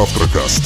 [0.00, 0.62] Завтракаст.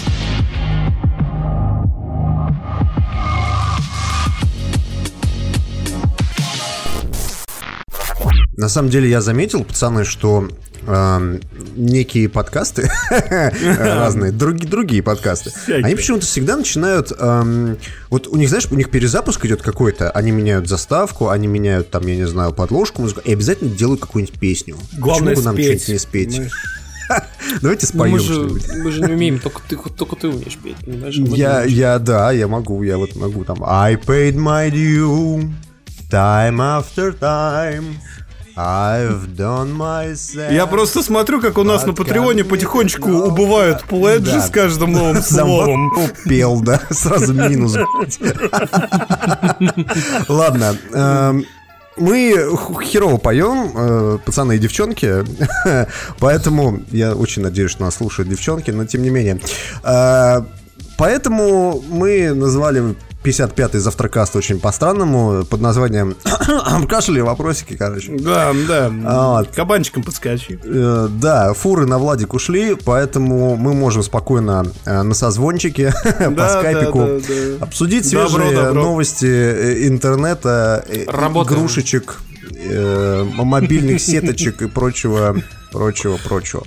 [8.56, 10.48] На самом деле я заметил, пацаны, что
[10.86, 11.38] э,
[11.74, 12.88] некие подкасты
[13.60, 17.76] разные, другие, другие подкасты, они почему-то всегда начинают, эм,
[18.10, 22.06] вот у них, знаешь, у них перезапуск идет какой-то, они меняют заставку, они меняют там,
[22.06, 24.76] я не знаю, подложку, музыку, и обязательно делают какую-нибудь песню.
[24.96, 26.38] Главное Почему бы нам что-нибудь не спеть?
[26.38, 26.50] Мы-
[27.62, 28.84] Давайте Ну, мы, споем же, что-нибудь.
[28.84, 30.76] мы же не умеем, только ты, только ты умеешь петь.
[30.84, 31.16] понимаешь?
[31.18, 35.50] Мы Я, я, да, я могу, я вот могу там I paid my due
[36.10, 37.84] time after time
[38.56, 44.30] I've done my say Я просто смотрю, как у нас на Патреоне потихонечку убывают пледжи
[44.32, 44.40] Да.
[44.46, 45.90] с каждым новым словом.
[46.24, 47.76] Пел, да, сразу минус.
[50.28, 51.44] Ладно, эм,
[51.96, 52.34] мы
[52.84, 55.24] херово поем, э, пацаны и девчонки,
[56.18, 59.40] поэтому я очень надеюсь, что нас слушают девчонки, но тем не менее.
[59.82, 60.42] Э,
[60.96, 66.14] Поэтому мы назвали 55-й завтракаст очень по-странному, под названием
[66.88, 68.12] «Кашели вопросики», короче.
[68.18, 68.92] Да, да.
[69.06, 69.48] А, вот.
[69.54, 70.58] Кабанчиком подскочи.
[70.62, 75.92] Э, Да, фуры на Владик ушли, поэтому мы можем спокойно э, на созвончике
[76.36, 77.20] по скайпику да, да,
[77.58, 77.64] да.
[77.64, 78.82] обсудить Добро, свежие добро.
[78.82, 81.58] новости э, интернета, Работаем.
[81.60, 82.20] игрушечек,
[82.62, 85.34] э, мобильных сеточек и прочего,
[85.72, 86.62] прочего, прочего.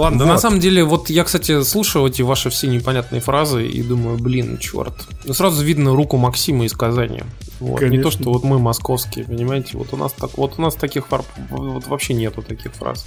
[0.00, 0.30] Ладно, да Вот.
[0.32, 4.56] на самом деле, вот я, кстати, слушаю эти ваши все непонятные фразы и думаю, блин,
[4.58, 4.94] черт.
[5.26, 7.22] Ну, сразу видно руку Максима из Казани.
[7.60, 7.82] Вот.
[7.82, 11.06] Не то, что вот мы московские, понимаете, вот у нас так, вот у нас таких
[11.08, 13.04] фар- вот вообще нету таких фраз.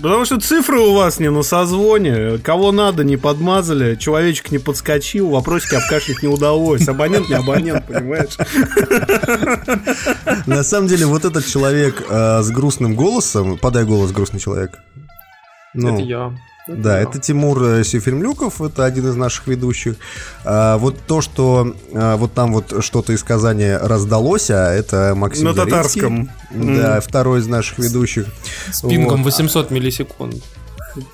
[0.00, 2.38] Потому что цифры у вас не на созвоне.
[2.38, 3.96] Кого надо, не подмазали.
[3.96, 5.28] Человечек не подскочил.
[5.30, 6.86] Вопросики обкашлять не удалось.
[6.86, 8.38] Абонент не абонент, понимаешь?
[10.46, 14.78] На самом деле, вот этот человек э, с грустным голосом, подай голос, грустный человек.
[15.82, 16.32] Ну, Это я.
[16.68, 17.02] Да, я.
[17.04, 19.96] это Тимур э, Сефильмлюков, это один из наших ведущих.
[20.44, 25.46] А, вот то, что а, вот там вот что-то из Казани раздалось, а это Максим
[25.46, 25.70] На Зарецкий.
[26.02, 26.30] татарском.
[26.50, 28.26] Да, второй из наших ведущих.
[28.70, 29.32] С пингом Вот.
[29.32, 30.34] 800 миллисекунд.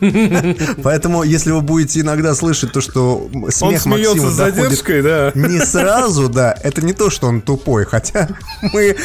[0.82, 5.32] Поэтому, если вы будете иногда слышать то, что смех Максима с задержкой, да.
[5.34, 8.28] не сразу, да, это не то, что он тупой, хотя
[8.72, 8.96] мы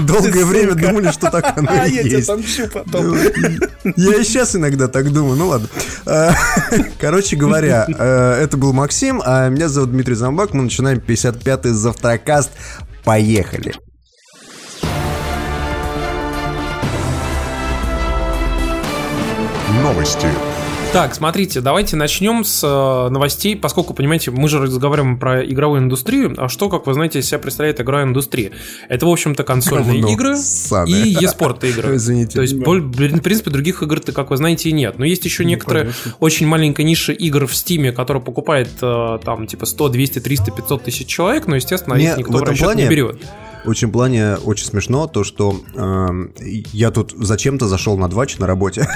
[0.00, 2.72] долгое время думали, что так оно А, и я тебя есть.
[2.72, 3.16] потом.
[3.96, 5.68] Я и сейчас иногда так думаю, ну ладно.
[6.06, 6.32] А,
[6.98, 10.54] Короче говоря, э, это был Максим, а меня зовут Дмитрий Замбак.
[10.54, 12.50] Мы начинаем 55-й завтракаст.
[13.04, 13.74] Поехали.
[19.80, 20.26] Новости.
[20.92, 26.34] Так, смотрите, давайте начнем с э, новостей, поскольку, понимаете, мы же разговариваем про игровую индустрию,
[26.36, 28.50] а что, как вы знаете, из себя представляет игровая индустрия?
[28.90, 30.92] Это, в общем-то, консольные Говно игры ссаное.
[30.92, 31.94] и e-спорт игры.
[31.96, 32.34] Извините.
[32.34, 34.98] То есть, в принципе, других игр-то, как вы знаете, и нет.
[34.98, 39.64] Но есть еще некоторые очень маленькая ниша игр в Стиме, которая покупает э, там типа
[39.64, 43.22] 100, 200, 300, 500 тысяч человек, но, естественно, Мне их никто в не берет.
[43.64, 46.32] В общем плане очень смешно то, что эм,
[46.72, 48.88] я тут зачем-то зашел на двач на работе.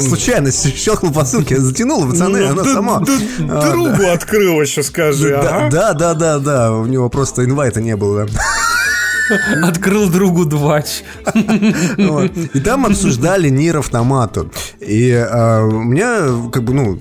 [0.00, 3.00] Случайно щелкнул по ссылке, затянула, пацаны, она Да- сама.
[3.00, 5.30] Другу открыл еще, скажи.
[5.30, 8.26] Да, да, да, да, да, у него просто инвайта не было.
[8.26, 9.68] да.
[9.68, 11.02] Открыл другу двач.
[11.34, 14.50] И там обсуждали Нир Автомату.
[14.80, 16.98] И э, у меня, как бы, ну,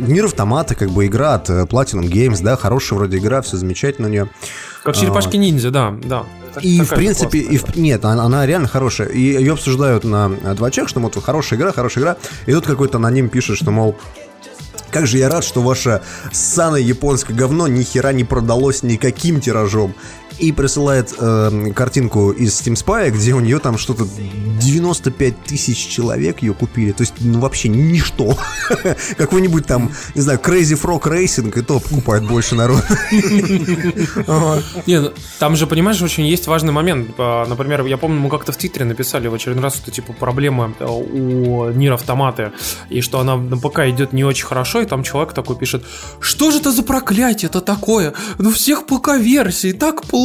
[0.00, 4.08] Нир Автомата, как бы, игра от э, Platinum Games, да, хорошая вроде игра, все замечательно
[4.08, 4.28] у нее.
[4.82, 6.24] Как черепашки ниндзя, да, да.
[6.60, 9.08] И, в принципе, и в- нет, она, она реально хорошая.
[9.08, 12.16] И ее обсуждают на э, двачах, что вот хорошая игра, хорошая игра.
[12.46, 13.96] И тут какой-то аноним пишет, что, мол,
[14.90, 19.94] как же я рад, что ваше ссаное японское говно ни хера не продалось никаким тиражом.
[20.38, 24.06] И присылает э, картинку из Steam Spy, где у нее там что-то
[24.60, 26.92] 95 тысяч человек ее купили.
[26.92, 28.36] То есть, ну, вообще ничто.
[29.16, 32.84] Какой-нибудь там, не знаю, Crazy Frog Racing, и то покупает больше народ.
[34.26, 34.64] Вот.
[34.86, 37.10] Не, ну, там же, понимаешь, очень есть важный момент.
[37.18, 40.74] А, Например, я помню, мы как-то в Твиттере написали в очередной раз, что типа проблема
[40.78, 42.52] э, у Нир Автоматы,
[42.88, 45.84] и что она на ПК идет не очень хорошо, и там человек такой пишет,
[46.20, 48.14] что же это за проклятие это такое?
[48.38, 50.23] Ну всех ПК-версий так плохо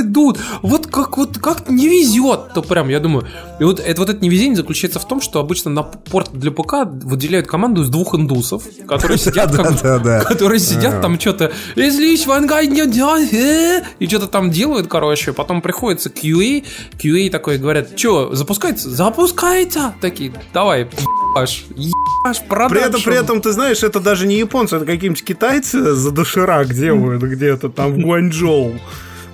[0.00, 3.26] идут, вот как вот как не везет, то прям, я думаю,
[3.60, 6.84] и вот это вот это невезение заключается в том, что обычно на порт для ПК
[6.84, 10.24] выделяют команду из двух индусов, которые сидят Да-да-да.
[10.24, 15.62] которые сидят там что-то «Излишь, вангай, не делай, э», и что-то там делают, короче, потом
[15.62, 16.64] приходится QA,
[17.02, 18.90] QA такой говорят, что, запускается?
[18.90, 19.94] Запускается!
[20.00, 20.88] Такие, давай,
[21.34, 23.04] ебашь, ебашь, При этом, продакшн».
[23.04, 27.68] при этом, ты знаешь, это даже не японцы, это какие-нибудь китайцы за доширак делают где-то
[27.68, 28.74] там в Гуанчжоу.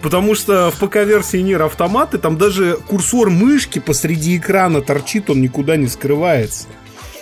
[0.02, 5.76] Потому что в ПК-версии Nier Automata там даже курсор мышки посреди экрана торчит, он никуда
[5.76, 6.68] не скрывается.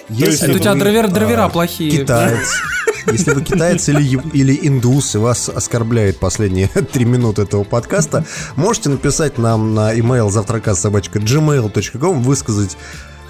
[0.09, 1.91] Если Это у тебя драйвер- а, драйвера плохие.
[1.91, 2.49] Китаец.
[3.11, 8.25] Если вы китаец или, или индус, и вас оскорбляет последние три минуты этого подкаста,
[8.57, 12.77] можете написать нам на email завтракаст.gmail.com, высказать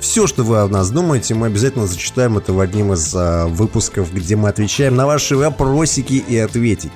[0.07, 1.35] все, что вы о нас думаете.
[1.35, 6.15] Мы обязательно зачитаем это в одним из а, выпусков, где мы отвечаем на ваши вопросики
[6.15, 6.91] и ответики.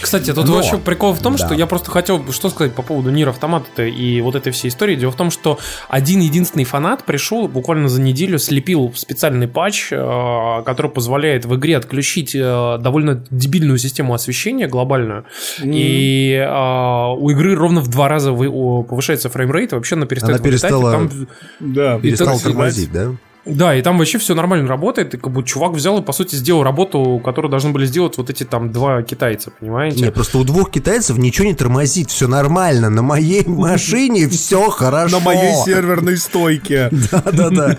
[0.00, 1.46] Кстати, тут Но- вообще прикол в том, Да.
[1.46, 4.68] что я просто хотел бы что сказать по поводу Nier Automata и вот этой всей
[4.68, 4.96] истории.
[4.96, 10.62] Дело в том, что один единственный фанат пришел буквально за неделю, слепил специальный патч, э,
[10.64, 15.24] который позволяет в игре отключить э, довольно дебильную систему освещения глобальную.
[15.62, 20.70] И э, у игры ровно в два раза повышается фреймрейт, вообще она перестает Она вылетать,
[20.70, 21.10] и перестала- там
[21.60, 21.98] Да.
[21.98, 23.74] Перестал так тормозить, да?
[23.74, 26.62] И там вообще все нормально работает, и как бы чувак взял и, по сути, сделал
[26.62, 30.04] работу, которую должны были сделать вот эти там два китайца, понимаете?
[30.04, 32.90] Не, просто у двух китайцев ничего не тормозит, все нормально.
[32.90, 35.18] На моей машине все хорошо.
[35.18, 36.88] На моей серверной стойке.
[37.10, 37.76] Да-да-да.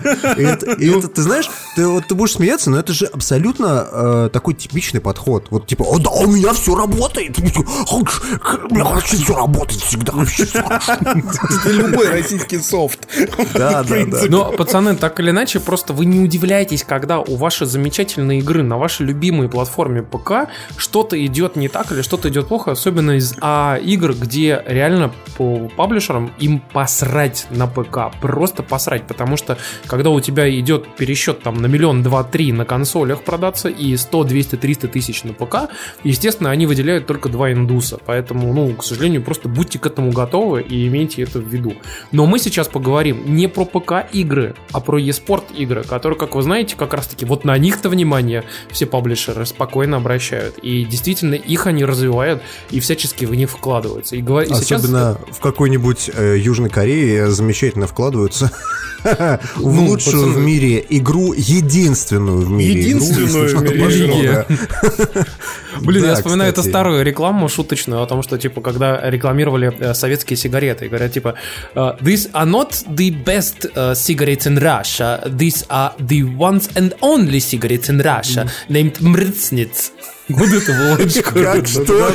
[0.78, 4.54] И это, ты знаешь, ты, вот, ты будешь смеяться, но это же абсолютно э, такой
[4.54, 5.46] типичный подход.
[5.50, 7.38] Вот типа, о, да, у меня все работает.
[7.38, 10.12] У меня вообще все работает всегда.
[10.12, 10.92] вообще всё хорошо».
[10.92, 13.08] Это любой российский софт.
[13.54, 14.28] Да, В да, принципе.
[14.28, 18.78] Но, пацаны, так или иначе, просто вы не удивляйтесь, когда у вашей замечательной игры на
[18.78, 23.76] вашей любимой платформе ПК что-то идет не так или что-то идет плохо, особенно из а,
[23.76, 30.20] игр, где реально по паблишерам им посрать на ПК, просто посрать, потому что когда у
[30.20, 34.88] тебя идет пересчет там на миллион, два, три на консолях продаться и 100, 200, 300
[34.88, 35.70] тысяч на ПК,
[36.02, 40.62] естественно, они выделяют только два индуса, поэтому, ну, к сожалению, просто будьте к этому готовы
[40.62, 41.74] и имейте это в виду.
[42.12, 46.42] Но мы сейчас поговорим не про ПК игры, а про eSport игры, которые, как вы
[46.42, 50.58] знаете, как раз таки вот на них-то внимание все паблишеры спокойно обращают.
[50.58, 54.16] И действительно их они развивают и всячески в них вкладываются.
[54.16, 58.50] И, говор- и сейчас- Особенно в какой-нибудь э, Южной Корее замечательно вкладываются
[59.04, 64.46] в Ну, лучшую в мире игру, единственную в мире Единственную в мире.
[65.80, 70.36] Блин, я вспоминаю эту старую рекламу шуточную о том, что, типа, когда рекламировали э, советские
[70.36, 71.34] сигареты, говорят, типа,
[71.74, 76.94] э, these are not the best э, cigarettes in Russia, these are the ones and
[77.02, 79.92] only cigarettes in Russia, named Mrtsnitz.
[80.28, 81.52] Вот очень круто.
[81.52, 82.12] Как что?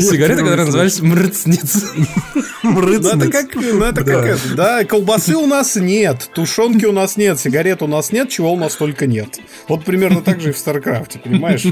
[0.00, 1.84] Сигареты, которые назывались Мрцниц.
[2.64, 7.16] Ну, это как, ну, это как это, да, колбасы у нас нет, тушенки у нас
[7.16, 9.38] нет, сигарет у нас нет, чего у нас только нет.
[9.68, 11.64] Вот примерно так же и в StarCraft е, понимаешь?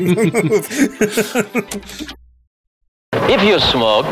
[3.12, 4.06] If you smoke,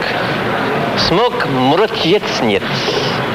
[1.09, 3.26] smoke Murtjetsnitz.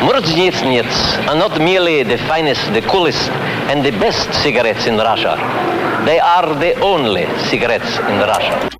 [0.00, 3.30] Murtjetsnitz are not merely the finest, the coolest,
[3.70, 5.36] and the best cigarettes in Russia.
[6.06, 8.70] They are the only cigarettes in Russia.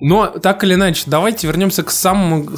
[0.00, 2.48] Но так или иначе, давайте вернемся к самому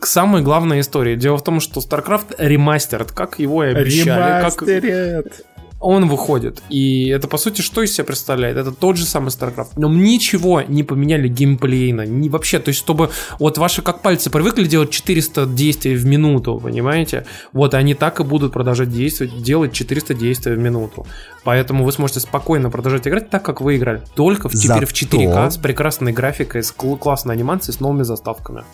[0.00, 1.16] к самой главной истории.
[1.16, 5.44] Дело в том, что StarCraft ремастер, как его и обещали, как Ремастерят.
[5.80, 6.62] Он выходит.
[6.70, 8.56] И это, по сути, что из себя представляет?
[8.56, 9.68] Это тот же самый StarCraft.
[9.76, 12.02] Но ничего не поменяли геймплейно.
[12.06, 12.58] Не вообще.
[12.58, 17.26] То есть, чтобы вот ваши как пальцы привыкли делать 400 действий в минуту, понимаете?
[17.52, 21.06] Вот они так и будут продолжать действовать, делать 400 действий в минуту.
[21.44, 24.02] Поэтому вы сможете спокойно продолжать играть так, как вы играли.
[24.16, 28.02] Только в, теперь в Зато- 4К с прекрасной графикой, с кл- классной анимацией, с новыми
[28.02, 28.64] заставками.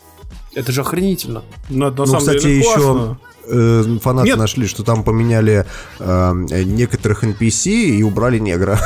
[0.55, 1.43] Это же охренительно.
[1.69, 3.19] Ну, это на Ну, самом кстати, деле еще классно.
[3.47, 4.39] Э, фанаты Нет.
[4.39, 5.67] нашли, что там поменяли
[5.99, 6.33] э,
[6.65, 8.79] некоторых NPC и убрали негра.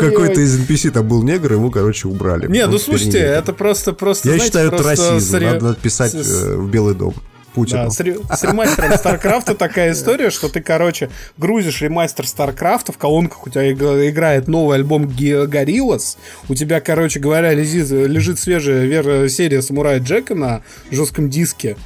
[0.00, 2.48] Какой-то из NPC там был негр, его, короче, убрали.
[2.48, 4.30] Не, ну слушайте, это просто, просто.
[4.30, 5.38] Я считаю, это расизм.
[5.38, 7.14] Надо писать э, в Белый дом.
[7.56, 7.84] Путину.
[7.84, 11.08] Да, с, ре- с ремастером Старкрафта такая история, что ты, короче,
[11.38, 16.18] грузишь ремастер Старкрафта, в колонках у тебя иг- играет новый альбом Гориллас,
[16.50, 20.60] у тебя, короче говоря, лежит, лежит свежая серия Самурая Джека на
[20.90, 21.76] жестком диске,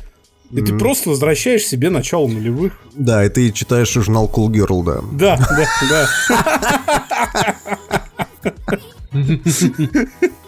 [0.50, 2.72] и ты просто возвращаешь себе начало нулевых.
[2.94, 5.36] Да, и ты читаешь журнал Cool Girl, да.
[5.36, 6.08] Да, да,
[8.42, 8.48] да.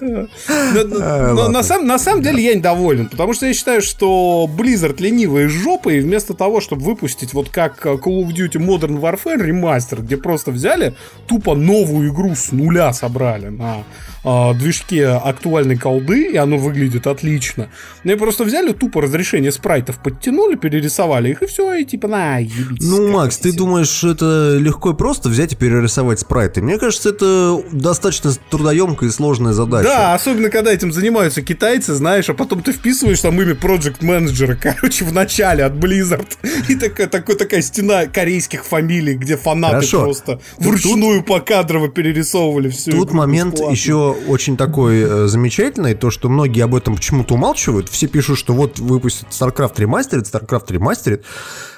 [0.00, 6.00] Но- на самом деле я недоволен, потому что я считаю, что Blizzard ленивые жопы, и
[6.00, 10.94] вместо того, чтобы выпустить вот как Call of Duty Modern Warfare ремастер, где просто взяли
[11.26, 13.84] тупо новую игру с нуля собрали на
[14.24, 17.68] а, движке актуальной колды, и оно выглядит отлично.
[18.04, 22.38] Ну и просто взяли тупо разрешение спрайтов, подтянули, перерисовали их, и все, и типа, на,
[22.38, 22.88] ебитесь.
[22.88, 23.58] Ну, Макс, ты хотите».
[23.58, 26.62] думаешь, это легко и просто взять и перерисовать спрайты?
[26.62, 29.88] Мне кажется, это достаточно трудоемкая и сложная задача.
[29.88, 34.56] Да, особенно когда этим занимаются китайцы, знаешь, а потом ты вписываешь там имя Project Manager,
[34.60, 36.28] короче, в начале от Blizzard.
[36.68, 40.04] И такая, такой, такая стена корейских фамилий, где фанаты Хорошо.
[40.04, 42.90] просто вручную покадрово перерисовывали все.
[42.90, 47.88] Тут момент еще очень такой э, замечательный, то, что многие об этом почему-то умалчивают.
[47.88, 51.24] Все пишут, что вот выпустят StarCraft ремастерит, StarCraft ремастерит.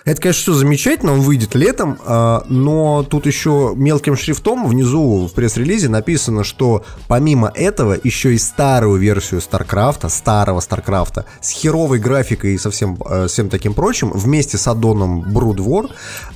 [0.07, 5.33] Это, конечно, все замечательно, он выйдет летом, а, но тут еще мелким шрифтом внизу в
[5.33, 12.55] пресс-релизе написано, что помимо этого еще и старую версию StarCraft, старого StarCraft, с херовой графикой
[12.55, 15.91] и со всем, э, всем таким прочим, вместе с аддоном Brood War,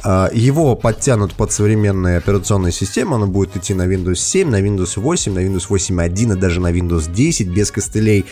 [0.04, 4.99] э, его подтянут под современные операционные системы, оно будет идти на Windows 7, на Windows
[4.99, 8.25] 8, на Windows 8.1 и даже на Windows 10 без костылей.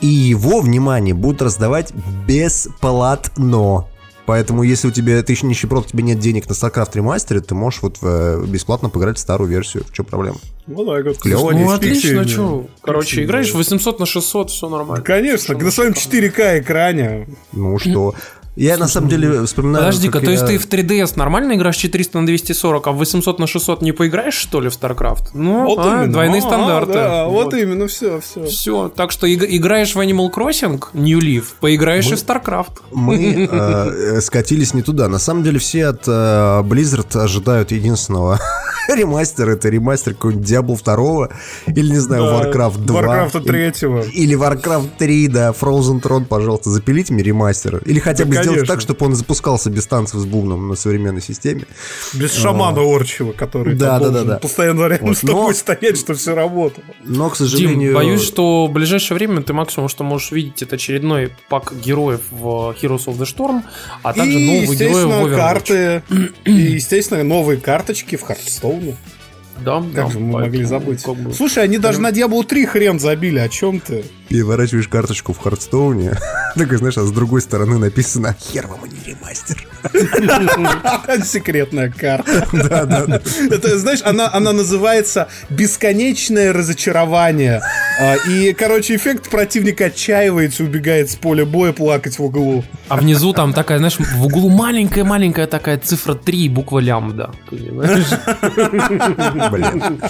[0.00, 1.92] И его, внимание, будут раздавать
[2.26, 3.86] бесплатно.
[4.26, 7.54] Поэтому, если у тебя ты еще нищеброд, у тебя нет денег на StarCraft ремастере, ты
[7.54, 9.84] можешь вот э, бесплатно поиграть в старую версию.
[9.84, 10.38] В чем проблема?
[10.66, 11.18] Вот так вот.
[11.18, 11.52] Клево.
[11.52, 12.28] Ну, отлично, пиксельно.
[12.28, 12.66] что?
[12.82, 15.04] Короче, играешь 800 на 600, все нормально.
[15.04, 17.28] Конечно, на своем 4К экране.
[17.52, 18.14] Ну что?
[18.56, 19.84] Я на самом деле вспоминаю...
[19.84, 23.38] Подожди-ка, то есть я- ты в 3DS нормально играешь 400 на 240, а в 800
[23.38, 25.28] на 600 не поиграешь, что ли, в StarCraft?
[25.34, 26.12] Ну, Вот а, именно.
[26.12, 26.92] двойные А, стандарты.
[26.94, 28.44] Да, вот именно, все, все.
[28.46, 32.72] Все, так что иг- играешь в Animal Crossing, New Leaf, поиграешь и в StarCraft.
[32.92, 35.08] Мы э, э, скатились не туда.
[35.08, 36.10] На самом деле все от э,
[36.62, 38.40] Blizzard ожидают единственного
[38.94, 39.52] ремастера.
[39.52, 43.00] Это ремастер какой-нибудь Diablo 2 или, не знаю, Да, Warcraft 2.
[43.02, 44.10] Warcraft 3.
[44.12, 47.82] Или Warcraft 3, да, Frozen Throne, пожалуйста, запилите мне ремастер.
[47.84, 48.74] Или хотя Да, бы сделать конечно.
[48.74, 51.64] так, чтобы он запускался без танцев с бубном на современной системе.
[52.14, 54.36] Без шамана Орчева, который Да, да, да, да.
[54.38, 56.84] постоянно рядом Вот, с тобой но- стоять, чтобы все работало.
[57.04, 57.90] Но, к сожалению...
[57.90, 62.20] Дим, боюсь, что в ближайшее время ты максимум, что можешь видеть, это очередной пак героев
[62.30, 63.62] в Heroes of the Storm,
[64.02, 65.36] а также и, нового героя в естественно, Overwatch.
[65.36, 66.02] карты.
[66.44, 68.24] И, естественно, новые карточки в
[68.80, 68.96] Хардстоуне.
[69.64, 71.02] Да, Как да, же мы могли забыть?
[71.02, 74.04] как бы- Слушай, они даже на Diablo 3 хрен забили, о чем ты?
[74.28, 76.14] Переворачиваешь карточку в Хардстоуне,
[76.56, 79.66] такой, знаешь, а с другой стороны написано «Хер вам, а не ремастер».
[81.24, 82.46] Секретная карта.
[83.50, 87.62] Это, знаешь, она, она называется «Бесконечное разочарование».
[88.00, 92.64] А, И, короче, эффект противник отчаивается, убегает с поля боя плакать в углу.
[92.88, 97.30] А внизу там такая, знаешь, в углу маленькая-маленькая такая цифра 3, буква лямбда.
[97.48, 98.06] Понимаешь?
[99.52, 100.00] Блин.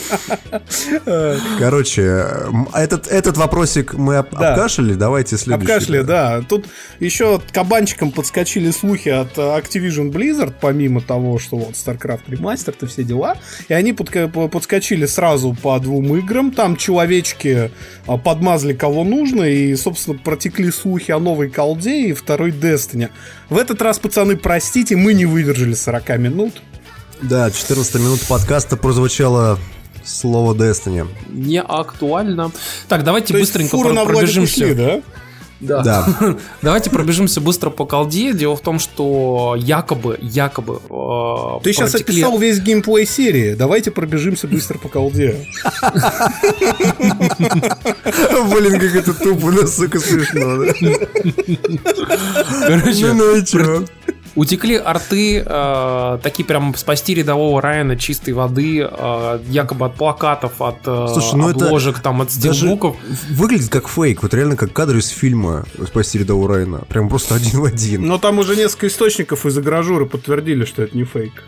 [1.59, 2.27] Короче,
[2.75, 4.53] этот, этот вопросик мы об- Да.
[4.55, 5.73] обкашляли, давайте следующий.
[5.73, 6.43] Обкашли, да.
[6.49, 6.67] Тут
[7.01, 12.87] еще кабанчиком подскочили слухи от э, Activision Blizzard, помимо того, что вот StarCraft ремастер, то
[12.87, 13.37] все дела.
[13.69, 16.53] И они подка- подскочили сразу по двум играм.
[16.53, 17.71] Там человечки
[18.07, 23.09] а, подмазали кого нужно, и, собственно, протекли слухи о новой колде и второй Destiny.
[23.51, 26.63] В этот раз, пацаны, простите, мы не выдержали 40 минут.
[27.23, 29.59] Да, 14 минут подкаста прозвучало
[30.07, 31.07] слово Destiny.
[31.29, 32.51] Не актуально.
[32.89, 34.65] Так, давайте То быстренько про- пробежимся.
[34.65, 35.01] ушли, да?
[35.59, 35.83] Да.
[35.83, 36.37] Да.
[36.61, 38.35] Давайте пробежимся быстро по колде.
[38.35, 40.81] Дело в том, что якобы, якобы...
[40.91, 43.55] э, Ты сейчас протекли- описал весь геймплей серии.
[43.55, 45.47] Давайте пробежимся быстро по колде.
[48.51, 50.67] Блин, как это тупо, ну, сука, смешно?
[52.67, 53.85] Короче, Ну, ну и чё?
[54.37, 60.77] Утекли арты, э, такие прям спасти рядового Райана чистой воды, э, якобы от плакатов, от
[60.85, 62.97] э, Слушай, ну это обложек, там, от стилбуков.
[63.31, 66.83] выглядит как фейк, вот реально как кадр из фильма «Спасти рядового Райана».
[66.89, 68.07] Прям просто один в один.
[68.07, 71.43] Но там уже несколько источников из игражуры подтвердили, что это не фейк.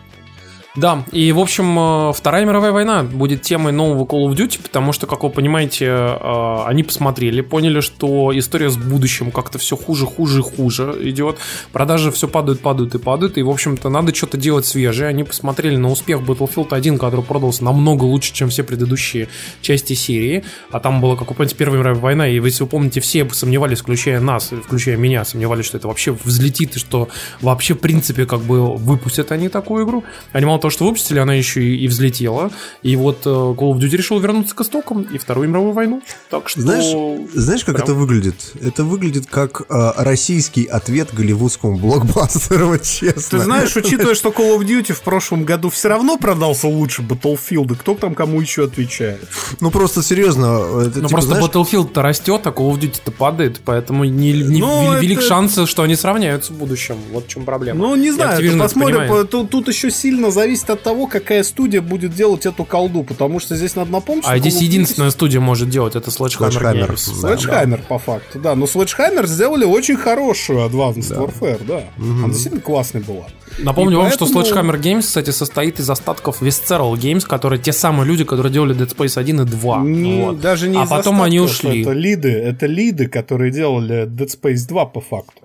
[0.79, 4.93] Да, и, в общем, э, Вторая мировая война будет темой нового Call of Duty, потому
[4.93, 10.07] что, как вы понимаете, э, они посмотрели, поняли, что история с будущим как-то все хуже,
[10.07, 11.39] хуже хуже идет.
[11.73, 15.09] Продажи все падают, падают и падают, и, в общем-то, надо что-то делать свежее.
[15.09, 19.27] Они посмотрели на успех Battlefield 1, который продался намного лучше, чем все предыдущие
[19.61, 20.45] части серии.
[20.71, 23.81] А там была, как вы помните, Первая мировая война, и если вы помните, все сомневались,
[23.81, 27.09] включая нас, включая меня, сомневались, что это вообще взлетит, и что
[27.41, 30.05] вообще, в принципе, как бы выпустят они такую игру.
[30.31, 32.51] Они мало того, что выпустили, она еще и, и взлетела.
[32.83, 36.03] И вот э, Call of Duty решил вернуться к истокам и Вторую мировую войну.
[36.31, 36.61] Так что...
[36.61, 38.53] Знаешь, знаешь, как прям- это выглядит?
[38.63, 43.39] Это выглядит как э, российский ответ голливудскому блокбастеру, вот честно.
[43.39, 47.77] Ты знаешь, учитывая, что Call of Duty в прошлом году все равно продался лучше Battlefield,
[47.77, 49.27] кто там кому еще отвечает?
[49.61, 50.47] Ну просто серьезно.
[50.87, 54.61] Это, Ну типа, просто знаешь, Battlefield-то растет, а Call of Duty-то падает, поэтому не, не-
[54.61, 56.97] Ну, вел- велик это- шанс, что они сравняются в будущем.
[57.13, 57.81] Вот в чем проблема.
[57.81, 59.27] Ну, не знаю, посмотрим.
[59.27, 63.41] Тут, тут еще сильно зависит зависит от того, какая студия будет делать эту колду, потому
[63.41, 66.91] что здесь надо напомнить, А здесь единственная студия может делать, это Sledgehammer Sledgehammer.
[66.91, 67.23] Games.
[67.23, 67.35] Да.
[67.35, 68.55] Sledgehammer, по факту, да.
[68.55, 71.83] Но Sledgehammer сделали очень хорошую Advanced Warfare, да.
[71.99, 73.27] Она действительно классная была.
[73.59, 78.07] Напомню И вам, что Sledgehammer Games, кстати, состоит из остатков Visceral Games, которые те самые
[78.07, 79.79] люди, которые делали Dead Space 1 и 2.
[79.81, 80.41] Не- Вот.
[80.41, 81.83] Даже не а из потом они ушли.
[81.83, 85.43] Это лиды, это лиды, которые делали Dead Space 2 по факту.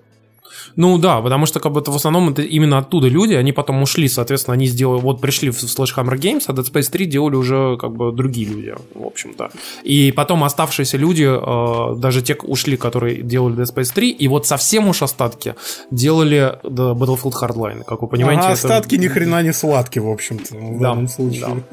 [0.76, 3.82] Ну да, потому что как бы это в основном это именно оттуда люди, они потом
[3.82, 7.76] ушли, соответственно, они сделали, вот пришли в Sledgehammer Games, а Dead Space 3 делали уже
[7.80, 9.50] как бы другие люди, в общем-то.
[9.82, 14.46] И потом оставшиеся люди, э, даже те ушли, которые делали Dead Space 3, и вот
[14.46, 15.54] совсем уж остатки
[15.90, 18.42] делали да, Battlefield Hardline, как вы понимаете.
[18.42, 21.64] Ага, это- остатки ни хрена не сладкие, в общем-то, в Да, данном случае.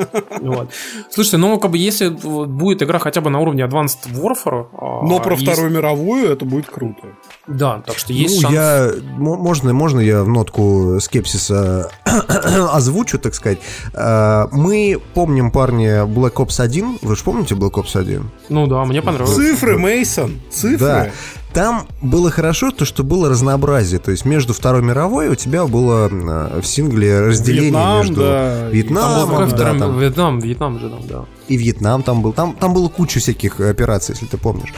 [0.41, 0.69] Вот.
[1.09, 4.67] Слушайте, ну как бы если будет игра хотя бы на уровне Advanced Warfare...
[4.73, 7.01] а, Но про есть- Вторую мировую это будет круто.
[7.47, 8.53] Да, так что есть ну, шанс.
[8.53, 8.80] я...
[9.17, 11.89] мо- Можно, можно я в нотку скепсиса
[12.73, 13.59] озвучу, так сказать?
[13.93, 16.99] Э, Мы помним, парни, Black Ops 1.
[17.01, 18.29] Вы же помните Black Ops 1?
[18.49, 19.35] Ну да, мне понравилось.
[19.35, 20.77] Цифры, Мейсон, цифры.
[20.79, 21.09] Да.
[21.53, 23.99] Там было хорошо то, что было разнообразие.
[23.99, 28.59] То есть между Второй мировой у тебя было э, в сингле разделение Вьетнам, между да,
[28.61, 31.25] Там Вьетнамом, какой да, там Вьетнам, Вьетнам же там, да.
[31.49, 32.31] и Вьетнам там был.
[32.31, 34.73] Там, там было куча всяких операций, если ты помнишь.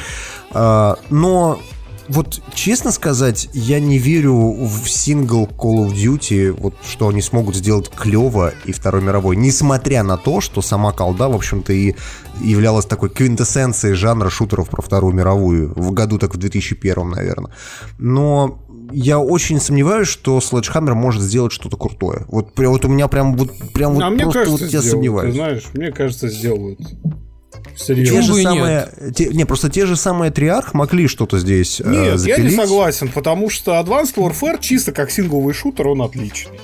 [0.52, 1.60] А, но
[2.08, 7.56] вот честно сказать, я не верю в сингл Call of Duty, вот что они смогут
[7.56, 11.96] сделать клево и Второй мировой, несмотря на то, что сама колда, в общем-то, и
[12.42, 17.52] являлась такой квинтэссенцией жанра шутеров про Вторую мировую, в году так в 2001, наверное.
[17.98, 18.60] Но
[18.92, 22.26] я очень сомневаюсь, что Sledgehammer может сделать что-то крутое.
[22.28, 24.68] Вот, прям- вот у меня прям вот, прям вот а мне просто кажется, вот я
[24.68, 25.32] сделают, сомневаюсь.
[25.32, 26.80] Ты знаешь, мне кажется, сделают.
[27.78, 28.22] Те Серьезно.
[28.22, 31.90] же бы и самые, те- не, просто те же самые Триарх могли что-то здесь э,
[31.90, 32.56] Нет, я не запилить.
[32.56, 36.60] согласен, потому что Advanced Warfare чисто как сингловый шутер, он отличный.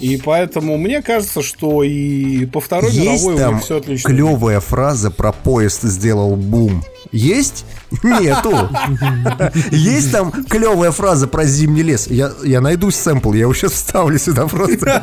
[0.00, 4.10] И поэтому мне кажется, что и по Второй Есть мировой у там них все отлично.
[4.10, 6.84] клевая фраза про поезд сделал бум.
[7.14, 7.64] Есть?
[8.02, 8.68] Нету.
[9.70, 12.08] Есть там клевая фраза про зимний лес.
[12.08, 15.00] Я, я найду сэмпл, я его сейчас вставлю сюда просто.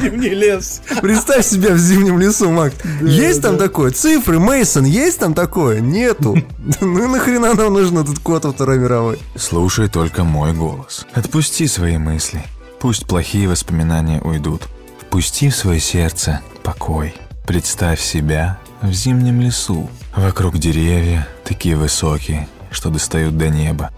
[0.00, 0.80] Зимний лес.
[1.02, 2.72] Представь себя в зимнем лесу, Мак.
[3.02, 3.90] Есть там такое?
[3.90, 5.80] Цифры, Мейсон, есть там такое?
[5.80, 6.38] Нету.
[6.80, 9.18] Ну нахрена нам нужен этот код во Второй мировой?
[9.36, 11.06] Слушай только мой голос.
[11.12, 12.42] Отпусти свои мысли.
[12.80, 14.62] Пусть плохие воспоминания уйдут.
[15.02, 17.14] Впусти в свое сердце покой.
[17.46, 19.90] Представь себя в зимнем лесу.
[20.18, 23.92] Вокруг деревья, такие высокие, что достают до неба.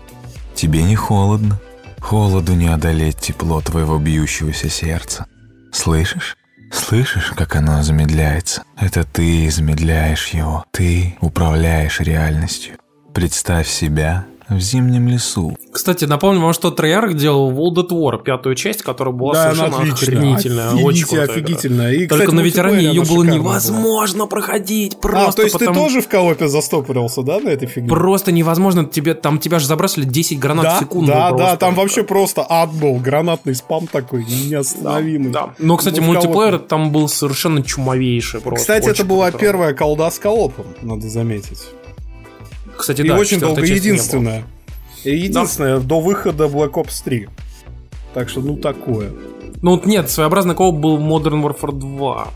[0.55, 1.59] Тебе не холодно.
[1.99, 5.25] Холоду не одолеть тепло твоего бьющегося сердца.
[5.73, 6.37] Слышишь?
[6.71, 8.65] Слышишь, как оно замедляется?
[8.77, 10.67] Это ты замедляешь его.
[10.73, 12.77] Ты управляешь реальностью.
[13.15, 15.57] Представь себя в зимнем лесу.
[15.73, 19.93] Кстати, напомню вам, что Treyarch делал World at War, пятую часть, которая была Да, совершенно
[19.93, 20.67] охренительная.
[20.69, 21.93] Офигите, очень крутая офигительная.
[21.93, 23.35] И, Только кстати, на ветеране ее было шикарная была.
[23.53, 25.01] невозможно проходить.
[25.01, 25.75] Просто А, то есть потому...
[25.75, 27.89] ты тоже в коопе застопорился, да, на этой фигне?
[27.89, 28.85] Просто невозможно.
[28.85, 31.07] Тебе, там тебя же забрасывали 10 гранат да, в секунду.
[31.13, 31.47] да, просто.
[31.47, 35.31] да, там вообще просто ад был, гранатный спам такой, неостановимый.
[35.31, 35.55] Да.
[35.59, 38.41] Но, кстати, Ну, мультиплеер там был совершенно чумовейший.
[38.41, 38.61] Просто.
[38.61, 39.45] Кстати, это была круто.
[39.45, 41.61] первая колда с колопом, надо заметить.
[42.81, 44.45] Кстати, И да, очень долго единственная.
[45.05, 47.29] И единственная до выхода Black Ops 3.
[48.15, 49.13] Так что, ну, такое.
[49.63, 52.29] Ну вот нет, своеобразный кооп был Modern Warfare 2.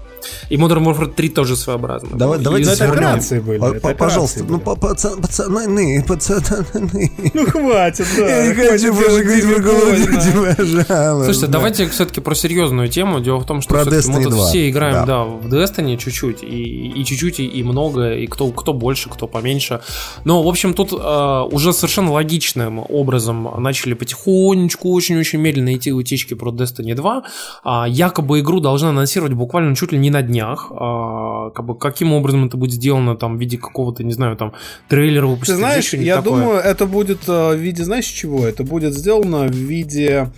[0.49, 2.11] И Modern Warfare 3 тоже своеобразный.
[2.11, 2.19] был.
[2.19, 4.53] Давай, И давайте Ну, это операции были, По- это по- операции Пожалуйста, были.
[4.53, 7.13] ну па- паца- пацаны, пацаны.
[7.35, 8.29] Ну, хватит, да.
[8.29, 9.63] Я не хочу больше говорить про.
[9.65, 11.25] Duty, пожалуйста.
[11.25, 13.21] Слушайте, давайте все-таки про серьезную тему.
[13.21, 15.25] Дело в том, что Про мы тут 2, все играем, да.
[15.25, 19.81] в Destiny чуть-чуть, и, чуть-чуть, и, много, и кто, кто больше, кто поменьше.
[20.25, 26.35] Но, в общем, тут э, уже совершенно логичным образом начали потихонечку, очень-очень медленно идти утечки
[26.35, 27.23] про Destiny 2.
[27.65, 30.71] А, якобы игру должны анонсировать буквально чуть ли не на днях.
[30.71, 34.53] А, как бы, каким образом это будет сделано там в виде какого-то, не знаю, там
[34.89, 35.55] трейлера выпустить.
[35.55, 36.41] Ты знаешь, я такое.
[36.41, 38.47] думаю, это будет э, в виде, знаешь, чего?
[38.47, 40.31] Это будет сделано в виде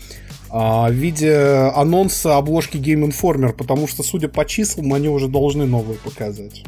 [0.50, 1.34] а, в виде
[1.74, 6.64] анонса обложки Game Informer, потому что, судя по числам, они уже должны новые показать.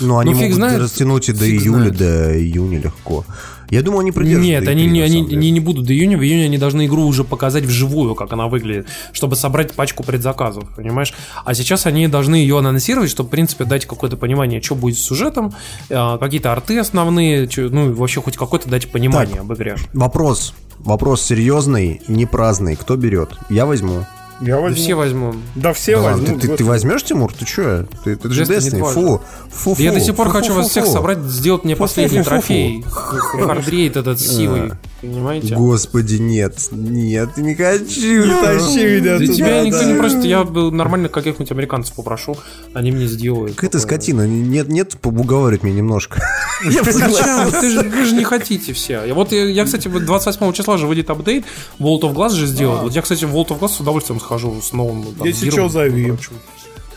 [0.00, 1.96] Ну, они Ну, могут знает, растянуть и до фиг июля, знает.
[1.96, 3.24] до июня легко.
[3.70, 6.16] Я думаю, они придержатся Нет, до они, E3, не, они, они не будут до июня.
[6.16, 10.64] В июне они должны игру уже показать вживую, как она выглядит, чтобы собрать пачку предзаказов,
[10.74, 11.12] понимаешь?
[11.44, 15.02] А сейчас они должны ее анонсировать, чтобы, в принципе, дать какое-то понимание, что будет с
[15.02, 15.52] сюжетом,
[15.90, 19.44] э, какие-то арты основные, ну, и вообще хоть какое-то дать понимание Так.
[19.44, 19.76] об игре.
[19.92, 20.54] Вопрос.
[20.78, 22.76] Вопрос серьезный, не праздный.
[22.76, 23.30] Кто берет?
[23.50, 24.06] Я возьму.
[24.40, 24.76] Я Да возьму.
[24.82, 25.34] все возьму.
[25.56, 26.40] Да все Да ладно, возьмут.
[26.42, 27.32] ты, ты, ты возьмешь, Тимур?
[27.32, 27.86] Ты что?
[28.04, 29.20] Ты, ты же Destiny фу,
[29.50, 30.92] фу, Да я фу, до сих пор фу, хочу фу, вас фу, всех фу.
[30.92, 32.40] собрать, сделать мне Фу, последний фу, фу, фу, фу.
[32.40, 32.84] трофей.
[33.46, 34.72] Хардрейд этот сивый.
[35.00, 35.54] Понимаете?
[35.54, 38.24] Господи, нет, нет, не хочу.
[38.24, 42.36] Не тащи меня Да туда, тебя никто не просит, я бы нормально каких-нибудь американцев попрошу,
[42.74, 43.54] они мне сделают.
[43.54, 46.20] Какая-то скотина, нет, нет, уговаривать меня немножко.
[46.64, 49.04] Я вы же не хотите все.
[49.04, 51.44] Я Вот я, кстати, вот 28 числа же выйдет апдейт,
[51.78, 52.82] World of Glass же сделают.
[52.82, 55.06] Вот я, кстати, в World of Glass с удовольствием схожу с новым.
[55.24, 56.14] Если и зови.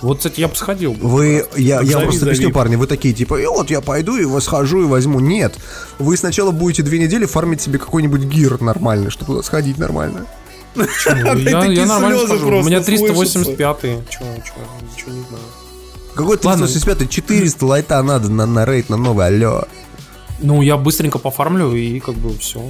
[0.01, 0.93] Вот, кстати, я бы сходил.
[0.93, 1.07] бы.
[1.07, 4.25] Вы, я, я Зови, просто объясню, парни, вы такие, типа, и вот я пойду и
[4.25, 5.19] восхожу и возьму.
[5.19, 5.55] Нет,
[5.99, 10.25] вы сначала будете две недели фармить себе какой-нибудь гир нормальный, чтобы туда сходить нормально.
[10.75, 12.47] Я, я нормально схожу.
[12.47, 13.07] У меня слышатся.
[13.07, 14.53] 385 Чё, чё,
[14.89, 15.43] ничего не знаю.
[16.15, 16.65] Какой Ладно.
[16.67, 19.65] 385 400 лайта надо на, на рейд на новый, алло.
[20.39, 22.63] Ну, я быстренько пофармлю и как бы все.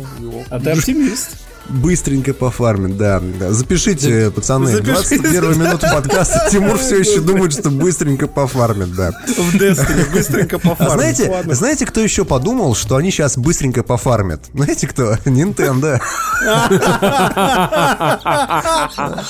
[0.49, 1.37] А ты оптимист.
[1.69, 3.21] Быстренько пофармить, да.
[3.39, 3.51] да.
[3.53, 5.19] Запишите, пацаны, запишите.
[5.19, 6.47] 21 минуту подкаста.
[6.51, 9.11] Тимур все еще думает, что быстренько пофармит, да.
[9.27, 14.41] В Destiny быстренько А знаете, знаете, кто еще подумал, что они сейчас быстренько пофармят?
[14.53, 15.13] Знаете кто?
[15.25, 15.99] Nintendo.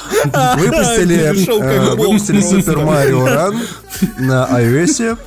[0.58, 2.42] Выпустили, э, выпустили.
[2.42, 3.58] Super Mario Run
[4.20, 5.18] на iOS.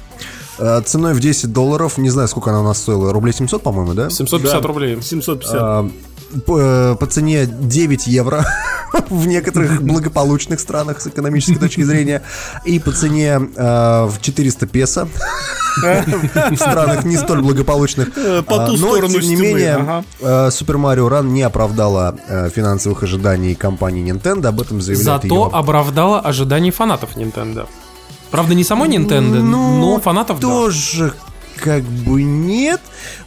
[0.58, 3.94] э, Ценой в 10 долларов, не знаю, сколько она у нас стоила, рублей 700, по-моему,
[3.94, 4.10] да?
[4.10, 4.98] 750 рублей.
[5.00, 5.92] 750.
[6.46, 8.44] По, э, по цене 9 евро
[9.08, 12.22] в некоторых благополучных странах с экономической точки зрения
[12.64, 15.08] и по цене э, в 400 песо
[15.82, 18.16] в странах не столь благополучных.
[18.16, 20.04] Э, по А, ту Но, сторону тем не менее, ага.
[20.20, 22.16] э, Super Mario Run не оправдала
[22.54, 24.48] финансовых ожиданий компании Nintendo.
[24.48, 25.50] Об этом заявляет Зато ее...
[25.52, 27.66] оправдала ожиданий фанатов Nintendo.
[28.30, 30.48] Правда, не самой Nintendo, Ну, но фанатов да.
[30.48, 31.14] тоже
[31.56, 32.80] как бы нет,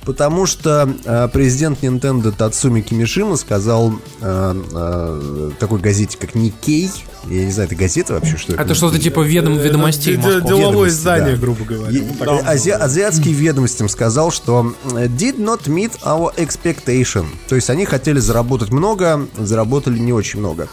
[0.08, 3.92] потому что э, президент Nintendo Тацуми Кимишима сказал
[4.22, 6.90] э, э, такой газете, как Никей,
[7.26, 8.62] я не знаю, это газета вообще, что это?
[8.62, 10.48] Это что-то типа ведом ведомостей московских.
[10.48, 11.42] Деловое издание, да.
[11.42, 12.02] грубо говоря.
[12.04, 17.26] Вот так э, ази- азиатским ведомостям сказал, что did not meet our expectation.
[17.50, 20.70] То есть они хотели заработать много, заработали не очень много.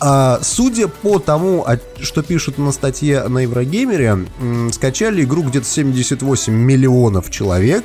[0.00, 1.66] А, судя по тому,
[2.00, 4.26] что пишут на статье на Еврогеймере,
[4.72, 7.84] скачали игру где-то 78 миллионов человек,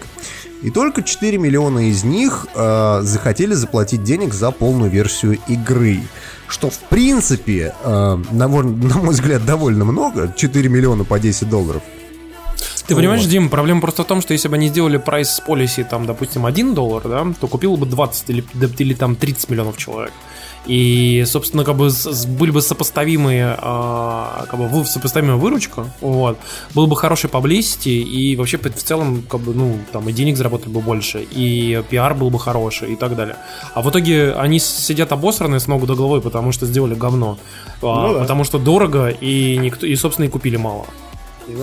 [0.62, 6.02] и только 4 миллиона из них э, захотели заплатить денег за полную версию игры.
[6.48, 10.34] Что, в принципе, э, на, мой- на мой взгляд, довольно много.
[10.36, 11.82] 4 миллиона по 10 долларов.
[12.88, 16.08] Ты понимаешь, Дим, проблема просто в том, что если бы они сделали прайс полиси, там,
[16.08, 18.44] допустим, 1 доллар, да, то купило бы 20 или,
[18.80, 20.12] или там 30 миллионов человек.
[20.70, 21.90] И, собственно, как бы
[22.28, 26.38] были бы сопоставимые, а, как бы сопоставимая выручка, вот,
[26.76, 30.72] был бы хороший publicity, и вообще в целом, как бы, ну, там и денег заработали
[30.72, 33.36] бы больше, и пиар был бы хороший, и так далее.
[33.74, 37.40] А в итоге они сидят обосранные с ног до головы, потому что сделали говно.
[37.82, 38.20] А, Ну да.
[38.20, 40.86] Потому что дорого, и никто, и, собственно, и купили мало.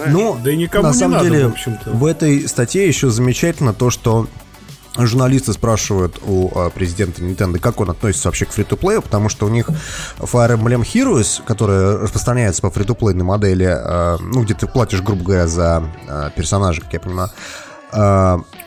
[0.09, 1.91] Ну, Да и никому на не самом надо, деле, в общем-то.
[1.91, 4.27] в этой статье еще замечательно то, что
[4.99, 9.49] журналисты спрашивают у а, президента Nintendo, как он относится вообще к фри-то-плею, потому что у
[9.49, 9.69] них
[10.19, 15.47] Fire Emblem Heroes, которая распространяется по фри-то-плейной модели, а, ну, где ты платишь, грубо говоря,
[15.47, 17.31] за а, персонажа, как я понимаю,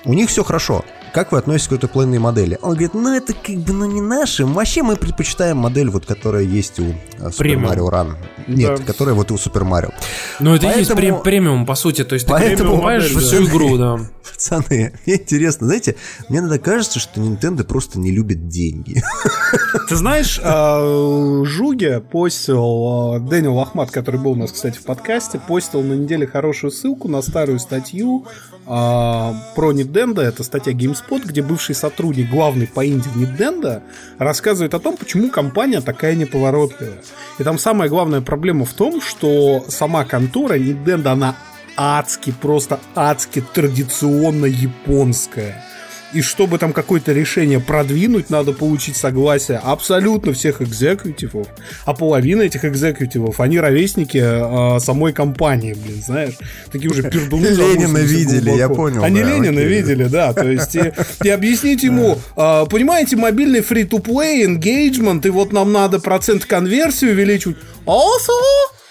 [0.06, 0.84] у них все хорошо.
[1.14, 2.58] Как вы относитесь к этой плейной модели?
[2.62, 4.46] Он говорит, ну это как бы, ну не наши.
[4.46, 6.84] Вообще мы предпочитаем модель, вот которая есть у
[7.18, 7.72] Super Премиум.
[7.72, 8.16] Mario Run.
[8.48, 8.84] Нет, Да.
[8.84, 9.92] которая вот у Super Mario.
[10.40, 12.04] Ну, это и есть Поэтому- прем- премиум, по сути.
[12.04, 13.50] То есть ты Поэтому- покупаешь модель, всю да.
[13.52, 13.98] игру, да.
[14.32, 15.96] Пацаны, мне интересно, знаете,
[16.30, 19.02] мне иногда кажется, что Nintendo просто не любит деньги.
[19.90, 25.40] Ты знаешь, а, Жуге постил, а, Дэниел Ахмат, который был у нас, кстати, в подкасте,
[25.40, 28.26] постил на неделе хорошую ссылку на старую статью
[28.72, 30.22] а, про Nintendo.
[30.22, 33.82] Это статья GameSpot, где бывший сотрудник, главный по инди Nintendo,
[34.20, 37.02] рассказывает о том, почему компания такая неповоротливая.
[37.40, 41.36] И там самая главная проблема в том, что сама контора Nintendo, она
[41.76, 45.66] адски, просто адски традиционно японская.
[46.14, 51.48] И чтобы там какое-то решение продвинуть, надо получить согласие абсолютно всех экзекутивов.
[51.86, 56.34] А половина этих экзекутивов, они ровесники э, самой компании, блин, знаешь.
[56.72, 57.46] Такие уже пердуны.
[57.50, 60.34] Ленина 80 видели, я понял, Они Ленина видели, да.
[60.34, 60.76] То есть
[61.24, 67.58] и, объяснить ему, э, понимаете, мобильный free-to-play, engagement, и вот нам надо процент конверсии увеличивать.
[67.86, 68.34] Осо!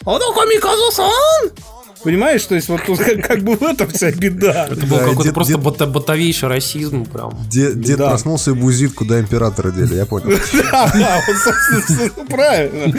[0.04, 1.77] А ну Камиказу-сан!
[2.04, 4.66] Понимаешь, то есть вот тут как, как бы в этом вся беда.
[4.70, 7.32] Это был Да, какой-то дед- просто дед- бота- ботовейший расизм прям.
[7.50, 8.10] Дед, дед Да.
[8.10, 10.28] проснулся и бузит, куда императора дели, я понял.
[10.70, 12.94] Да, да, вот, собственно, правильно.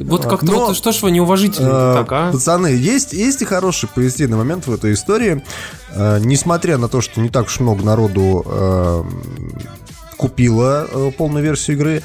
[0.00, 2.32] Вот как-то вот что ж вы неуважительно Э, так, а?
[2.32, 5.42] Пацаны, есть, есть и хороший позитивный момент в этой истории.
[5.92, 9.02] Э, Несмотря на то, что не так уж много народу э,
[10.16, 12.02] купило э, полную версию игры,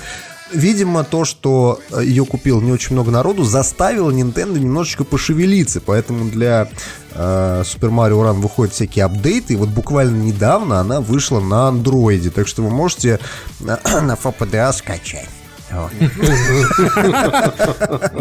[0.52, 5.82] видимо, то, что э, ее купил не очень много народу, заставило Nintendo немножечко пошевелиться.
[5.82, 6.70] Поэтому для
[7.14, 9.54] э, Super Mario Run выходят всякие апдейты.
[9.54, 12.30] И вот буквально недавно она вышла на андроиде.
[12.30, 13.20] Так что вы можете
[13.60, 15.30] на, на FPDA скачать.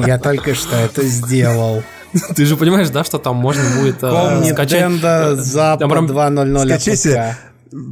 [0.06, 1.82] Я только что это сделал.
[2.34, 4.82] Ты же понимаешь, да, что там можно будет э, Ком скачать...
[4.82, 7.36] Nintendo прям- 2.0.0 Скачайте.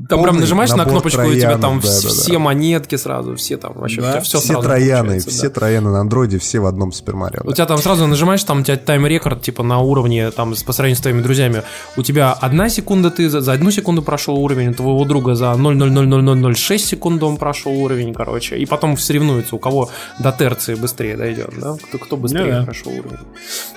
[0.08, 2.08] Там прям нажимаешь на кнопочку, и у тебя там да, да, да.
[2.08, 4.20] все монетки сразу, все там вообще, Да?
[4.20, 5.50] все, Все сразу трояны, все да.
[5.50, 7.42] трояны на андроиде, все в одном Super Mario.
[7.44, 10.96] У тебя там сразу нажимаешь, там у тебя тайм-рекорд, типа, на уровне, там, по сравнению
[10.96, 11.62] с твоими друзьями.
[11.96, 15.46] У тебя одна секунда, ты за, за одну секунду прошел уровень, у твоего друга за
[15.52, 18.56] 0,00006 секунд он прошел уровень, короче.
[18.56, 21.76] И потом соревнуются, у кого до терции быстрее дойдет, да?
[21.88, 22.62] Кто, кто быстрее да.
[22.62, 23.18] прошел уровень.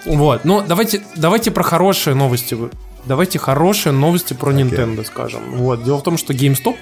[0.05, 2.57] Вот, ну, давайте, давайте про хорошие новости.
[3.05, 5.41] Давайте хорошие новости про Nintendo скажем.
[5.57, 6.75] Вот, дело в том, что GameStop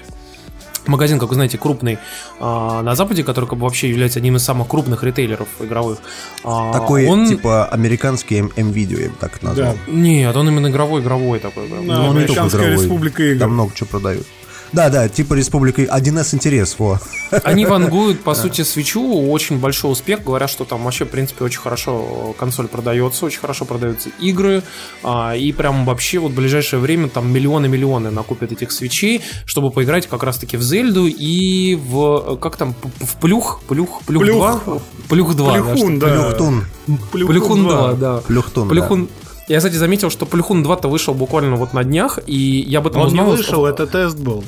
[0.88, 1.98] Магазин, как вы знаете, крупный
[2.40, 5.98] а, на Западе, который как бы вообще является одним из самых крупных ритейлеров игровых.
[6.44, 7.28] А, Такой, он...
[7.28, 9.74] типа, американский М-видео, я бы так назвал.
[9.86, 9.92] Да.
[9.92, 11.68] Нет, он именно игровой-игровой такой.
[11.68, 11.76] Да.
[11.82, 12.72] Ну, он не только игровой.
[12.72, 13.40] республика игр.
[13.40, 14.26] Там много чего продают.
[14.72, 17.00] Да, да, типа Республика 1С интерес, во.
[17.44, 20.22] Они вангуют, по сути, свечу, очень большой успех.
[20.22, 24.62] Говорят, что там вообще, в принципе, очень хорошо консоль продается, очень хорошо продаются игры.
[25.02, 30.06] а, И прям вообще вот в ближайшее время там миллионы-миллионы накупят этих свечей, чтобы поиграть
[30.06, 32.36] как раз-таки в Зельду и в...
[32.36, 32.74] Как там?
[33.00, 33.60] В Плюх?
[33.68, 34.02] Плюх?
[34.06, 34.36] Плюх Плюх.
[34.64, 34.78] 2?
[35.08, 36.06] Плюх 2, да, Плюхун, да.
[36.06, 36.64] Плюхтун.
[37.10, 38.18] Плюхун 2, да.
[38.26, 38.70] Плюхтун, да.
[38.74, 39.08] Плюхун...
[39.48, 43.02] Я, кстати, заметил, что Плюхун 2-то вышел буквально вот на днях, и я об этом
[43.02, 43.36] Он не узнал.
[43.36, 44.44] вышел, это тест был.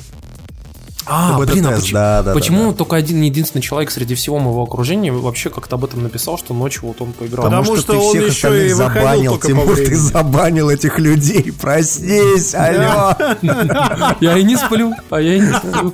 [1.07, 2.77] А, блин, а почему, да, да, почему да, да.
[2.77, 6.83] только один единственный человек среди всего моего окружения вообще как-то об этом написал, что ночью
[6.83, 7.45] вот он поиграл?
[7.45, 11.51] Потому Потому что что, ты он всех еще остальных забанил, Тимур, ты забанил этих людей.
[11.51, 13.15] Проснись, алло.
[14.21, 15.93] Я и не сплю, а я и не сплю.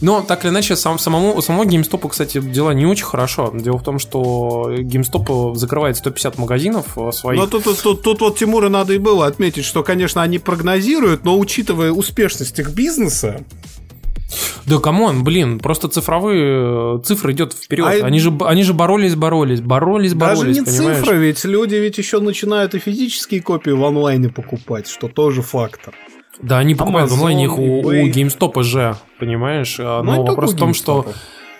[0.00, 3.50] Но так или иначе, сам, самому, у самого GameStop, кстати, дела не очень хорошо.
[3.54, 7.40] Дело в том, что GameStop закрывает 150 магазинов э, своих.
[7.40, 11.24] Но тут, тут, тут, тут вот Тимура надо и было отметить, что, конечно, они прогнозируют,
[11.24, 13.44] но учитывая успешность их бизнеса,
[14.66, 17.86] Да come on, блин, просто цифровые э, цифры идет вперед.
[17.86, 20.98] А- Они же они же боролись, боролись, боролись, боролись, даже не понимаешь?
[20.98, 25.94] цифры, ведь люди ведь еще начинают и физические копии в онлайне покупать, что тоже фактор.
[26.40, 29.76] Да, они покупают Amazon, онлайне их у, GameStop же, понимаешь?
[29.80, 31.06] А, Ну, Но это вопрос в том, что.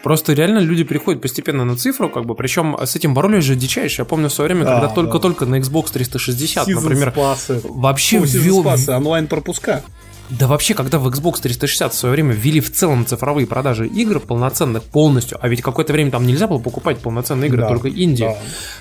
[0.05, 4.03] Просто реально люди переходят постепенно на цифру, как бы, причем с этим боролись же дичайше.
[4.03, 4.95] Я помню в свое время, Да, когда да.
[4.95, 7.61] только-только на Xbox 360, Season например, спасы.
[7.65, 8.61] вообще Фу, season ввел...
[8.61, 9.83] спасы, онлайн-пропуска.
[10.31, 14.21] Да вообще, когда в Xbox 360 в свое время ввели в целом цифровые продажи игр
[14.21, 18.25] полноценных полностью, а ведь какое-то время там нельзя было покупать полноценные игры, Да, только инди.
[18.25, 18.37] да.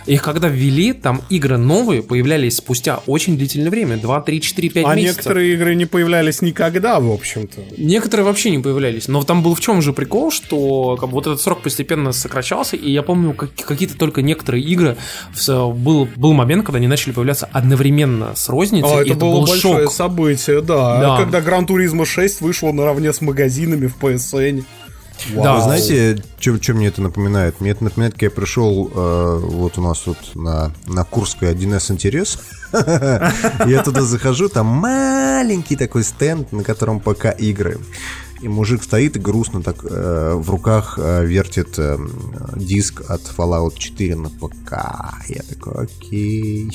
[0.05, 4.85] Их когда ввели, там игры новые появлялись спустя очень длительное время, 2, 3, 4, 5
[4.85, 5.17] А месяцев.
[5.17, 7.61] некоторые игры не появлялись никогда, в общем-то.
[7.77, 9.07] Некоторые вообще не появлялись.
[9.07, 12.75] Но там был в чем же прикол, что как бы, вот этот срок постепенно сокращался,
[12.75, 14.97] и я помню, как- какие-то только некоторые игры
[15.33, 19.31] в- был, был момент, когда они начали появляться одновременно с розницей, А, и это, было
[19.39, 19.93] был большое шок.
[19.93, 20.99] событие, да.
[20.99, 21.17] Да.
[21.17, 24.63] Когда Гран Туризма 6 вышло наравне с магазинами в PSN.
[25.33, 25.55] Да.
[25.55, 27.59] Вы знаете, что мне это напоминает?
[27.59, 31.91] Мне это напоминает, как я пришел э, вот у нас вот на, на Курской 1С
[31.91, 32.39] интерес.
[33.65, 37.79] Я туда захожу, там маленький такой стенд, на котором пока игры.
[38.41, 41.97] И мужик стоит и грустно так э, в руках э, вертит э,
[42.55, 44.73] диск от Fallout 4 на ПК.
[45.27, 46.71] Я такой, окей.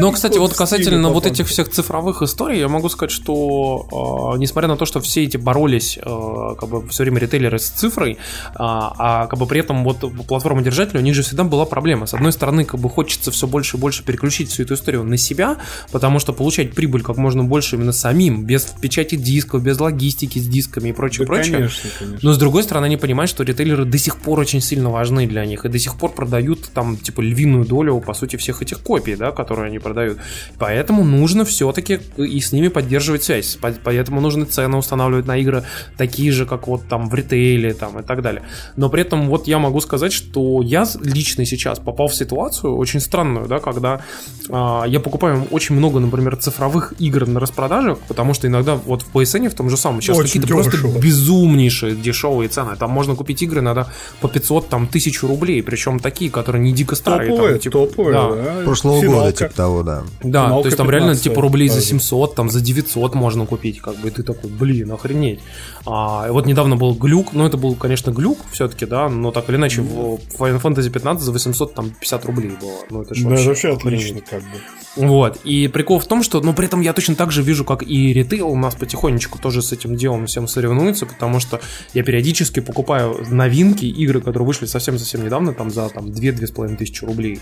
[0.00, 4.68] Но, кстати, вот касательно вот этих всех цифровых историй, я могу сказать, что э, несмотря
[4.68, 8.18] на то, что все эти боролись, э, как бы все время ритейлеры с цифрой,
[8.54, 12.06] а, а как бы при этом вот платформа держателя, у них же всегда была проблема.
[12.06, 15.16] С одной стороны, как бы хочется все больше и больше переключить всю эту историю на
[15.16, 15.58] себя,
[15.92, 20.46] потому что получать прибыль как можно больше именно самим, без печати дисков, без логистики с
[20.48, 21.54] дисками и прочее, Да, прочее.
[21.56, 22.18] конечно, конечно.
[22.22, 25.44] Но с другой стороны, они понимают, что ритейлеры до сих пор очень сильно важны для
[25.46, 29.16] них, и до сих пор продают там, типа, львиную долю, по сути, всех этих копий,
[29.16, 30.18] да, которые они продают.
[30.58, 33.56] Поэтому нужно все-таки и с ними поддерживать связь.
[33.60, 35.64] По- Поэтому нужно цены устанавливать на игры
[35.96, 38.42] такие же, как вот там в ритейле там и так далее.
[38.76, 43.00] Но при этом вот я могу сказать, что я лично сейчас попал в ситуацию очень
[43.00, 44.00] странную, да, когда
[44.48, 49.16] а, я покупаю очень много, например, цифровых игр на распродажах, потому что иногда вот в
[49.16, 52.76] PSN в том же самом сейчас какие-то просто безумнейшие дешевые цены.
[52.76, 53.88] Там можно купить игры иногда
[54.20, 57.30] по 500, там, тысячу рублей, причем такие, которые не дико старые.
[57.30, 58.28] Топовые, там, типа, топовые, да.
[58.30, 58.64] да.
[58.64, 59.20] Прошлого Финалка.
[59.20, 60.02] года, типа того, да.
[60.22, 61.86] Да, Финалка то есть там реально 15 типа рублей за даже.
[61.86, 65.40] 700, там за 900 можно купить, как бы, и ты такой, блин, охренеть.
[65.86, 69.56] А, вот недавно был глюк, ну это был, конечно, глюк все-таки, да, но так или
[69.56, 72.70] иначе в Final Fantasy 15 за 800 там 50 рублей было.
[72.90, 74.10] Ну это же Да, вообще, вообще охренеть.
[74.10, 74.58] отлично, как бы.
[74.96, 75.38] Вот.
[75.44, 78.12] И прикол в том, что, ну, при этом я точно так же вижу, как и
[78.12, 81.60] ритейл у нас потихонечку тоже с этим делом всем соревнуется, потому что
[81.94, 87.40] я периодически покупаю новинки, игры, которые вышли совсем-совсем недавно, там за там 2-2,5 тысячи рублей.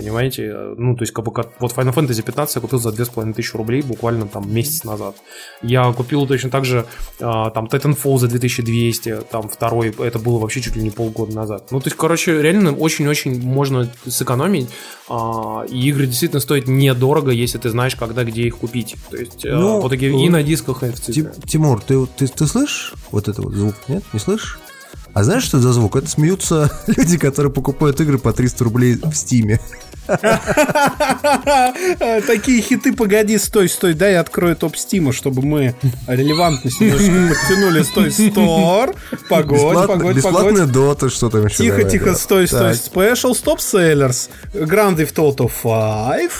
[0.00, 0.52] Понимаете?
[0.78, 3.82] Ну, то есть, как бы, как, вот Final Fantasy 15 я купил за 2500 рублей
[3.82, 5.16] буквально там месяц назад.
[5.62, 6.86] Я купил точно так же
[7.20, 11.70] а, там Titanfall за 2200, там второй, это было вообще чуть ли не полгода назад.
[11.70, 14.68] Ну, то есть, короче, реально очень-очень можно сэкономить,
[15.08, 18.96] а, и игры действительно стоят недорого, если ты знаешь, когда, где их купить.
[19.10, 21.30] То есть, а, Ну, в итоге и на дисках, и в цифре.
[21.42, 23.74] Ти- Тимур, ты, ты, ты слышишь вот это вот звук?
[23.88, 24.58] Нет, не слышишь?
[25.12, 25.96] А знаешь, что это за звук?
[25.96, 29.60] Это смеются люди, которые покупают игры по 300 рублей в Стиме.
[32.26, 35.74] Такие хиты, погоди, стой, стой, дай я открою топ Стима, чтобы мы
[36.06, 37.82] релевантность подтянули.
[37.82, 38.94] Стой, стор,
[39.28, 40.72] погодь, погодь, погодь.
[40.72, 41.56] дота, что там еще?
[41.58, 42.74] Тихо, тихо, стой, стой.
[42.74, 46.30] Так, Special, Stop Sellers, Grand Theft Auto 5,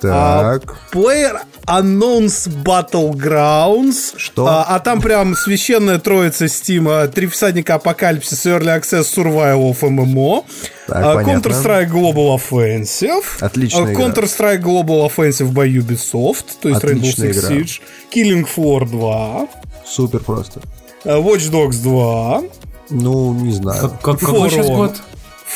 [0.00, 0.10] Так.
[0.12, 0.58] а,
[0.92, 4.14] Player Unknown's Battlegrounds.
[4.16, 4.46] Что?
[4.46, 7.78] А, а там прям священная троица Стима, Три всадника
[8.20, 10.44] Апокалипсис, Early Access, Survival of MMO,
[10.86, 11.22] Так, а.
[11.24, 14.04] Counter-Strike Global Offensive, Отличная а, игра.
[14.04, 17.48] Counter-Strike Global Offensive by Ubisoft, то есть Rainbow Отличная Six игра.
[17.50, 17.80] Siege,
[18.14, 19.48] Killing Floor 2,
[19.86, 20.60] Супер просто.
[21.04, 22.44] а, Watch Dogs 2,
[22.90, 23.80] Ну, не знаю.
[23.80, 25.00] Как- как- какой сейчас For год?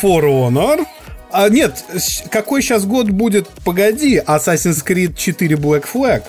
[0.03, 0.85] For Honor.
[1.31, 1.85] А нет,
[2.31, 3.49] какой сейчас год будет?
[3.65, 6.23] Погоди, Assassin's Creed 4 Black Flag.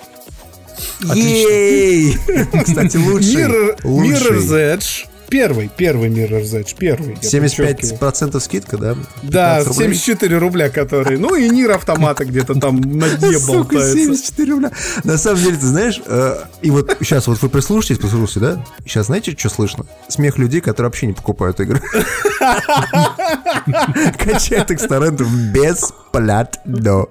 [1.13, 2.17] Ей!
[2.63, 3.35] Кстати, лучший.
[3.43, 4.13] Mirror, лучший.
[4.31, 5.05] Mirror's Edge.
[5.29, 7.17] Первый, первый Mirror's Edge, первый.
[7.21, 7.99] я подчеркиваю.
[7.99, 8.95] 75% скидка, да?
[9.23, 9.95] Да, 15 рублей?
[9.95, 11.17] 74 рубля, которые.
[11.17, 13.97] Ну и Нир автомата где-то там на дне Сука, болтается.
[13.97, 14.71] 74 рубля.
[15.03, 18.63] На самом деле, ты знаешь, э, и вот сейчас вот вы прислушайтесь, послушайте, да?
[18.85, 19.85] Сейчас знаете, что слышно?
[20.07, 21.81] Смех людей, которые вообще не покупают игры.
[24.17, 24.87] Качают их с
[26.19, 27.05] бесплатно.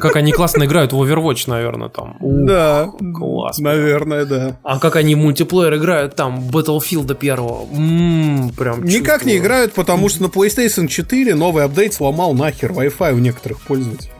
[0.00, 2.16] Как они классно играют в Overwatch, наверное, там.
[2.20, 3.58] Ух, Да, класс.
[3.58, 4.56] наверное, да.
[4.62, 7.66] А как они в мультиплеер играют там, Battlefield первого.
[7.72, 13.12] М, прям Никак не играют, потому что на PlayStation 4 новый апдейт сломал нахер Wi-Fi
[13.14, 14.10] у некоторых пользователей.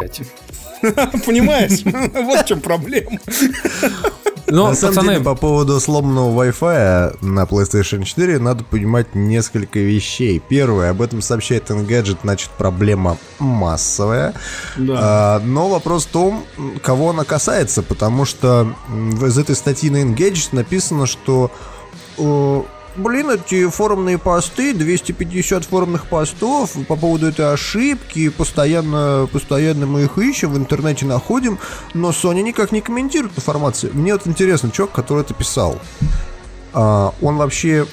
[1.26, 1.82] Понимаешь?
[2.24, 3.18] Вот в чем проблема.
[4.48, 9.80] Но, На самом пацаны, деле, по поводу сломанного Wi-Fi на PlayStation 4 надо понимать несколько
[9.80, 10.40] вещей.
[10.48, 14.34] Первое, об этом сообщает Engadget, значит, проблема массовая.
[14.88, 16.44] А, но вопрос в том,
[16.82, 18.72] кого она касается, потому что
[19.22, 21.50] из этой статьи на Engadget написано, что
[22.18, 22.62] э,
[22.96, 30.16] Блин, эти форумные посты, 250 форумных постов по поводу этой ошибки, постоянно, постоянно мы их
[30.16, 31.58] ищем, в интернете находим,
[31.92, 33.92] но Sony никак не комментирует информацию.
[33.94, 35.78] Мне вот интересно, чувак, который это писал,
[36.72, 37.86] а, он вообще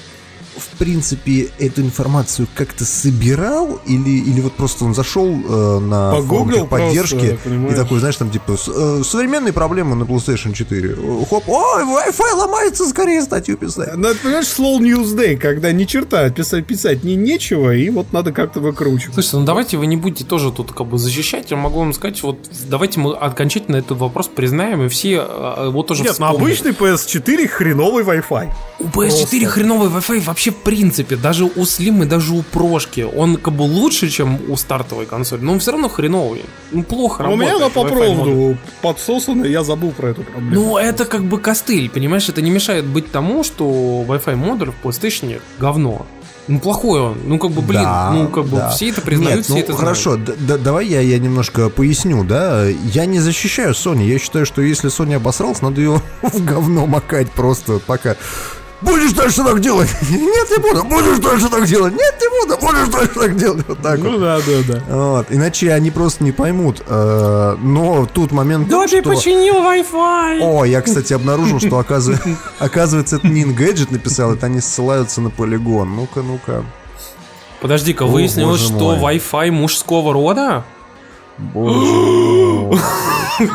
[0.56, 6.28] в принципе эту информацию как-то собирал или, или вот просто он зашел э, на форум
[6.28, 10.90] Погуглил поддержки просто, и такой, знаешь, там типа э, современные проблемы на PlayStation 4.
[10.90, 13.96] Э, Хоп, ой, Wi-Fi ломается, скорее статью писать.
[13.96, 18.12] Ну, это, понимаешь, slow news day, когда ни черта писать, писать не нечего, и вот
[18.12, 19.14] надо как-то выкручивать.
[19.14, 21.50] Слушайте, ну давайте вы не будете тоже тут как бы защищать.
[21.50, 22.38] Я могу вам сказать, вот
[22.68, 26.40] давайте мы окончательно этот вопрос признаем, и все э, вот тоже Нет, на вспомнят.
[26.40, 28.52] обычный PS4 хреновый Wi-Fi.
[28.80, 33.36] У PS4 хреновый Wi-Fi вообще в принципе, даже у Slim и даже у Прошки, он
[33.36, 36.42] как бы лучше, чем у стартовой консоли, но он все равно хреновый.
[36.72, 40.54] Ну, плохо А у меня она работает по проводу подсосана, я забыл про эту проблему.
[40.54, 42.28] Ну, это как бы костыль, понимаешь?
[42.28, 43.64] Это не мешает быть тому, что
[44.08, 46.06] Wi-Fi модуль в PlayStation говно.
[46.46, 47.16] Ну, плохой он.
[47.24, 48.68] Ну, как бы, блин, Да, ну, как бы, да.
[48.68, 49.80] все это признают, Нет, все ну, это знают.
[49.80, 52.66] хорошо, д- д- давай я, я немножко поясню, да.
[52.68, 54.04] Я не защищаю Sony.
[54.06, 58.16] Я считаю, что если Sony обосрался, надо ее в говно макать просто пока.
[58.84, 59.88] Будешь дальше так делать?
[60.10, 60.84] Нет, не буду.
[60.84, 61.94] Будешь дальше так делать?
[61.94, 62.60] Нет, не буду.
[62.60, 63.64] Будешь дальше так делать?
[63.68, 64.20] Вот так Ну вот.
[64.20, 64.96] да, да, да.
[64.96, 65.26] Вот.
[65.30, 66.82] Иначе они просто не поймут.
[66.86, 68.68] Э, Но тут момент...
[68.68, 70.40] Да ты что- починил Wi-Fi!
[70.42, 75.30] О, я, кстати, обнаружил, что оказывается, оказывается это не Engadget написал, это они ссылаются на
[75.30, 75.94] полигон.
[75.96, 76.64] Ну-ка, ну-ка.
[77.60, 78.96] Подожди-ка, выяснилось, что.
[78.96, 80.64] Wi-Fi мужского рода?
[81.38, 82.78] Боже мой.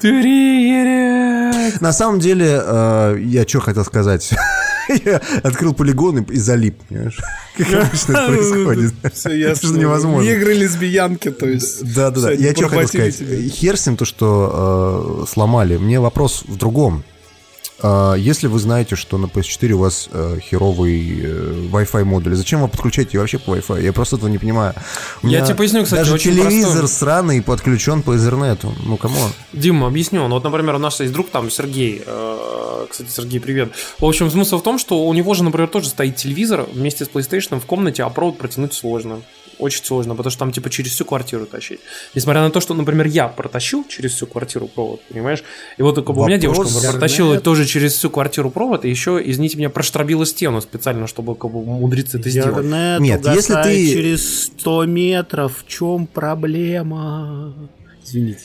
[0.00, 1.80] Триггерит!
[1.80, 4.30] На самом деле, э, я что хотел сказать?
[5.04, 7.20] Я открыл полигон и, и залип, понимаешь?
[7.56, 8.94] Как обычно это происходит.
[9.14, 9.68] Все Это ясно.
[9.68, 10.28] же невозможно.
[10.28, 11.94] Негры, лесбиянки, то есть.
[11.94, 12.20] Да, да, да.
[12.20, 13.16] всё, они Я что хотел сказать?
[13.18, 13.48] тебя.
[13.48, 15.76] Хер с ним то, что э, сломали.
[15.76, 17.04] Мне вопрос в другом.
[17.82, 22.60] А, Если вы знаете, что на PS4 у вас э, херовый э, Wi-Fi модуль, зачем
[22.62, 23.82] вы подключаете вообще по Wi-Fi?
[23.82, 24.74] Я просто этого не понимаю.
[25.22, 26.88] У Я тебе поясню, кстати, Даже очень телевизор простой.
[26.88, 28.66] сраный подключен по Ethernet.
[28.84, 29.30] Ну, come on.
[29.52, 30.26] Дима, объясню.
[30.28, 32.02] Ну, вот, например, у нас есть друг там, Сергей.
[32.04, 33.72] э, Кстати, Сергей, привет.
[33.98, 37.08] В общем, смысл в том, что у него же, например, тоже стоит телевизор вместе с
[37.08, 39.20] PlayStation в комнате, а провод протянуть сложно.
[39.58, 41.80] Очень сложно, потому что там типа через всю квартиру тащить.
[42.14, 45.42] Несмотря на то, что, например, я протащил через всю квартиру провод, понимаешь?
[45.76, 49.70] И вот у меня девушка протащила тоже через всю квартиру провод, и еще, извините меня,
[49.70, 52.50] проштробила стену специально, чтобы как бы умудриться это сделать.
[52.50, 57.54] Интернет Нет, если ты- через 100 метров, в чем проблема?
[58.04, 58.40] Извините.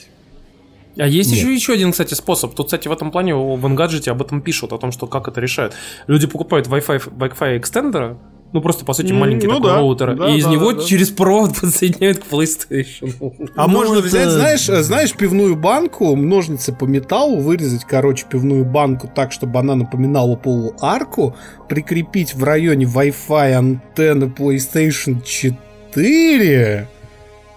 [0.97, 1.39] А есть Нет.
[1.39, 2.55] еще еще один, кстати, способ.
[2.55, 5.41] Тут, кстати, в этом плане в Engadget об этом пишут, о том, что как это
[5.41, 5.73] решают.
[6.07, 8.17] Люди покупают Wi-Fi, Wi-Fi экстендера,
[8.55, 10.79] ну просто по сути маленький ну такой да, роутер, да, и из да, него да,
[10.79, 10.83] да.
[10.85, 13.13] через провод подсоединяют к PlayStation.
[13.55, 18.25] А Ну, можно это- взять, знаешь, э, знаешь, пивную банку, ножницы по металлу, вырезать, короче,
[18.29, 21.35] пивную банку так, чтобы она напоминала полуарку,
[21.67, 26.87] прикрепить в районе Wi-Fi антенны PlayStation 4.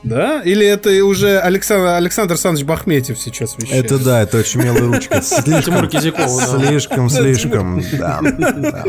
[0.03, 0.43] Да?
[0.43, 3.85] Или это уже Александр, Александр Александрович Бахметьев сейчас вещает?
[3.85, 5.21] Это да, это очень милая ручка.
[5.21, 6.47] Тимур Слишком, Кизяков, да.
[6.47, 8.21] слишком, слишком, да.
[8.23, 8.85] да.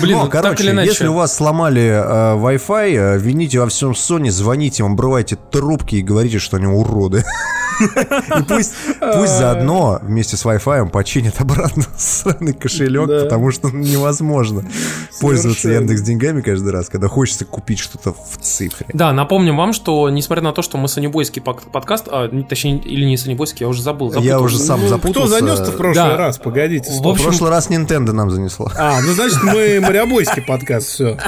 [0.00, 0.90] Блин, Ну, так короче, или иначе.
[0.90, 5.96] если у вас сломали э, Wi-Fi, э, вините во всем Sony, звоните им, обрывайте трубки
[5.96, 7.24] и говорите, что они уроды.
[7.80, 13.24] И пусть, пусть заодно вместе с Wi-Fi починят обратно сраный кошелек, Да.
[13.24, 14.64] потому что невозможно
[15.20, 15.82] пользоваться Совершенно.
[15.82, 18.86] Яндекс деньгами каждый раз, когда хочется купить что-то в цифре.
[18.92, 23.04] Да, напомним вам, что несмотря на то, что мы санебойский подкаст, а, не- точнее, или
[23.04, 24.08] не санебойский, я уже забыл.
[24.08, 24.44] Я запутался.
[24.44, 25.28] уже сам Ну, запутался.
[25.28, 26.16] Кто занес-то в прошлый Да.
[26.16, 26.38] раз?
[26.38, 26.90] Погодите.
[26.90, 27.04] В стоп.
[27.06, 28.70] В общем- прошлый раз Nintendo нам занесло.
[28.76, 31.18] А, ну значит мы Мариобойский подкаст, все.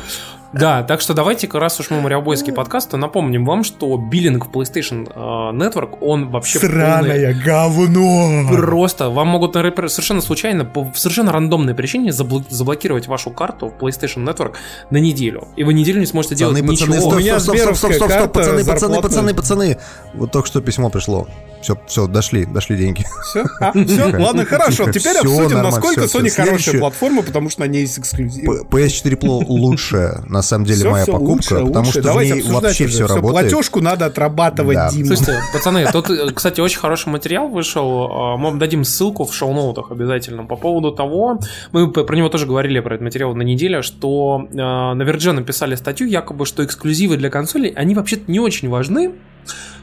[0.52, 4.50] Да, так что давайте-ка, раз уж мы мариобойский подкаст, то напомним вам, что биллинг в
[4.50, 8.48] PlayStation э, Network, он вообще полный- Сраное говно.
[8.50, 14.24] Просто вам могут совершенно случайно, по совершенно рандомной причине забло- заблокировать вашу карту в PlayStation
[14.24, 14.54] Network
[14.90, 15.48] на неделю.
[15.56, 16.86] И вы неделю не сможете делать Пацаны, ничего.
[16.94, 19.78] пацаны, У стоп, меня стоп, стоп, стоп, стоп, стоп, пацаны, пацаны, пацаны, пацаны.
[20.14, 21.28] Вот только что письмо пришло.
[21.60, 23.04] Все, все, дошли, дошли деньги.
[23.24, 24.84] Все, все, ладно, хорошо.
[24.84, 26.44] Тихо, Теперь всё обсудим, нормально, насколько всё, Sony всё.
[26.44, 28.46] хорошая платформа, потому что на ней есть эксклюзив.
[28.70, 31.90] П- PS4 Pro лучшая, на самом деле, Всё, моя всё, покупка, лучше, потому лучше.
[31.90, 32.94] что в Давайте ней обсуждать вообще уже.
[32.94, 33.50] все работает.
[33.50, 34.90] Платежку надо отрабатывать, Да.
[34.90, 35.06] Дима.
[35.16, 38.08] Слушайте, пацаны, тут, кстати, очень хороший материал вышел.
[38.10, 41.40] а, Мы вам дадим ссылку в шоу-ноутах обязательно по поводу того,
[41.72, 45.74] мы про него тоже говорили, про этот материал на неделе, что э, на Verge написали
[45.74, 49.12] статью, якобы, что эксклюзивы для консолей, они вообще-то не очень важны,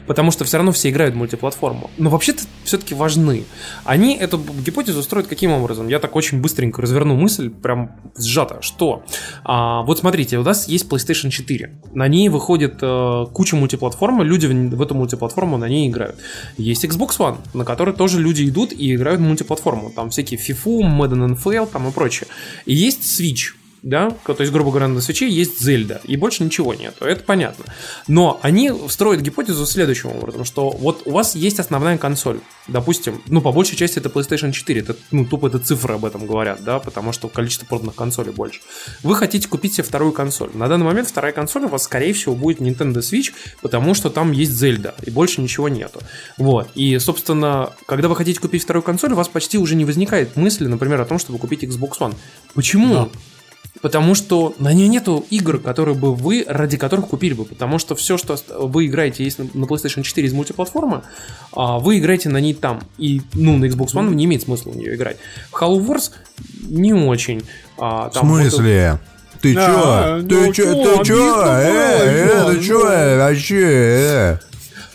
[0.06, 1.90] потому что все равно все играют в мультиплатформу.
[1.98, 3.44] Но вообще-то все-таки важны.
[3.84, 5.88] Они эту гипотезу строят каким образом?
[5.88, 8.62] Я так очень быстренько разверну мысль, прям сжато.
[8.62, 9.04] Что?
[9.44, 11.80] А, вот смотрите, у нас есть PlayStation 4.
[11.94, 16.16] На ней выходит э, куча мультиплатформы, люди в, в эту мультиплатформу на ней играют.
[16.56, 19.90] Есть Xbox One, на который тоже люди идут и играют в мультиплатформу.
[19.90, 22.28] Там всякие FIFA, Madden NFL там и прочее.
[22.64, 23.54] И есть Switch,
[23.86, 27.66] да, то есть, грубо говоря, на свече есть Зельда, и больше ничего нету, это понятно.
[28.08, 33.40] Но они строят гипотезу следующим образом, что вот у вас есть основная консоль, допустим, ну,
[33.40, 36.80] по большей части это PlayStation 4, это, ну, тупо это цифры об этом говорят, да,
[36.80, 38.60] потому что количество проданных консолей больше.
[39.04, 40.50] Вы хотите купить себе вторую консоль.
[40.54, 43.32] На данный момент вторая консоль у вас, скорее всего, будет Nintendo Switch,
[43.62, 46.00] потому что там есть Зельда, и больше ничего нету.
[46.38, 50.34] Вот, и, собственно, когда вы хотите купить вторую консоль, у вас почти уже не возникает
[50.34, 52.16] мысли, например, о том, чтобы купить Xbox One.
[52.52, 53.10] Почему?
[53.82, 57.44] Потому что на ней нету игр, которые бы вы, ради которых купили бы.
[57.44, 61.02] Потому что все, что вы играете, есть на PlayStation 4 из мультиплатформы,
[61.52, 62.80] а, вы играете на ней там.
[62.98, 65.18] И, ну, на Xbox One не имеет смысла в нее играть.
[65.52, 66.10] В Halo Wars
[66.68, 67.42] не очень.
[67.78, 68.98] А, В там вот- смысле?
[69.42, 70.22] Ты А, чё?
[70.22, 70.64] ну Ты чё?
[70.74, 71.40] чё, Ты чё?
[71.40, 72.78] обидно Э, было, э, Иван, ты чё?
[72.80, 72.86] ну.
[72.90, 73.62] э, Вообще?
[73.62, 74.38] э.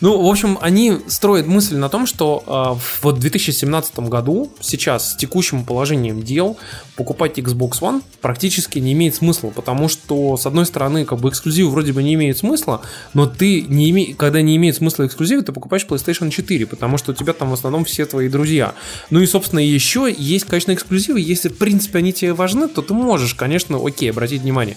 [0.02, 2.50] Ну, в общем, они строят мысль на том, что э,
[2.80, 6.56] в вот 2017 году, сейчас, с текущим положением дел,
[6.96, 11.70] покупать Xbox One практически не имеет смысла, потому что, с одной стороны, как бы эксклюзивы
[11.70, 12.80] вроде бы не имеют смысла,
[13.14, 14.12] но ты, не име...
[14.14, 17.54] когда не имеет смысла эксклюзивы, ты покупаешь PlayStation 4, потому что у тебя там в
[17.54, 18.74] основном все твои друзья.
[19.10, 22.92] Ну и, собственно, еще есть, конечно, эксклюзивы, если, в принципе, они тебе важны, то ты
[22.92, 24.76] можешь, конечно, окей, обратить внимание.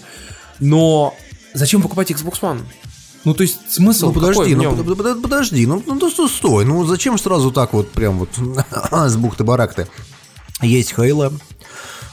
[0.60, 1.16] Но
[1.52, 2.60] зачем покупать Xbox One?
[3.26, 6.64] Ну, то есть, смысл Ну какой подожди, ну под- под- подожди, ну, ну стой, стой,
[6.64, 8.28] ну зачем сразу так вот прям вот
[8.92, 9.88] с бухты-барахты?
[10.62, 11.32] Есть Хейла,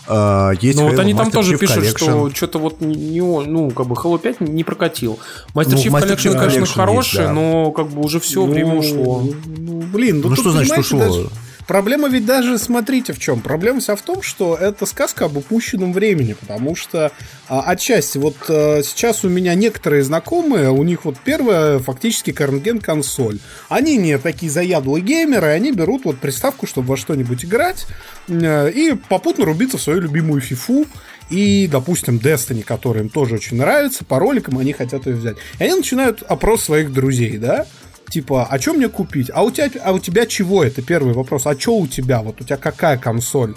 [0.07, 1.97] а, есть Ну вот они там Master тоже Chief пишут, Collection.
[1.97, 5.19] что что-то вот не, ну, как бы Halo 5 не прокатил.
[5.53, 7.31] Master Ну, Chief Master Collection, Chief конечно, Collection хороший, есть, да.
[7.33, 9.21] но как бы уже все, Ну, время ушло.
[9.45, 10.99] Ну, блин, ну, Ну тут, что значит ушло?
[10.99, 11.29] даже-
[11.67, 13.41] Проблема ведь даже, смотрите в чем.
[13.41, 17.11] Проблема вся в том, что это сказка об упущенном времени, потому что
[17.47, 22.79] а, отчасти вот а, сейчас у меня некоторые знакомые, у них вот первая фактически карнген
[22.79, 23.39] консоль.
[23.69, 27.87] Они не такие заядлые геймеры, они берут вот приставку, чтобы во что-нибудь играть,
[28.27, 30.85] э, и попутно рубиться в свою любимую фифу,
[31.29, 35.37] и, допустим, Destiny, который им тоже очень нравится, по роликам они хотят ее взять.
[35.59, 37.65] И они начинают опрос своих друзей, да?
[38.09, 39.31] Типа, а что мне купить?
[39.33, 40.63] А у тебя, а у тебя чего?
[40.63, 41.47] Это первый вопрос.
[41.47, 42.21] А что у тебя?
[42.21, 43.55] Вот у тебя какая консоль?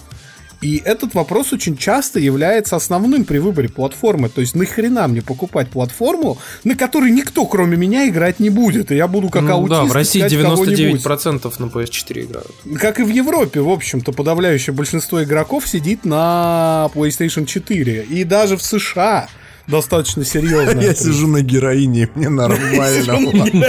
[0.63, 4.29] И этот вопрос очень часто является основным при выборе платформы.
[4.29, 8.91] То есть нахрена мне покупать платформу, на которой никто, кроме меня, играть не будет.
[8.91, 11.05] И я буду как Ну аутист да, в России искать кого-нибудь.
[11.05, 12.53] 99% на PS4 играют.
[12.81, 18.05] Как и в Европе, в общем-то, подавляющее большинство игроков сидит на PlayStation 4.
[18.05, 19.29] И даже в США
[19.67, 20.81] достаточно серьезно.
[20.81, 23.65] Я сижу на героине, мне нормально.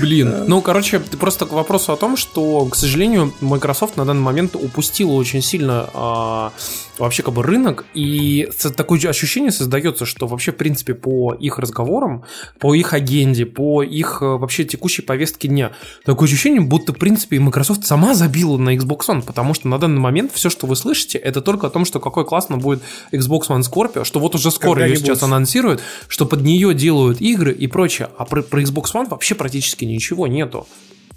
[0.00, 0.44] Блин.
[0.46, 5.12] Ну, короче, просто к вопросу о том, что, к сожалению, Microsoft на данный момент упустила
[5.12, 6.52] очень сильно а,
[6.98, 12.24] вообще как бы рынок, и такое ощущение создается, что вообще, в принципе, по их разговорам,
[12.58, 15.72] по их агенде, по их э, вообще текущей повестке дня,
[16.04, 19.78] такое ощущение, будто, в принципе, и Microsoft сама забила на Xbox One, потому что на
[19.78, 22.73] данный момент все, что вы слышите, это только о том, что какой классно будет
[23.12, 27.52] Xbox One Scorpio, что вот уже скоро ее сейчас анонсируют, что под нее делают игры
[27.52, 30.66] и прочее, а про, про Xbox One вообще практически ничего нету.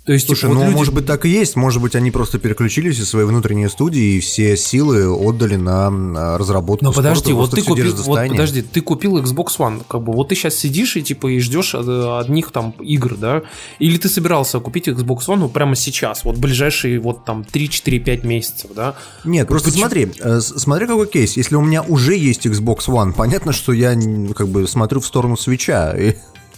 [0.08, 1.58] То есть, Слушай, типа, вот ну, люди- может быть, так и есть.
[1.58, 6.86] Может быть, они просто переключились из своей внутренней студии и все силы отдали на разработку.
[6.86, 10.30] Но спорта, подожди, вот ты купил, вот подожди, ты купил Xbox One, как бы вот
[10.30, 13.42] ты сейчас сидишь и типа и ждешь э, одних там игр, да?
[13.80, 18.72] Или ты собирался купить Xbox One ну, прямо сейчас, вот ближайшие вот там 3-4-5 месяцев,
[18.74, 18.96] да?
[19.26, 21.36] Нет, просто Почему- смотри, э, смотри какой кейс.
[21.36, 23.94] Если у меня уже есть Xbox One, понятно, что я
[24.34, 25.92] как бы смотрю в сторону свеча.
[25.98, 26.16] и-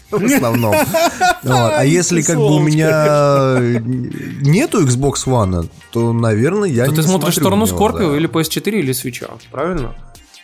[0.12, 0.74] В основном.
[0.74, 1.72] Вот.
[1.76, 3.80] А если как бы у меня э,
[4.42, 8.18] нету Xbox One, то, наверное, я То не ты смотришь в сторону него, Scorpio да.
[8.18, 9.94] или PS4 или свеча, правильно?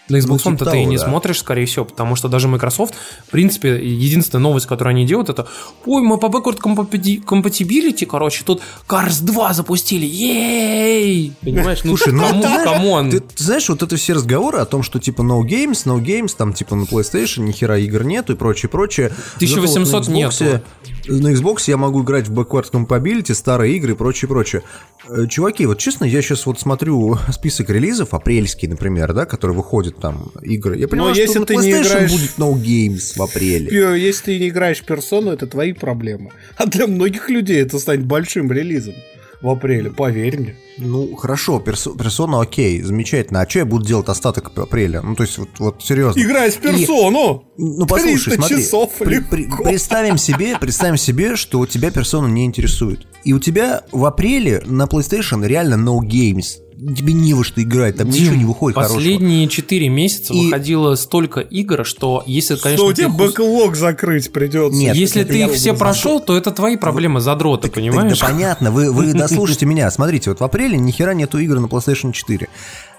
[0.07, 1.05] На Xbox Ну, One типа ты и не да.
[1.05, 2.93] смотришь, скорее всего, потому что даже Microsoft,
[3.27, 5.47] в принципе, единственная новость, которую они делают, это
[5.85, 11.81] «Ой, мы по backward compati- compatibility, короче, тут Cars 2 запустили, yay!» Понимаешь?
[11.83, 13.09] Ну, Слушай, ну, кому, ты знаешь, come on.
[13.09, 16.33] Ты, ты знаешь, вот это все разговоры о том, что типа no games, no games,
[16.37, 19.07] там типа на PlayStation ни хера игр нету и прочее, прочее.
[19.37, 20.61] 1800 Зато вот на Xbox,
[21.07, 24.61] На Xbox я могу играть в backward compatibility, старые игры и прочее, прочее.
[25.09, 29.94] Э, Чуваки, вот честно, я сейчас вот смотрю список релизов, апрельский, например, да, который выходит
[30.01, 30.77] там игры.
[30.77, 33.99] Я понимаю, что если на ты не играешь- будет no games в апреле.
[34.01, 36.31] Если ты не играешь в персону, это твои проблемы.
[36.57, 38.93] А для многих людей это станет большим релизом
[39.41, 40.55] в апреле, поверь мне.
[40.77, 43.41] Ну, хорошо, перс- персона окей, замечательно.
[43.41, 45.01] А что я буду делать остаток апреля?
[45.01, 46.19] Ну, то есть, вот, вот серьезно.
[46.19, 47.45] Играть в персону!
[47.57, 48.57] Ну, послушай, 300 смотри.
[48.57, 53.07] часов при- при- представим себе, представим себе, что у тебя персона не интересует.
[53.23, 56.59] И у тебя в апреле на PlayStation реально no games.
[56.77, 58.97] Тебе не во что играть, там ничего не выходит хорошего.
[58.97, 63.17] Последние 4 месяца И- выходило столько игр, что если, конечно, Что у ты тебя хус-
[63.29, 64.77] бэклог закрыть придется.
[64.77, 68.19] Нет, если ты их все прошел, то это твои проблемы задрота, Так, понимаешь?
[68.19, 69.89] да понятно, вы, вы дослушайте меня.
[69.89, 72.49] Смотрите, вот в апреле ни хера нету игр на PlayStation 4.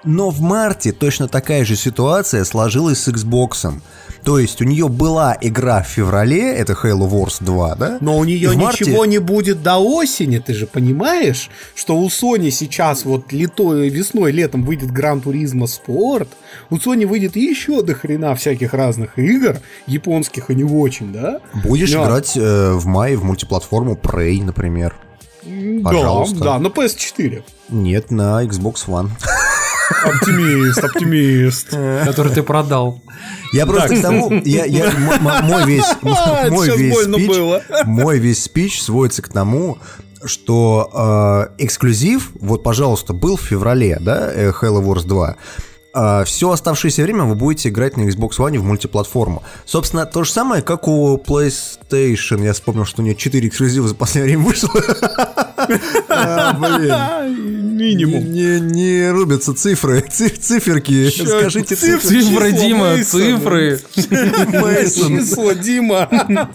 [0.05, 3.81] Но в марте точно такая же ситуация сложилась с Xbox.
[4.23, 7.99] То есть у нее была игра в феврале, это Halo Wars 2, да?
[8.01, 12.51] Но у нее марте- ничего не будет до осени, ты же понимаешь, что у Sony
[12.51, 16.29] сейчас вот лето, весной, летом выйдет Гран Туризма Спорт,
[16.71, 21.41] у Sony выйдет еще до хрена всяких разных игр, японских и не очень, да?
[21.65, 22.05] Будешь Да.
[22.05, 24.97] играть э, в мае в мультиплатформу Prey, например.
[25.85, 26.37] Пожалуйста.
[26.39, 27.45] Да, да, на PS4.
[27.69, 29.11] Нет, на Xbox One.
[30.05, 31.71] Оптимист, оптимист.
[32.05, 33.01] Который ты продал.
[33.53, 34.43] Я просто к тому, мой
[35.67, 37.63] весь, мой спич, было.
[37.85, 39.79] мой весь спич сводится к тому,
[40.25, 45.37] что э, эксклюзив, вот, пожалуйста, был в феврале, да, э, Halo Wars 2.
[46.25, 49.43] Все оставшееся время вы будете играть на Xbox One в мультиплатформу.
[49.65, 52.45] Собственно, то же самое, как у PlayStation.
[52.45, 54.71] Я вспомнил, что у нее 4 эксклюзива за последнее время вышло.
[56.09, 57.77] А, Блин.
[57.77, 58.33] Минимум.
[58.33, 61.11] Не, не рубятся цифры, ци- циферки.
[61.11, 62.09] Скажите цифры.
[62.09, 62.53] цифры.
[62.53, 63.81] Дима, цифры.
[63.95, 66.09] Число, Дима.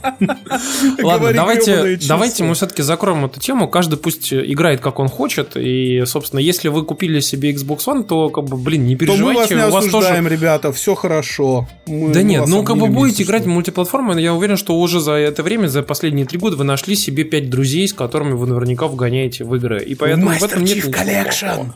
[1.02, 3.68] Ладно, давайте, давайте мы все-таки закроем эту тему.
[3.68, 5.52] Каждый пусть играет, как он хочет.
[5.56, 9.40] И, собственно, если вы купили себе Xbox One, то, как бы, блин, не То мы
[9.42, 9.56] вас не
[9.90, 10.36] осуждаем, тоже...
[10.36, 11.68] ребята, все хорошо.
[11.88, 15.14] Мы- Да нет, ну как бы будете играть в мультиплатформы, я уверен, что уже за
[15.14, 18.88] это время, за последние три года вы нашли себе пять друзей, с которыми вы наверняка
[18.88, 19.84] вгоняете в игры.
[19.84, 21.76] И поэтому в Мастер этом нет плохого.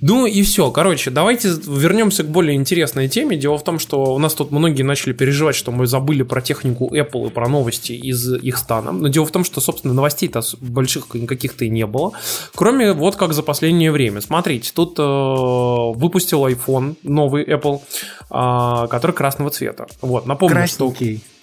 [0.00, 0.70] Ну и все.
[0.70, 3.36] Короче, давайте вернемся к более интересной теме.
[3.36, 6.94] Дело в том, что у нас тут многие начали переживать, что мы забыли про технику
[6.94, 8.92] Apple и про новости из их стана.
[8.92, 12.12] Но дело в том, что, собственно, новостей-то больших никаких-то и не было.
[12.54, 14.20] Кроме вот как за последнее время.
[14.20, 17.80] Смотрите, тут э, выпустил iPhone новый Apple,
[18.30, 19.86] э, который красного цвета.
[20.00, 21.18] Вот, напомню, Красненький.
[21.18, 21.37] что...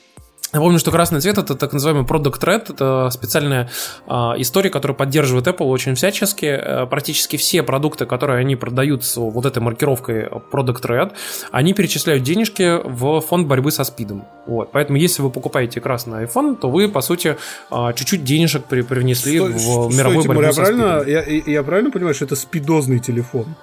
[0.56, 3.70] Напомню, что красный цвет это так называемый Product Red, это специальная
[4.08, 6.46] э, история, которая поддерживает Apple очень всячески.
[6.46, 11.12] Э, практически все продукты, которые они продают с вот этой маркировкой Product Red,
[11.52, 14.24] они перечисляют денежки в фонд борьбы со спидом.
[14.48, 14.72] Вот.
[14.72, 17.36] Поэтому, если вы покупаете красный iPhone, то вы, по сути,
[17.70, 21.24] э, чуть-чуть денежек при, привнесли Стой, в стой, мировую Тимур, борьбу я со правильно, спидом.
[21.46, 23.58] я, я правильно понимаю, что это спидозный телефон?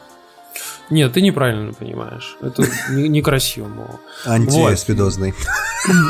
[0.93, 2.36] Нет, ты неправильно понимаешь.
[2.43, 3.99] Это не- некрасиво.
[4.26, 5.32] Антиспидозный.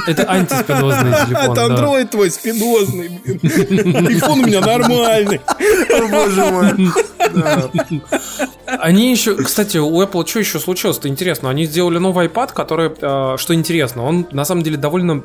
[0.09, 1.53] Это антиспидозный телефон.
[1.53, 3.39] Это андроид твой спидозный, блин.
[3.39, 5.41] Телефон у меня нормальный.
[5.89, 6.91] О, боже мой.
[8.67, 11.49] Они еще, кстати, у Apple что еще случилось-то интересно?
[11.49, 15.23] Они сделали новый iPad, который, э, что интересно, он на самом деле довольно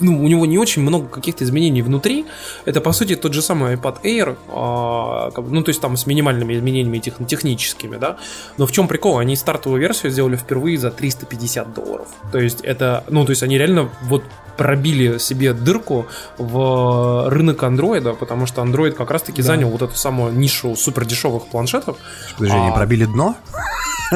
[0.00, 2.26] ну, у него не очень много каких-то изменений внутри.
[2.64, 6.54] Это, по сути, тот же самый iPad Air, а, ну, то есть там с минимальными
[6.54, 8.16] изменениями тех- техническими, да.
[8.58, 9.18] Но в чем прикол?
[9.18, 12.08] Они стартовую версию сделали впервые за 350 долларов.
[12.32, 14.22] То есть это, ну, то есть они реально вот
[14.56, 16.06] пробили себе дырку
[16.38, 21.46] в рынок андроида, потому что Android как раз-таки занял вот эту самую нишу супер дешевых
[21.48, 21.98] планшетов.
[22.38, 22.72] Подожди, они А.
[22.72, 23.36] пробили дно?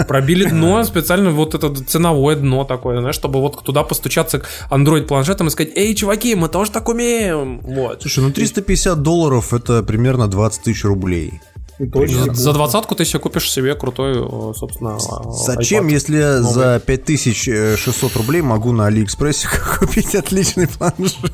[0.09, 5.03] Пробили дно, специально вот это ценовое дно такое, знаешь, чтобы вот туда постучаться к Android
[5.03, 7.61] планшетам и сказать, эй, чуваки, мы тоже так умеем.
[7.61, 8.03] Вот.
[8.03, 11.41] Слушай, ну 350 долларов это примерно 20 тысяч рублей.
[11.81, 14.15] За, за двадцатку ты себе купишь себе крутой,
[14.55, 15.91] собственно, э, Зачем, iPad.
[15.93, 21.33] если я за 5600 рублей могу на Алиэкспрессе купить отличный планшет?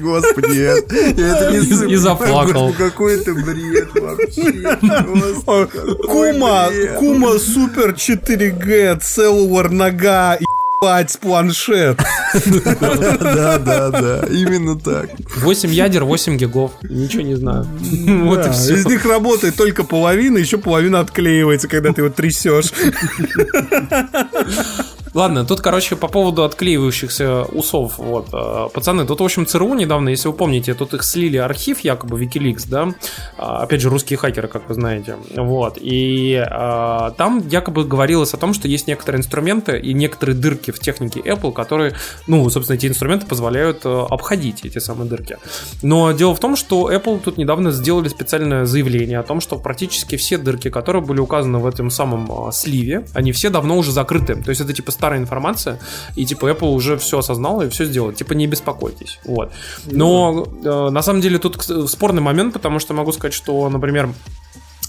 [0.00, 1.50] Господи, я, я это
[1.86, 2.72] не И- заплакал.
[2.72, 4.78] Какой это бред вообще.
[6.06, 6.98] Кума, бред.
[6.98, 10.38] Кума Супер 4G, Целуар нога,
[10.82, 11.98] ебать планшет.
[13.20, 15.10] Да, да, да, именно так.
[15.36, 16.72] 8 ядер, 8 гигов.
[16.82, 17.66] Ничего не знаю.
[18.24, 18.74] Вот и все.
[18.74, 22.72] Из них работает только половина, еще половина отклеивается, когда ты его трясешь.
[25.14, 30.08] Ладно, тут, короче, по поводу отклеивающихся усов, вот, э, пацаны, тут, в общем, ЦРУ недавно,
[30.08, 32.94] если вы помните, тут их слили архив, якобы, Wikileaks, да,
[33.36, 38.38] А, опять же, русские хакеры, как вы знаете, вот, и а, там якобы говорилось о
[38.38, 41.94] том, что есть некоторые инструменты и некоторые дырки в технике Apple, которые,
[42.26, 45.36] ну, собственно, эти инструменты позволяют э, обходить эти самые дырки.
[45.82, 50.16] Но дело в том, что Apple тут недавно сделали специальное заявление о том, что практически
[50.16, 54.36] все дырки, которые были указаны в этом самом сливе, они все давно уже закрыты.
[54.36, 55.78] То есть это типа старая информация,
[56.18, 58.12] и типа Apple уже все осознал и все сделал.
[58.12, 59.18] Типа не беспокойтесь.
[59.24, 59.50] Вот.
[59.86, 64.08] Но э, на самом деле тут кс- спорный момент, потому что могу сказать, что, например,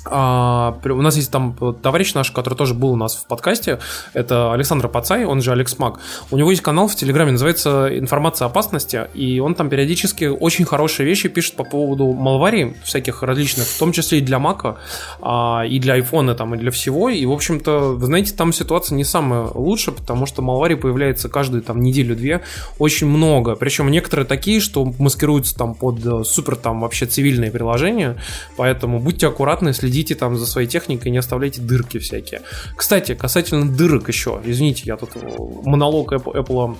[0.05, 3.79] а, у нас есть там товарищ наш, который тоже был у нас в подкасте.
[4.13, 5.99] Это Александр Пацай, он же Алекс Мак.
[6.31, 11.05] У него есть канал в Телеграме, называется «Информация опасности», и он там периодически очень хорошие
[11.05, 14.77] вещи пишет по поводу малварий всяких различных, в том числе и для Мака,
[15.21, 17.09] а, и для айфона, там, и для всего.
[17.09, 21.63] И, в общем-то, вы знаете, там ситуация не самая лучшая, потому что малварий появляется каждую
[21.63, 22.41] там неделю-две
[22.77, 23.55] очень много.
[23.55, 28.17] Причем некоторые такие, что маскируются там под э, супер там вообще цивильные приложения,
[28.57, 32.41] поэтому будьте аккуратны, следите там за своей техникой, не оставляйте дырки всякие.
[32.75, 35.19] Кстати, касательно дырок еще, извините, я тут э,
[35.63, 36.75] монолог Apple, Apple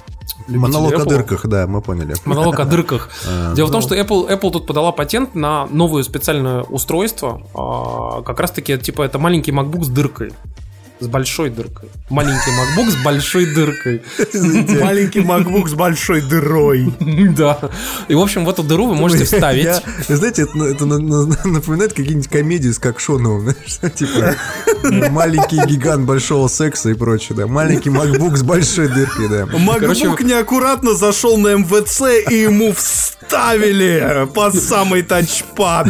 [0.47, 1.09] любителей Монолог о Apple.
[1.09, 2.15] дырках, да, мы поняли.
[2.25, 3.09] Монолог о дырках.
[3.27, 7.41] А, Дело в том, что Apple, Apple тут подала патент на новое специальное устройство.
[7.53, 10.33] а, Как раз-таки, типа, это маленький MacBook с дыркой.
[11.03, 11.89] С большой дыркой.
[12.09, 14.01] Маленький MacBook с большой дыркой.
[14.81, 16.93] Маленький MacBook с большой дырой.
[17.37, 17.59] Да.
[18.07, 19.81] И, в общем, в эту дыру вы можете вставить.
[20.07, 23.53] Знаете, это, это на- на- напоминает какие-нибудь комедии с Кокшоновым,
[23.95, 24.35] типа
[25.09, 27.47] маленький гигант большого секса и прочее, да.
[27.47, 29.43] Маленький макбук с большой дыркой, да.
[29.43, 35.87] MacBook неаккуратно зашел на МВЦ и ему вставили под самый тачпад.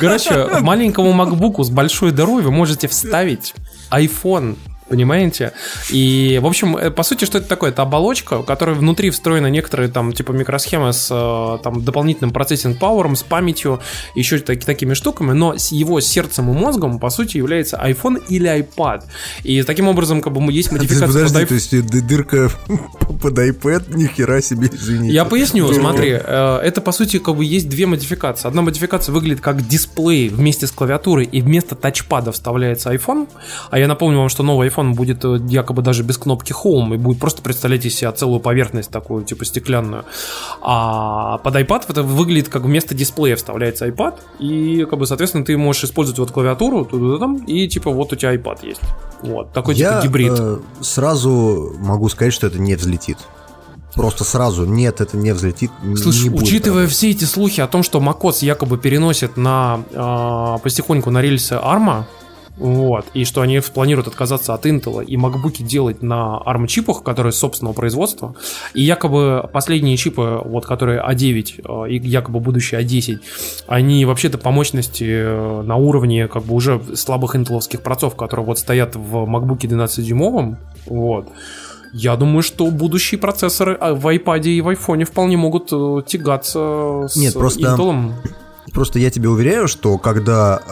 [0.00, 3.54] Короче, маленькому MacBook с большой дырой вы можете вставить
[3.92, 4.56] iPhone.
[4.92, 5.52] Понимаете?
[5.90, 7.70] И, в общем, э, по сути, что это такое?
[7.70, 12.78] Это оболочка, в которой внутри встроены некоторые там, типа, микросхемы с э, там, дополнительным процессинг
[12.78, 13.80] пауэром, с памятью,
[14.14, 18.50] еще таки- такими штуками, но с его сердцем и мозгом, по сути, является iPhone или
[18.60, 19.04] iPad.
[19.44, 21.48] И таким образом, как бы, есть То есть, модификация под подожди, iPhone.
[21.48, 22.50] то есть д- дырка
[23.22, 25.14] под iPad, ни хера себе, извините.
[25.14, 28.46] Я поясню, смотри, э, это по сути как бы есть две модификации.
[28.46, 33.26] Одна модификация выглядит как дисплей вместе с клавиатурой и вместо тачпада вставляется iPhone.
[33.70, 36.94] А я напомню вам, что новый iPhone iPhone будет э, якобы даже без кнопки Home
[36.94, 40.04] и будет просто представлять из себя целую поверхность такую, типа стеклянную.
[40.60, 45.56] А под iPad это выглядит как вместо дисплея вставляется iPad, и, как бы, соответственно, ты
[45.56, 48.80] можешь использовать вот клавиатуру, туда-там, и, типа, вот у тебя iPad есть.
[49.22, 50.32] Вот, такой, Я типа, гибрид.
[50.38, 53.18] э, сразу могу сказать, что это не взлетит.
[53.94, 55.70] Просто сразу, нет, это не взлетит.
[55.96, 56.96] Слушай, не будет учитывая работать.
[56.96, 62.04] все эти слухи о том, что macOS якобы переносит на а, потихоньку на рельсы ARM,
[62.56, 67.32] вот, и что они планируют отказаться от Intel и MacBook делать на ARM чипах, которые
[67.32, 68.34] собственного производства,
[68.74, 73.20] и якобы последние чипы, вот, которые A9 э, и якобы будущие A10,
[73.66, 78.58] они вообще-то по мощности э, на уровне как бы уже слабых интеловских процессов, которые вот
[78.58, 81.28] стоят в MacBook 12-дюймовом, вот,
[81.94, 87.06] я думаю, что будущие процессоры а, в iPad и в iPhone вполне могут э, тягаться
[87.08, 88.12] с Нет, просто- Intel.
[88.72, 90.62] Просто я тебе уверяю, что когда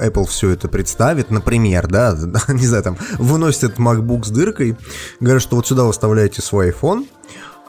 [0.00, 2.16] э, Apple все это представит, например, да,
[2.48, 4.76] не знаю, там, выносит этот MacBook с дыркой,
[5.20, 7.06] говорят, что вот сюда вы вставляете свой iPhone,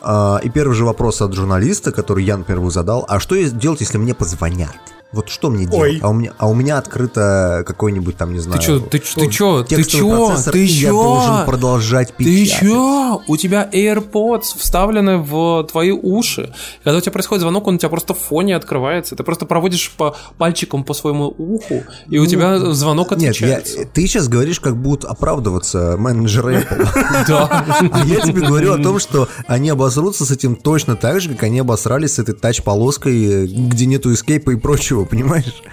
[0.02, 3.98] а, и первый же вопрос от журналиста, который я, например, задал, а что делать, если
[3.98, 4.76] мне позвонят?
[5.12, 5.94] Вот что мне делать?
[5.94, 6.00] Ой.
[6.04, 8.60] А у меня, а у меня открыто какой-нибудь там, не знаю...
[8.60, 10.94] Ты чё, ты, чё- ты чё, ты чё, процессор, ты и я чё?
[11.04, 12.60] должен продолжать Ты печатать.
[12.68, 13.22] чё?
[13.28, 16.54] У тебя AirPods вставлены в твои уши.
[16.84, 19.16] Когда у тебя происходит звонок, он у тебя просто в фоне открывается.
[19.16, 23.58] Ты просто проводишь по пальчиком по своему уху, и у тебя звонок Ну, Нет, я,
[23.58, 23.86] отвечается.
[23.92, 26.88] ты сейчас говоришь, как будут оправдываться менеджеры Apple.
[27.28, 27.66] Да.
[27.92, 31.42] А я тебе говорю о том, что они обосрутся с этим точно так же, как
[31.44, 35.64] они обосрались с этой тач-полоской, где нету эскейпа и прочего, понимаешь?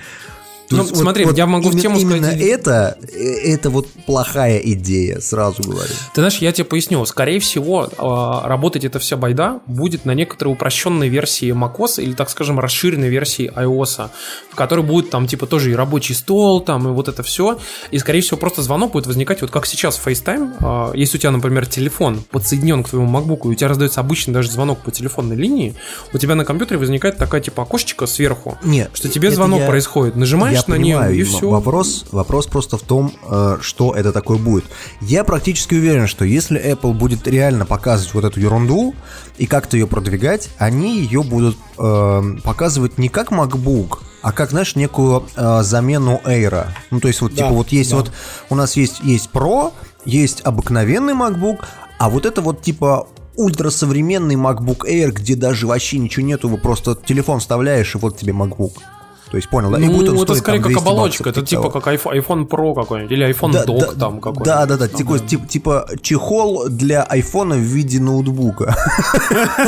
[0.68, 3.86] То Ну, есть смотри, я могу в именно- тему Именно сказать- это, э, это вот
[4.06, 5.88] плохая идея, сразу говорю.
[6.12, 7.04] Ты знаешь, я тебе поясню.
[7.06, 12.30] Скорее всего, э, работать эта вся байда будет на некоторой упрощенной версии macOS или, так
[12.30, 14.10] скажем, расширенной версии iOS,
[14.50, 17.58] в которой будет там типа тоже и рабочий стол, там и вот это все.
[17.92, 20.90] И, скорее всего, просто звонок будет возникать вот как сейчас в FaceTime.
[20.92, 24.32] Э, Если у тебя, например, телефон подсоединен к твоему MacBook, и у тебя раздается обычный
[24.34, 25.74] даже звонок по телефонной линии,
[26.12, 30.16] у тебя на компьютере возникает такая типа окошечко сверху, Нет, что тебе звонок я- происходит.
[30.16, 31.48] Нажимаешь Я понимаю, нее, и м- все.
[31.50, 34.64] Вопрос, вопрос просто в том, э, что это такое будет.
[35.00, 38.94] Я практически уверен, что если Apple будет реально показывать вот эту ерунду
[39.38, 44.74] и как-то ее продвигать, они ее будут э, показывать не как MacBook, а как, знаешь,
[44.76, 46.66] некую э, замену Air.
[46.90, 47.96] Ну, то есть вот, Да, типа, вот есть да.
[47.98, 48.12] вот,
[48.50, 49.72] у нас есть, есть Pro,
[50.04, 51.64] есть обыкновенный MacBook,
[51.98, 56.94] а вот это вот, типа, ультрасовременный MacBook Air, где даже вообще ничего нету, вы просто
[56.96, 58.72] телефон вставляешь, и вот тебе MacBook.
[59.36, 59.78] То есть, понял, да?
[59.78, 61.80] И Ну, будет он это стоить, скорее там, как 200 оболочка, баксов, это типа того.
[61.80, 64.44] как iPhone, iPhone Pro какой-нибудь, или iPhone Да, Dock да, там какой-нибудь.
[64.46, 68.74] Да, да, да, типа, типа, типа чехол для айфона в виде ноутбука.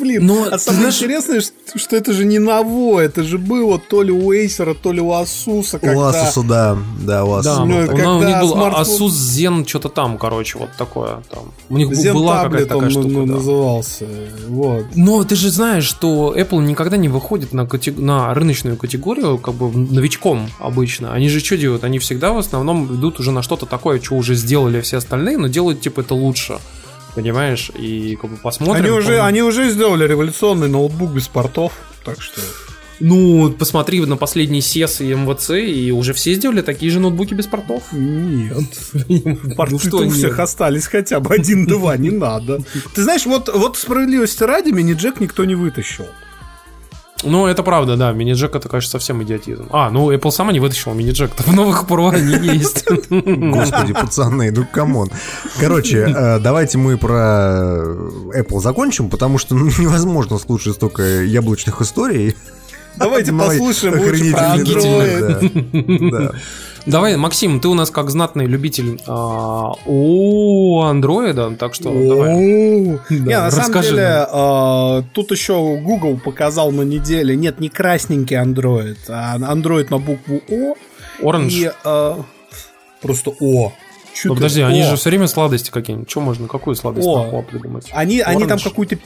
[0.00, 3.38] Блин, Но а ты самое знаешь- интересное, что, что это же не новое, это же
[3.38, 6.10] было то ли у Acer, то ли у Asus, У когда...
[6.10, 7.42] Asus, да, да, у Asus.
[7.42, 10.70] Да, Ну, у, на- у когда них был смартфон- Asus Zen что-то там, короче, вот
[10.78, 11.22] такое.
[11.30, 11.52] Там.
[11.68, 13.08] У них Zen была какая-то такая он штука.
[13.08, 13.32] ну, да.
[13.34, 14.06] назывался.
[14.48, 14.84] Вот.
[14.94, 19.54] Но ты же знаешь, что Apple никогда не выходит на, кате- на рыночную категорию, как
[19.54, 21.14] бы новичком обычно.
[21.14, 21.82] Они же что делают?
[21.82, 25.48] Они всегда в основном идут уже на что-то такое, что уже сделали все остальные, но
[25.48, 26.58] делают типа это лучше.
[27.14, 27.70] Понимаешь?
[27.74, 28.84] И как бы посмотрим.
[28.84, 31.72] Они уже, они уже сделали революционный ноутбук без портов,
[32.04, 32.40] так что...
[33.00, 37.46] Ну, посмотри на последний SES и МВЦ, и уже все сделали такие же ноутбуки без
[37.46, 37.82] портов.
[37.92, 38.64] Нет.
[39.08, 42.60] Ну Порты что у всех остались хотя бы один-два, не надо.
[42.94, 46.06] Ты знаешь, вот, вот справедливости ради мини-джек никто не вытащил.
[47.24, 48.12] Ну, это правда, да.
[48.12, 49.68] Мини-джек это, конечно, совсем идиотизм.
[49.70, 51.32] А, ну, Apple сама не вытащила мини-джек.
[51.36, 52.84] В новых Pro они есть.
[53.10, 55.10] Господи, пацаны, ну come on.
[55.58, 57.82] Короче, э, давайте мы про
[58.36, 62.36] Apple закончим, потому что ну, невозможно слушать столько яблочных историй.
[62.96, 66.10] Давайте послушаем лучше про Android.
[66.10, 66.18] да.
[66.18, 66.32] Да.
[66.86, 72.34] Давай, Максим, ты у нас как знатный любитель а, у андроида, так что давай.
[72.36, 78.98] Не, на самом деле, э, тут еще Google показал на неделе, нет, не красненький Android,
[79.08, 80.74] а Android на букву О.
[81.22, 81.48] Orange.
[81.50, 82.14] И э,
[83.00, 83.72] просто О.
[84.14, 84.34] Чё ты?
[84.36, 84.90] подожди, они О.
[84.90, 86.08] же все время сладости какие-нибудь.
[86.08, 87.28] Что можно, какую сладость О.
[87.32, 87.88] О придумать?
[87.92, 88.96] Они, они там какую-то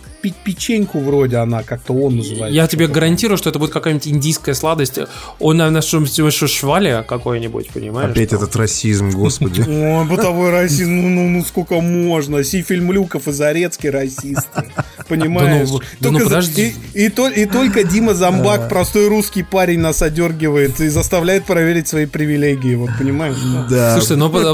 [0.45, 2.55] печеньку вроде, она как-то он называется.
[2.55, 4.99] Я тебе гарантирую, что это будет какая-нибудь индийская сладость.
[5.41, 8.11] Он на нашем швале какой-нибудь, понимаешь?
[8.11, 8.39] Опять там?
[8.43, 9.63] этот расизм, господи.
[9.67, 12.45] Ой, бытовой расизм, ну, ну, ну сколько можно?
[12.45, 14.65] Сифильм Люков и Зарецкий расисты.
[15.09, 15.69] Понимаешь?
[16.01, 16.75] Ну, ну подожди.
[16.95, 21.89] И, и то- и только Дима Замбак, простой русский парень, нас одергивает и заставляет проверить
[21.89, 22.75] свои привилегии.
[22.75, 23.37] Вот понимаешь?
[23.71, 23.93] Да.
[23.93, 24.45] Слушайте, ну под-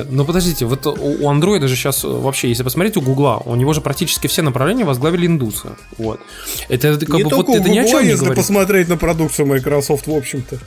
[0.00, 3.72] подождите, ну подождите, вот у андроида же сейчас вообще, если посмотреть у Гугла, у него
[3.72, 5.70] же практически все направления возглавили индусы.
[5.98, 6.20] Вот.
[6.68, 8.38] Это как не бы только вот у это ни о Гугла, чем не если говорит.
[8.38, 10.58] посмотреть на продукцию Microsoft, в общем-то.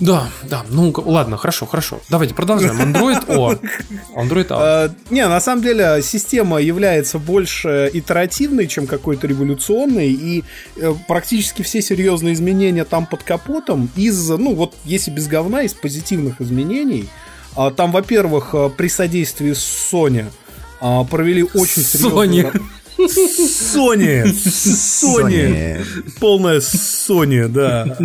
[0.00, 2.00] Да, да, ну ладно, хорошо, хорошо.
[2.10, 2.78] Давайте продолжаем.
[2.78, 3.58] Android O.
[4.14, 4.86] Android A.
[4.86, 10.44] Э, Не, на самом деле система является больше итеративной, чем какой-то революционной, и
[10.76, 15.72] э, практически все серьезные изменения там под капотом из, ну вот если без говна, из
[15.72, 17.08] позитивных изменений.
[17.56, 20.26] А, Там, во-первых, э, при содействии Sony
[20.80, 22.52] а, провели очень серьезную...
[22.52, 22.62] Sony.
[23.04, 24.24] Sony!
[24.24, 25.84] Sony!
[26.20, 27.96] Полная Sony, да.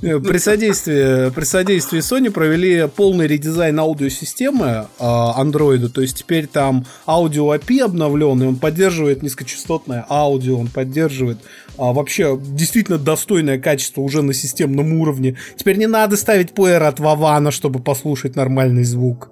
[0.00, 5.88] При содействии, при содействии Sony провели полный редизайн аудиосистемы а, Android.
[5.88, 11.38] То есть теперь там аудио API обновленный, он поддерживает низкочастотное аудио, он поддерживает
[11.76, 15.36] а, вообще действительно достойное качество уже на системном уровне.
[15.56, 19.31] Теперь не надо ставить плеер от Вавана, чтобы послушать нормальный звук.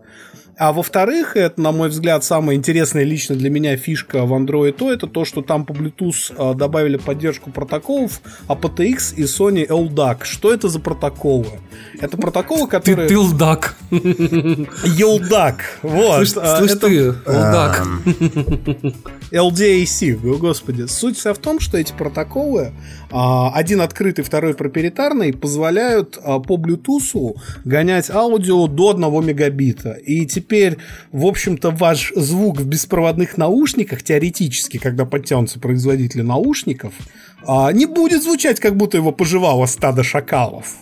[0.60, 4.92] А во-вторых, это, на мой взгляд, самая интересная лично для меня фишка в Android то
[4.92, 10.24] это то, что там по Bluetooth а, добавили поддержку протоколов aptX и Sony LDAC.
[10.24, 11.46] Что это за протоколы?
[11.98, 13.08] Это протоколы, которые...
[13.08, 13.76] ты лдак.
[13.90, 15.54] LDAC.
[15.82, 16.28] Вот.
[16.28, 17.14] Слышь, А, слышь это ты.
[19.30, 20.86] LDAC, о, господи.
[20.86, 22.72] Суть вся в том, что эти протоколы,
[23.10, 27.34] а, один открытый, второй проприетарный, позволяют а, по Bluetooth
[27.64, 29.92] гонять аудио до 1 мегабита.
[29.92, 30.49] И теперь,
[31.12, 36.92] в общем-то, ваш звук в беспроводных наушниках, теоретически, когда подтянутся производители наушников,
[37.46, 40.76] а, не будет звучать, как будто его пожевало стадо шакалов.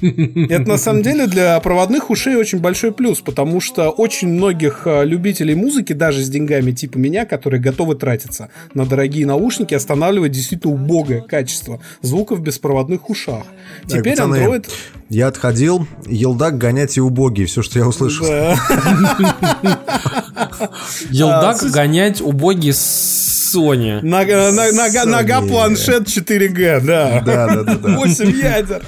[0.48, 5.02] Это на самом деле для проводных ушей очень большой плюс, потому что очень многих а,
[5.04, 10.74] любителей музыки, даже с деньгами типа меня, которые готовы тратиться на дорогие наушники, останавливает действительно
[10.74, 13.44] убогое качество звука в беспроводных ушах.
[13.88, 14.68] Так, Теперь пацаны, Android...
[15.08, 18.26] Я отходил, елдак гонять и убогий, все, что я услышал.
[18.26, 18.56] Да.
[21.10, 24.00] Елдак А, гонять убогий с Sony.
[24.02, 27.22] Нога, нога- планшет 4G, да.
[27.24, 27.96] Да, да, да, да.
[27.96, 28.82] 8 ядер.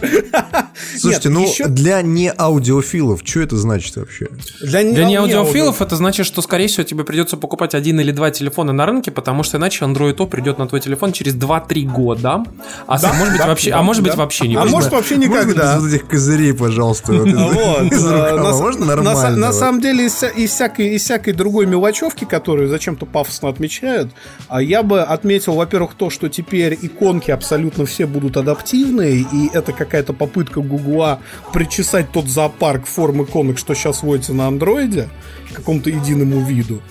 [0.98, 4.28] Слушайте, Нет, ну еще для не аудиофилов, что это значит вообще?
[4.60, 8.10] для, не- Для а, неаудиофилов это значит, что, скорее всего, тебе придется покупать один или
[8.12, 11.84] два телефона на рынке, потому что иначе Android O придет на твой телефон через 2-3
[11.86, 12.42] года.
[12.86, 15.16] А Да, может быть да, вообще, да, а может быть вообще не А может вообще
[15.16, 15.76] Можно никогда.
[15.76, 19.36] без вот этих козырей, пожалуйста, вот э, на, Можно нормально?
[19.36, 24.10] на самом деле, из всякой другой мелочевки, которую зачем-то пафосно отмечают,
[24.55, 29.72] а я бы отметил, во-первых, то, что теперь иконки абсолютно все будут адаптивные, и это
[29.72, 31.20] какая-то попытка Гугла
[31.55, 35.09] причесать тот зоопарк форм иконок, что сейчас водится на андроиде,
[35.50, 36.82] к какому-то единому виду.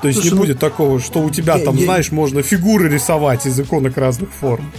[0.00, 2.42] То есть Слушай, не ну, будет такого, что у тебя я- там, я- знаешь, можно
[2.42, 4.70] фигуры рисовать из иконок разных форм.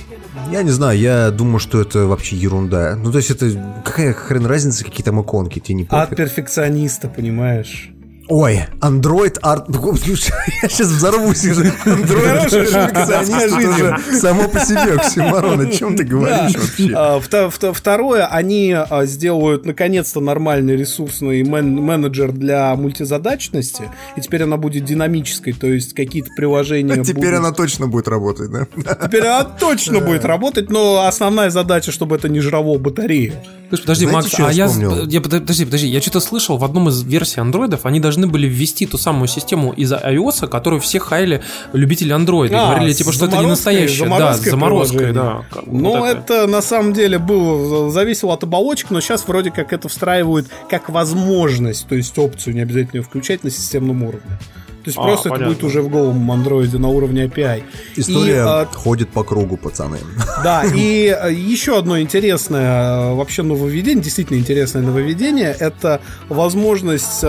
[0.52, 2.96] Я не знаю, я думаю, что это вообще ерунда.
[2.96, 6.18] Ну, то есть это какая хрен разница, какие там иконки, тебе не От пофиг.
[6.18, 7.92] перфекциониста, понимаешь?
[8.34, 9.66] Ой, Android Art...
[10.64, 11.66] Я сейчас взорвусь уже.
[11.86, 15.60] Android уже само по себе оксюмарон.
[15.60, 16.94] О чем ты говоришь вообще?
[16.96, 24.22] А, вто- вто- Второе, они а, сделают наконец-то нормальный ресурсный мен- менеджер для мультизадачности, и
[24.22, 26.96] теперь она будет динамической, то есть какие-то приложения.
[27.04, 28.66] Теперь будут- она точно будет работать, да?
[29.06, 33.34] Теперь она точно будет работать, но основная задача, чтобы это не жрало батареи.
[33.72, 35.08] Слушай, подожди, Знаете, Макс, а я, вспомнил?
[35.08, 38.86] я- подожди, подожди, я что-то слышал в одном из версий андроидов, они должны были ввести
[38.86, 41.42] ту самую систему из iOS, которую все хайли
[41.72, 42.66] любители андроида.
[42.68, 44.10] А, говорили, типа, что это не настоящее.
[44.10, 45.14] Да, приложения.
[45.14, 45.42] да.
[45.66, 46.34] Ну, вот это.
[46.34, 50.90] это на самом деле было, зависело от оболочек, но сейчас вроде как это встраивают как
[50.90, 54.38] возможность, то есть опцию, не обязательно включать на системном уровне.
[54.84, 55.54] То есть А, просто это понятно.
[55.54, 57.64] будет уже в голом андроиде на уровне API.
[57.96, 60.00] История И, а, ходит по кругу, пацаны.
[60.44, 67.24] Да, и э, еще одно интересное э, вообще нововведение, действительно интересное нововведение, это возможность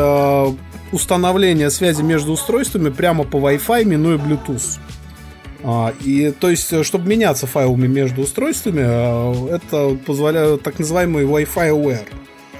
[0.92, 4.78] установления связи между устройствами прямо по Wi-Fi, минуя Bluetooth.
[5.64, 8.82] А, И то есть, чтобы меняться файлами между устройствами,
[9.54, 12.06] это позволяет так называемый Wi-Fi Aware.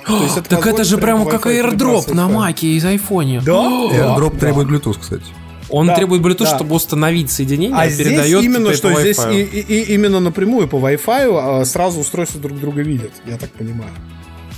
[0.06, 3.40] То есть это Так это же прямо как airdrop на маке из айфоне.
[3.44, 3.52] Да?
[3.92, 4.38] AirDrop Да.
[4.38, 5.24] требует Bluetooth, кстати.
[5.68, 6.54] Он Да, требует Bluetooth, да.
[6.56, 10.20] чтобы установить соединение, А а здесь передает именно, теперь что здесь и, и- и именно
[10.20, 13.90] напрямую по Wi-Fi а, сразу устройства друг друга видят, я так понимаю.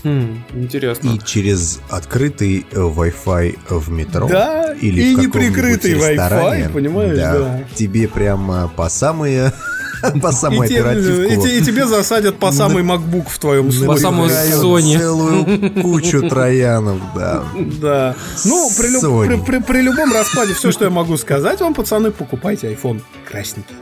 [0.02, 1.10] Хм, интересно.
[1.14, 7.60] И через открытый э, Wi-Fi в метро Да, или и в неприкрытый Wi-Fi, понимаешь, да.
[7.76, 9.52] тебе прямо по самые
[10.22, 13.98] по те- оперативку и те- и тебе засадят по самый MacBook в твоем По случае.
[13.98, 14.98] самую Набирают Sony.
[14.98, 17.44] целую кучу троянов, да.
[17.80, 18.14] Да.
[18.44, 23.00] Ну, при, любом раскладе, все, что я могу сказать вам, пацаны, покупайте iPhone
[23.30, 23.74] красненький.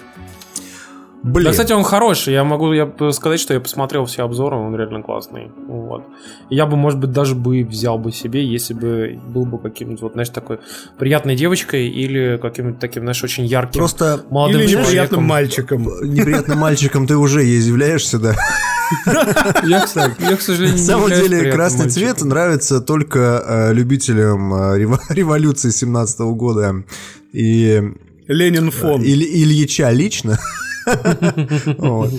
[1.25, 2.33] Блин, Да, кстати, он хороший.
[2.35, 5.53] Я могу я сказать, что я посмотрел все обзоры, он реально классный.
[5.69, 6.03] Вот.
[6.51, 10.13] Я бы, может быть, даже бы взял бы себе, если бы был бы каким-нибудь, вот,
[10.15, 10.59] знаешь, такой
[10.99, 14.91] приятной девочкой или каким-нибудь таким, знаешь, очень ярким просто молодым Или человеком.
[14.91, 15.83] неприятным мальчиком.
[16.03, 18.35] неприятным мальчиком ты уже являешься, да.
[19.65, 21.91] Я, кстати, я, к сожалению, На не самом являюсь деле красный мальчиком.
[22.17, 26.75] цвет нравится только э, любителям э, рево- революции 17 года
[27.33, 27.81] и
[28.27, 29.03] Ленин фон.
[29.03, 30.39] Иль- Ильича лично.
[31.79, 32.11] Вот.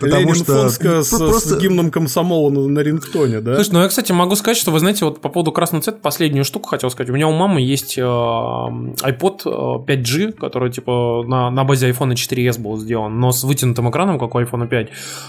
[0.00, 3.54] Потому Ленин что с, просто с гимном комсомола на, на рингтоне, да?
[3.56, 6.44] Слушай, ну я, кстати, могу сказать, что, вы знаете, вот по поводу красного цвета, последнюю
[6.44, 7.10] штуку хотел сказать.
[7.10, 12.12] У меня у мамы есть э, iPod э, 5G, который, типа, на, на базе iPhone
[12.14, 14.88] 4s был сделан, но с вытянутым экраном, как у iPhone 5.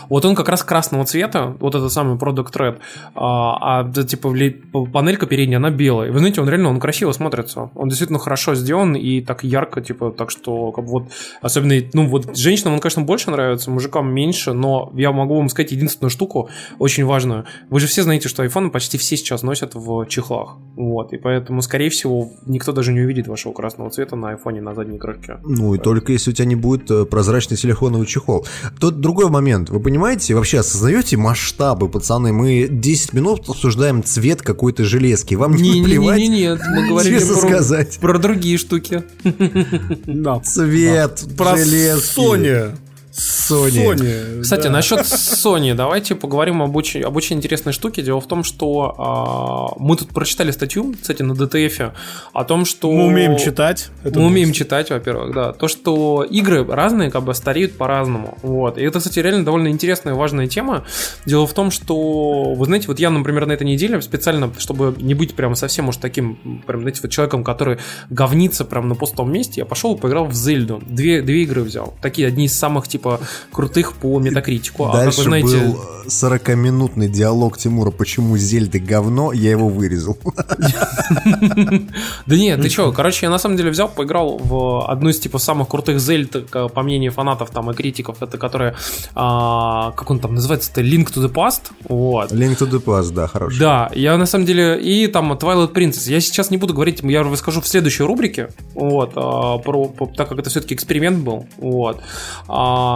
[0.09, 2.77] Вот он как раз красного цвета, вот это самый Product Red,
[3.15, 4.61] а, а, да, типа, ли-
[4.93, 6.11] панелька передняя, она белая.
[6.11, 7.69] Вы знаете, он реально, он красиво смотрится.
[7.75, 11.03] Он действительно хорошо сделан и так ярко, типа, так что, как бы вот,
[11.41, 15.71] особенно, ну, вот женщинам он, конечно, больше нравится, мужикам меньше, но я могу вам сказать
[15.71, 16.49] единственную штуку,
[16.79, 17.45] очень важную.
[17.69, 20.57] Вы же все знаете, что айфоны почти все сейчас носят в чехлах.
[20.77, 24.73] Вот, и поэтому, скорее всего, никто даже не увидит вашего красного цвета на айфоне на
[24.75, 25.37] задней крышке.
[25.43, 28.45] Ну и только если у тебя не будет э, прозрачный силиконовый чехол.
[28.79, 29.69] Тут другой момент.
[29.69, 32.31] Вы понимаете, вообще осознаете масштабы, пацаны?
[32.31, 35.35] Мы 10 минут обсуждаем цвет какой-то железки.
[35.35, 36.19] Вам не наплевать?
[36.19, 37.97] Не-не-не, мы говорили Честно про, сказать.
[37.99, 39.03] про другие штуки.
[40.05, 40.39] Да.
[40.41, 42.19] Цвет Про железки.
[42.19, 42.71] Sony.
[43.11, 43.95] Sony.
[43.95, 44.41] Sony.
[44.41, 44.69] Кстати, да.
[44.69, 48.01] насчет Sony, давайте поговорим об очень, об очень интересной штуке.
[48.01, 51.91] Дело в том, что а, мы тут прочитали статью, кстати, на DTF,
[52.33, 52.91] о том, что...
[52.91, 53.89] Мы умеем читать.
[54.03, 55.53] Это мы умеем читать, во-первых, да.
[55.53, 58.37] То, что игры разные, как бы стареют по-разному.
[58.41, 58.77] Вот.
[58.77, 60.85] И это, кстати, реально довольно интересная и важная тема.
[61.25, 65.13] Дело в том, что, вы знаете, вот я, например, на этой неделе специально, чтобы не
[65.13, 67.77] быть прям совсем уж таким, прям, знаете, вот человеком, который
[68.09, 70.81] говнится прям на пустом месте, я пошел и поиграл в Зельду.
[70.87, 71.93] Две, две игры взял.
[72.01, 73.00] Такие одни из самых, типа,
[73.51, 74.85] крутых по метакритику.
[74.85, 80.17] А как Дальше вы знаете, был 40-минутный диалог Тимура, почему Зельда говно, я его вырезал.
[82.25, 85.39] Да нет, ты чё, короче, я на самом деле взял, поиграл в одну из типа
[85.39, 88.75] самых крутых зельд, э, по мнению фанатов там и критиков, это которая,
[89.15, 92.31] а, как он там называется-то, Link to the Past, вот.
[92.31, 93.59] Link to the Past, да, хороший.
[93.59, 96.09] Да, я на самом деле и там Twilight Princess.
[96.09, 100.39] Я сейчас не буду говорить, я расскажу в следующей рубрике, вот, а, про, так как
[100.39, 102.01] это все-таки эксперимент был, вот.
[102.47, 102.90] А,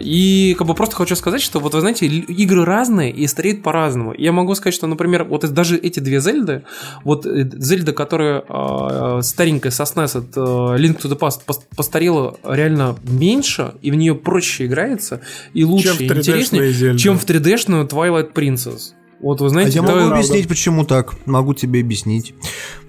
[0.00, 4.14] и как бы просто хочу сказать, что вот вы знаете, игры разные и стареют по-разному.
[4.16, 6.62] Я могу сказать, что, например, вот даже эти две Зельды,
[7.04, 10.40] вот э, Зельда, которая а, старенькая со SNES, это
[10.76, 15.20] Link to the Past, пос- постарела реально меньше, и в нее проще играется,
[15.52, 16.98] и лучше, Чем в и 3D-шные интереснее, Зельды.
[16.98, 18.92] чем в 3D-шную Twilight Princess.
[19.20, 20.16] Вот вы А знаете, я да, могу правда.
[20.16, 21.14] объяснить, почему так.
[21.24, 22.34] Могу тебе объяснить.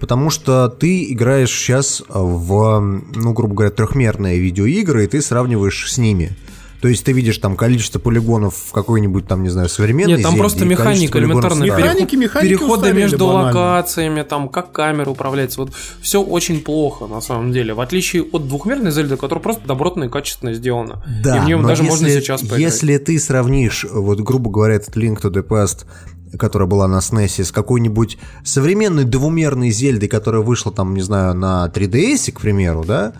[0.00, 2.80] Потому что ты играешь сейчас в,
[3.14, 6.32] ну, грубо говоря, трехмерные видеоигры, и ты сравниваешь с ними.
[6.80, 10.32] То есть ты видишь там количество полигонов в какой-нибудь там, не знаю, современной Нет, там
[10.32, 11.66] Зельде просто механика элементарная.
[11.66, 13.46] Механики, механики переходы между банально.
[13.46, 15.60] локациями, там, как камера управляется.
[15.60, 17.74] Вот все очень плохо, на самом деле.
[17.74, 21.02] В отличие от двухмерной Зельды, которая просто добротно и качественно сделана.
[21.22, 22.60] Да, и в нем но даже если, можно сейчас поиграть.
[22.60, 25.86] Если ты сравнишь, вот, грубо говоря, этот Link to the Past,
[26.38, 31.70] которая была на SNES, с какой-нибудь современной двумерной Зельдой, которая вышла там, не знаю, на
[31.74, 33.14] 3DS, к примеру, да,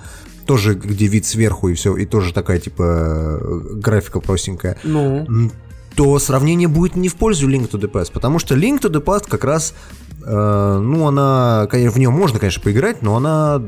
[0.47, 3.41] тоже где вид сверху и все, и тоже такая, типа,
[3.75, 4.79] графика простенькая,
[5.29, 5.51] Ну,
[5.95, 9.03] то сравнение будет не в пользу Link to the Past, потому что Link to the
[9.03, 9.75] Past как раз,
[10.25, 13.63] э, ну, она, конечно, в нее можно, конечно, поиграть, но она,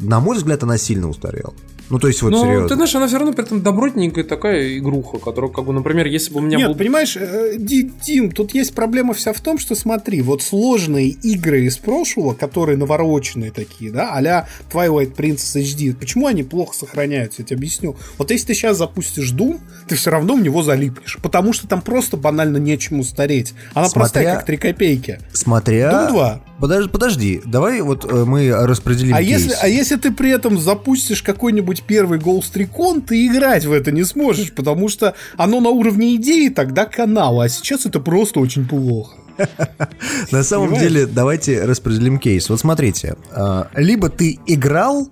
[0.00, 1.52] на мой взгляд, она сильно устарела.
[1.88, 2.68] Ну, то есть, вот ну, серьезно.
[2.68, 6.32] ты знаешь, она все равно при этом добротненькая такая игруха, которая, как бы, например, если
[6.32, 6.74] бы у меня Нет, был...
[6.74, 11.64] понимаешь, э, Ди- Дим, тут есть проблема вся в том, что смотри, вот сложные игры
[11.64, 17.46] из прошлого, которые навороченные такие, да, а-ля Twilight Princess HD, почему они плохо сохраняются, я
[17.46, 17.96] тебе объясню.
[18.18, 21.82] Вот если ты сейчас запустишь Doom, ты все равно в него залипнешь, потому что там
[21.82, 23.54] просто банально нечему стареть.
[23.74, 25.20] Она Смотря- простая, как 3 копейки.
[25.32, 25.92] Смотря...
[25.92, 26.40] Doom 2.
[26.58, 29.42] Подожди, подожди, давай вот э, мы распределим А кейс.
[29.42, 33.92] если, а если ты при этом запустишь какой-нибудь первый Ghost Recon, ты играть в это
[33.92, 38.66] не сможешь, потому что оно на уровне идеи тогда канала, а сейчас это просто очень
[38.66, 39.16] плохо.
[40.30, 42.48] На самом деле, давайте распределим кейс.
[42.48, 45.08] Вот смотрите, э, либо ты играл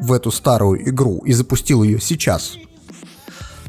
[0.00, 2.56] в эту старую игру и запустил ее сейчас,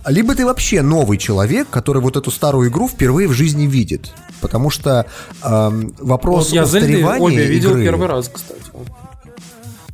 [0.08, 4.12] либо ты вообще новый человек, который вот эту старую игру впервые в жизни видит.
[4.42, 5.06] Потому что
[5.44, 8.62] эм, вопрос Вот я Зельды устаревания обе видел игры- первый раз, кстати.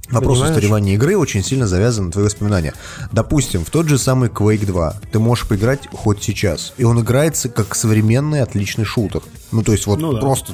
[0.10, 0.55] Вопрос Понимаешь?
[0.55, 2.74] устаревания игры очень сильно завязан на твои воспоминания.
[3.12, 7.49] Допустим, в тот же самый Quake 2 ты можешь поиграть хоть сейчас, и он играется
[7.49, 9.22] как современный отличный шутер.
[9.51, 10.20] Ну, то есть вот Ну да.
[10.20, 10.53] просто...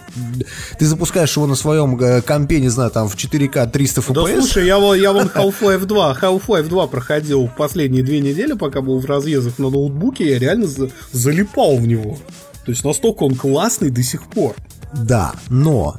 [0.79, 4.39] Ты запускаешь его на своем э, компе, не знаю, там в 4К 300 Да FPS.
[4.41, 9.05] слушай, я, я вон Half-Life 2, Half-Life 2 проходил последние две недели, пока был в
[9.05, 12.17] разъездах на ноутбуке, я реально за- залипал в него.
[12.65, 14.55] То есть настолько он классный до сих пор.
[14.93, 15.95] Да, но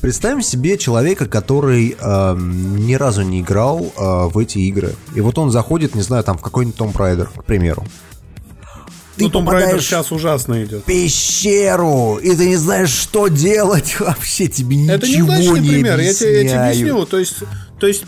[0.00, 4.94] представим себе человека, который эм, ни разу не играл э, в эти игры.
[5.14, 7.84] И вот он заходит, не знаю, там в какой-нибудь Tomb Raider, к примеру.
[9.16, 10.84] ты Ну, Raider попадаешь сейчас ужасно идет.
[10.84, 16.42] пещеру, и ты не знаешь, что делать вообще, тебе Это ничего не пример, я тебе,
[16.42, 17.06] я тебе объясню.
[17.06, 17.36] То есть,
[17.78, 18.04] то есть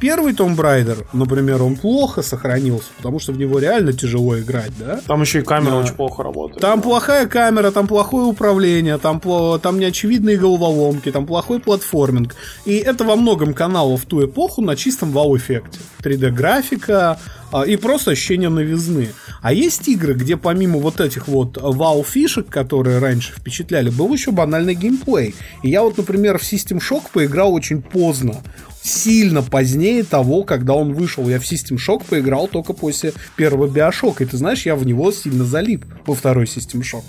[0.00, 5.00] первый Tomb Raider, например, он плохо сохранился, потому что в него реально тяжело играть, да?
[5.06, 5.76] Там еще и камера Да.
[5.78, 6.60] очень плохо работает.
[6.60, 12.34] Там плохая камера, там плохое управление, там, пло- там неочевидные головоломки, там плохой платформинг.
[12.64, 15.78] И это во многом канало в ту эпоху на чистом вау-эффекте.
[16.02, 17.18] 3D-графика
[17.52, 19.10] а, и просто ощущение новизны.
[19.44, 24.74] А есть игры, где помимо вот этих вот вау-фишек, которые раньше впечатляли, был еще банальный
[24.74, 25.34] геймплей.
[25.62, 28.36] И я вот, например, в System Shock поиграл очень поздно.
[28.82, 31.28] Сильно позднее того, когда он вышел.
[31.28, 34.24] Я в System Shock поиграл только после первого Биошока.
[34.24, 37.04] И ты знаешь, я в него сильно залип во второй System Shock.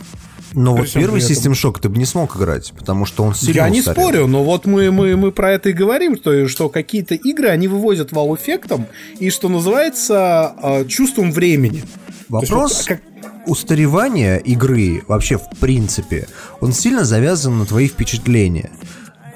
[0.52, 1.22] Но вот первый.
[1.22, 4.02] System Shock ты бы не смог играть, потому что он сильно Я не устарел.
[4.02, 7.70] спорю, но вот мы, мы, мы про это и говорим, что, что какие-то игры, они
[7.70, 8.88] вывозят вау-эффектом
[9.20, 11.84] и, что называется, э, чувством времени.
[12.30, 13.02] Есть Вопрос вот как-
[13.48, 16.28] устаревания игры вообще в принципе,
[16.62, 18.72] он сильно завязан на твои впечатления.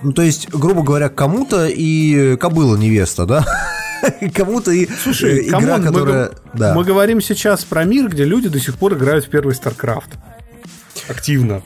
[0.02, 3.46] Ну, то есть, грубо говоря, кому-то и кобыла невеста, да?
[4.34, 6.28] Кому-то и Слушай, э, игра, come on, мы которая...
[6.30, 6.74] го- Да.
[6.74, 10.12] мы говорим сейчас про мир, где люди до сих пор играют в первый StarCraft.
[11.10, 11.62] Активно.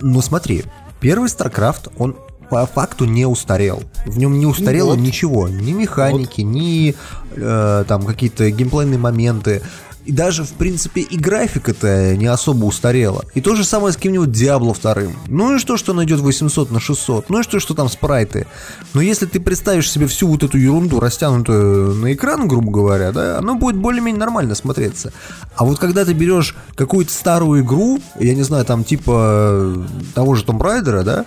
[0.00, 0.64] Ну смотри,
[1.00, 2.16] первый StarCraft, он
[2.50, 3.82] по факту не устарел.
[4.06, 4.98] В нем не устарело вот.
[5.00, 5.48] ничего.
[5.48, 6.94] Ни механики, ни
[7.34, 9.62] э, там какие-то геймплейные моменты.
[10.04, 13.24] И даже, в принципе, и графика-то не особо устарела.
[13.34, 15.12] И то же самое с каким-нибудь Diablo 2.
[15.28, 17.30] Ну и что, что он идет 800 на 600?
[17.30, 18.46] Ну и что, что там спрайты?
[18.94, 23.38] Но если ты представишь себе всю вот эту ерунду, растянутую на экран, грубо говоря, да,
[23.38, 25.12] оно будет более-менее нормально смотреться.
[25.54, 30.44] А вот когда ты берешь какую-то старую игру, я не знаю, там типа того же
[30.44, 31.26] Tomb Raider, да,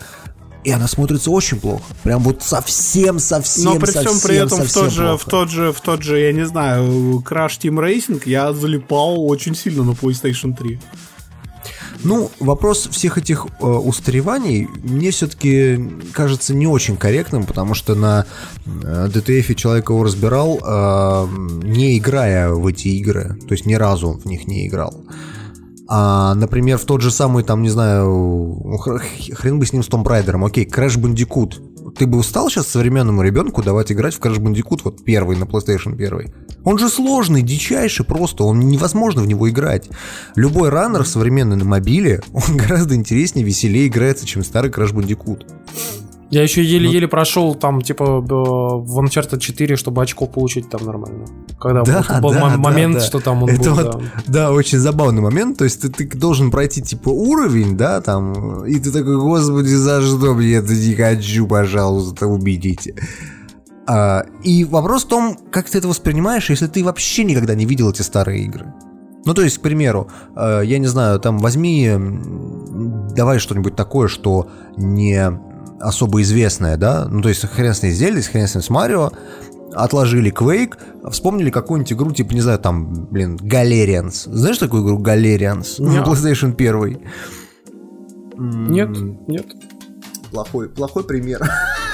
[0.66, 1.84] и она смотрится очень плохо.
[2.04, 5.50] Прям вот совсем, совсем, Но при всем совсем, при этом в тот, же, в тот
[5.52, 9.92] же, в тот же, я не знаю, Crash Team Racing я залипал очень сильно на
[9.92, 10.80] PlayStation 3.
[12.04, 15.80] Ну, вопрос всех этих э, устареваний мне все-таки
[16.14, 18.26] кажется не очень корректным, потому что на
[18.66, 21.28] э, DTF человек его разбирал, э,
[21.64, 24.94] не играя в эти игры, то есть ни разу в них не играл.
[25.88, 29.02] А, например, в тот же самый, там, не знаю, хр-
[29.34, 31.94] хрен бы с ним с Tomb Raider, окей, Crash Bandicoot.
[31.98, 35.94] Ты бы устал сейчас современному ребенку давать играть в Crash Bandicoot, вот первый, на PlayStation
[35.94, 36.34] 1?
[36.64, 39.88] Он же сложный, дичайший просто, он невозможно в него играть.
[40.36, 45.46] Любой раннер современный на мобиле, он гораздо интереснее, веселее играется, чем старый Crash Bandicoot.
[46.36, 46.68] Я еще Ну.
[46.68, 51.26] еле-еле прошел там, типа, в Uncharted 4, чтобы очко получить там нормально.
[51.58, 53.00] Когда Да, вот был да, мо- да, момент, да.
[53.00, 54.02] что там он Это был, вот, да.
[54.28, 55.58] да, очень забавный момент.
[55.58, 60.02] То есть ты, ты должен пройти типа уровень, да, там, и ты такой, господи, за
[60.02, 62.96] что мне это не хочу, пожалуйста, убедите.
[63.88, 67.92] А, и вопрос в том, как ты это воспринимаешь, если ты вообще никогда не видел
[67.92, 68.74] эти старые игры.
[69.24, 71.90] Ну, то есть, к примеру, э, я не знаю, там возьми,
[73.16, 75.40] давай что-нибудь такое, что не
[75.80, 78.70] особо известное, да, ну, то есть, хрен с ней с Зельдой, хрен с ней с
[78.70, 79.12] Марио,
[79.74, 80.78] отложили Quake,
[81.12, 84.30] вспомнили какую-нибудь игру, типа, не знаю, там, блин, Galerians.
[84.32, 85.76] Знаешь такую игру Galerians?
[85.80, 86.04] На.
[86.04, 87.00] PlayStation 1.
[88.38, 88.90] Нет,
[89.28, 89.46] нет.
[90.32, 91.42] Плохой, плохой пример.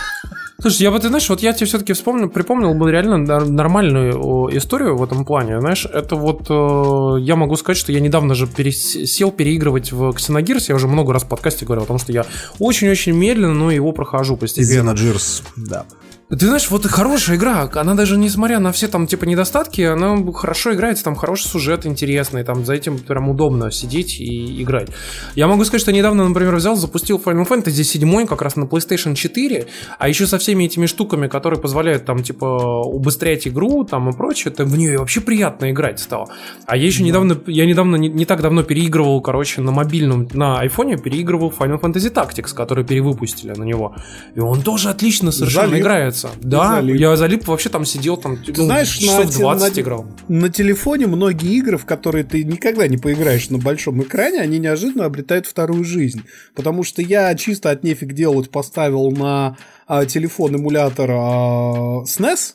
[0.62, 4.50] Слушай, я бы, ты знаешь, вот я тебе все-таки вспомнил, припомнил бы реально нормальную о,
[4.56, 5.60] историю в этом плане.
[5.60, 10.10] Знаешь, это вот э, я могу сказать, что я недавно же перес- сел переигрывать в
[10.10, 12.26] Xenogears, я уже много раз в подкасте говорил о том, что я
[12.60, 14.92] очень-очень медленно, но его прохожу постепенно.
[14.92, 15.86] Xenogears, да.
[16.32, 20.18] Ты знаешь, вот и хорошая игра, она даже несмотря на все там типа недостатки, она
[20.32, 24.88] хорошо играется, там хороший сюжет интересный, там за этим прям удобно сидеть и играть.
[25.36, 29.14] Я могу сказать, что недавно, например, взял, запустил Final Fantasy 7 как раз на PlayStation
[29.14, 29.68] 4,
[30.00, 32.46] а еще со всеми этими штуками, которые позволяют там типа
[32.86, 36.30] убыстрять игру там и прочее, это в нее вообще приятно играть стало.
[36.66, 40.60] А я еще недавно, я недавно, не, не так давно переигрывал, короче, на мобильном, на
[40.62, 43.98] айфоне переигрывал Final Fantasy Tactics, который перевыпустили на него.
[44.34, 45.82] И он тоже отлично совершенно Залип.
[45.82, 46.21] играется.
[46.42, 47.00] Да, залип.
[47.00, 50.06] я залип вообще там сидел, там Ты ну, знаешь, часов на, те- 20 на- играл.
[50.28, 55.06] на телефоне многие игры, в которые ты никогда не поиграешь на большом экране, они неожиданно
[55.06, 56.24] обретают вторую жизнь.
[56.56, 59.58] Потому что я чисто от нефиг делать поставил на
[59.88, 62.54] а, телефон эмулятор а, SNES,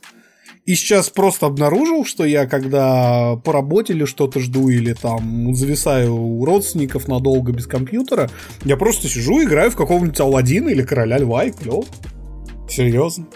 [0.64, 6.12] и сейчас просто обнаружил, что я когда по работе или что-то жду, или там зависаю
[6.16, 8.28] у родственников надолго без компьютера,
[8.64, 11.84] я просто сижу, играю в какого-нибудь Алладина или Короля Льва, и клево.
[12.68, 13.26] Серьезно.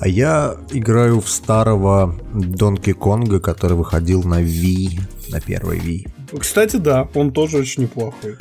[0.00, 5.00] А я играю в старого Донки Конга, который выходил на Wii,
[5.30, 6.38] на первой Wii.
[6.38, 8.36] Кстати, да, он тоже очень неплохой.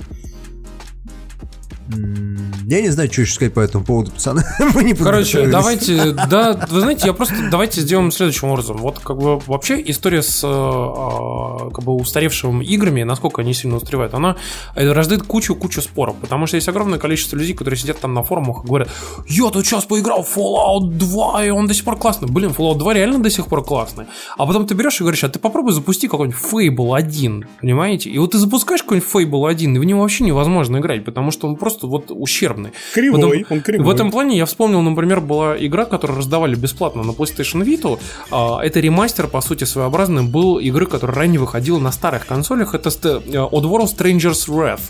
[2.66, 4.44] Я не знаю, что еще сказать по этому поводу, пацаны.
[4.74, 8.78] Мы не Короче, давайте, да, вы знаете, я просто давайте сделаем следующим образом.
[8.78, 13.78] Вот как бы вообще история с э, а, как бы устаревшими играми, насколько они сильно
[13.78, 14.38] устаревают, она
[14.76, 18.64] э, рождает кучу-кучу споров, потому что есть огромное количество людей, которые сидят там на форумах
[18.64, 18.90] и говорят,
[19.28, 22.30] я тут сейчас поиграл в Fallout 2, и он до сих пор классный.
[22.30, 24.06] Блин, Fallout 2 реально до сих пор классный.
[24.38, 28.10] А потом ты берешь и говоришь, а ты попробуй запусти какой-нибудь Fable 1, понимаете?
[28.10, 31.48] И вот ты запускаешь какой-нибудь Fable 1, и в него вообще невозможно играть, потому что
[31.48, 32.72] он просто вот ущербный.
[32.94, 33.86] Кривой, В этом- он кривой.
[33.86, 38.00] В этом плане я вспомнил, например, была игра, которую раздавали бесплатно на PlayStation Vita.
[38.32, 42.74] А, Это ремастер, по сути, своеобразный был игры, которая ранее выходила на старых консолях.
[42.76, 44.82] Это э, Oddworld Stranger's Wrath.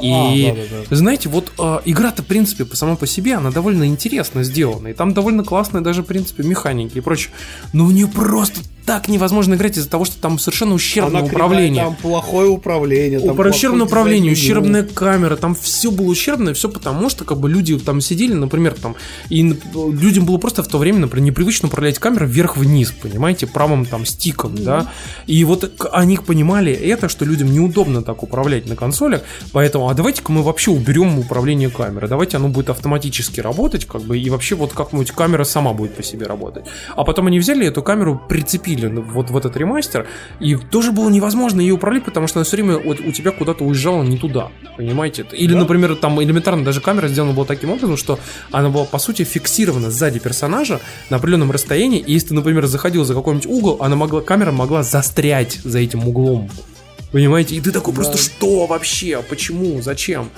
[0.00, 0.96] И А, да-да-да.
[0.96, 4.88] знаете, вот э, игра-то, в принципе, сама по себе, она довольно интересно сделана.
[4.88, 7.32] И там довольно классные даже, в принципе, механики и прочее.
[7.72, 11.44] Но в нее просто так невозможно играть из-за того, что там совершенно ущербное Она кривая,
[11.44, 11.84] управление.
[11.84, 13.18] Там плохое управление.
[13.18, 17.76] там ущербное управление, ущербная камера, там все было ущербное, все потому, что как бы люди
[17.80, 18.94] там сидели, например, там,
[19.28, 19.42] и
[19.74, 24.54] людям было просто в то время, например, непривычно управлять камерой вверх-вниз, понимаете, правым там стиком,
[24.54, 24.92] да,
[25.26, 29.22] и вот они понимали это, что людям неудобно так управлять на консолях,
[29.52, 34.16] поэтому, а давайте-ка мы вообще уберем управление камеры, давайте оно будет автоматически работать, как бы,
[34.16, 36.66] и вообще вот как-нибудь камера сама будет по себе работать.
[36.94, 40.06] А потом они взяли эту камеру, прицепили ну, вот в этот ремастер,
[40.40, 43.64] и тоже было невозможно ее управлять, потому что она все время вот у тебя куда-то
[43.64, 45.26] уезжала не туда, понимаете?
[45.32, 48.18] Или, например, там элементарно даже камера сделана была таким образом, что
[48.50, 50.80] она была, по сути, фиксирована сзади персонажа
[51.10, 54.82] на определенном расстоянии, и если ты, например, заходил за какой-нибудь угол, она могла, камера могла
[54.82, 56.50] застрять за этим углом.
[57.12, 57.54] Понимаете?
[57.54, 59.22] И ты такой просто, что вообще?
[59.28, 59.80] Почему?
[59.80, 60.30] Зачем?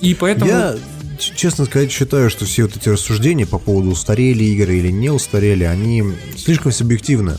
[0.00, 0.50] И поэтому...
[0.50, 0.76] Я,
[1.18, 5.64] честно сказать, считаю, что все вот эти рассуждения по поводу устарели игры или не устарели,
[5.64, 6.02] они
[6.36, 7.38] слишком субъективны.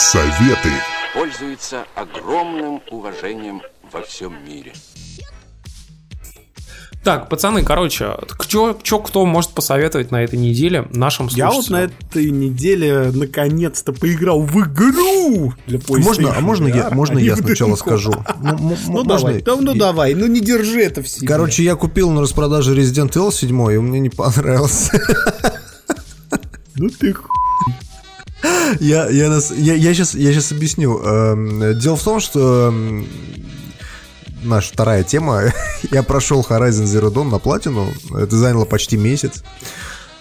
[0.00, 0.68] Советы.
[1.14, 4.74] пользуется огромным уважением во всем мире.
[7.02, 8.14] Так, пацаны, короче,
[8.46, 11.90] чё, чё кто может посоветовать на этой неделе нашим Я вот на слушателям?
[12.10, 17.76] этой неделе наконец-то поиграл в игру для PlayStation Можно, а можно я, можно я сначала
[17.76, 18.12] скажу?
[18.42, 21.26] Ну, Ну давай, ну давай, ну не держи это в себе.
[21.26, 25.00] Короче, я купил на распродаже Resident Evil 7, и он мне не понравился.
[26.74, 27.22] ну ты х-
[28.80, 30.98] Я, я, нас- я, я, сейчас, я сейчас объясню.
[31.02, 33.06] Эм, Дело в том, что эм,
[34.42, 35.44] наша вторая тема.
[35.90, 37.88] я прошел Horizon Zero Dawn на платину.
[38.16, 39.42] Это заняло почти месяц.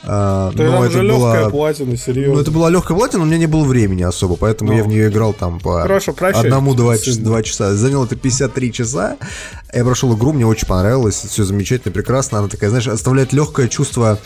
[0.07, 2.35] А, Ты но там это же легкая была- платина, серьезно.
[2.35, 4.77] Ну, это была легкая платина, у меня не было времени особо, поэтому Ну.
[4.77, 7.03] я в нее играл там по Хорошо, прощай, одному-два сын.
[7.05, 7.73] часа, два часа.
[7.75, 9.17] Занял это 53 часа.
[9.73, 12.37] Я прошел игру, мне очень понравилось, все замечательно, прекрасно.
[12.37, 14.19] Она такая, знаешь, оставляет легкое чувство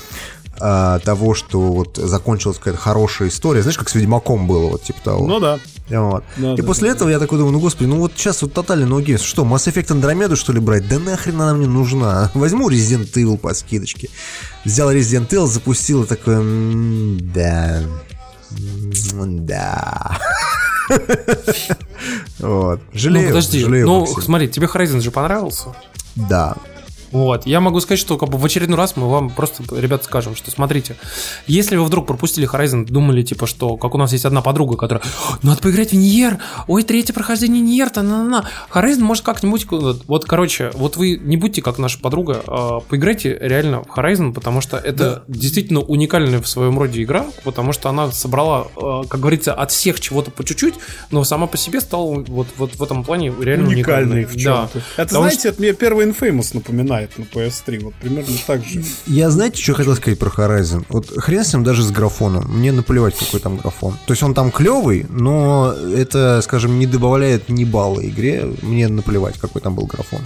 [0.60, 3.62] а, того, что вот закончилась какая-то хорошая история.
[3.62, 5.28] Знаешь, как с Ведьмаком было, вот типа того.
[5.28, 5.60] Ну да.
[5.90, 6.24] Вот.
[6.38, 8.54] Да, и да, после да, этого я такой думаю, ну господи, ну вот сейчас вот
[8.54, 9.22] тотальный ноугеймс.
[9.22, 10.88] Что, Mass Effect Andromeda что ли брать?
[10.88, 12.30] Да нахрен она мне нужна?
[12.36, 14.10] Возьму Resident Evil по скидочке.
[14.66, 17.82] Взял Resident Evil, запустил и такой, «М, да,
[18.52, 20.18] да.
[22.40, 22.80] Вот.
[22.94, 24.22] Ну, Жалею, подожди, жалею, ну, Максим.
[24.22, 25.76] смотри, тебе Horizon же понравился?
[26.16, 26.56] Да.
[27.11, 30.36] Вот, я могу сказать, что как бы в очередной раз мы вам просто, ребят, скажем,
[30.36, 30.95] что смотрите,
[31.48, 35.03] если вы вдруг пропустили Horizon, думали, типа, что, как у нас есть одна подруга, которая,
[35.03, 39.23] «О, надо поиграть в Ниер, ой, третье прохождение Ниер, то на на на Horizon может
[39.23, 43.88] как-нибудь, вот, вот, короче, вот вы не будьте как наша подруга, а поиграйте реально в
[43.88, 49.02] Horizon, потому что это действительно уникальная в своем роде игра, потому что она собрала, э,
[49.10, 50.76] как говорится, от всех чего-то по чуть-чуть,
[51.11, 54.26] но сама по себе стала вот, вот в этом плане реально Уникальный уникальной.
[54.26, 54.69] в чем-то.
[54.73, 54.80] Да.
[54.98, 57.84] Это, Потому знаете, это мне первый Infamous напоминает на PS3.
[57.84, 58.84] Вот примерно так же.
[59.08, 60.86] Я знаете, что хотел сказать про Horizon?
[60.90, 62.46] Вот хрен с ним даже с графоном.
[62.50, 63.94] Мне наплевать, какой там графон.
[64.06, 68.52] То есть он там клевый, но это, скажем, не добавляет ни балла игре.
[68.62, 70.22] Мне наплевать, какой там был графон.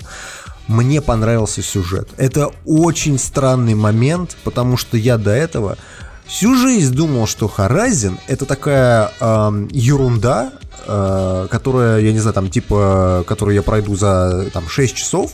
[0.68, 2.10] Мне понравился сюжет.
[2.18, 5.78] Это очень странный момент, потому что я до этого
[6.26, 10.54] всю жизнь думал, что Horizon это такая эм, ерунда,
[10.88, 15.34] э, которая, я не знаю, там типа, которую я пройду за там 6 часов.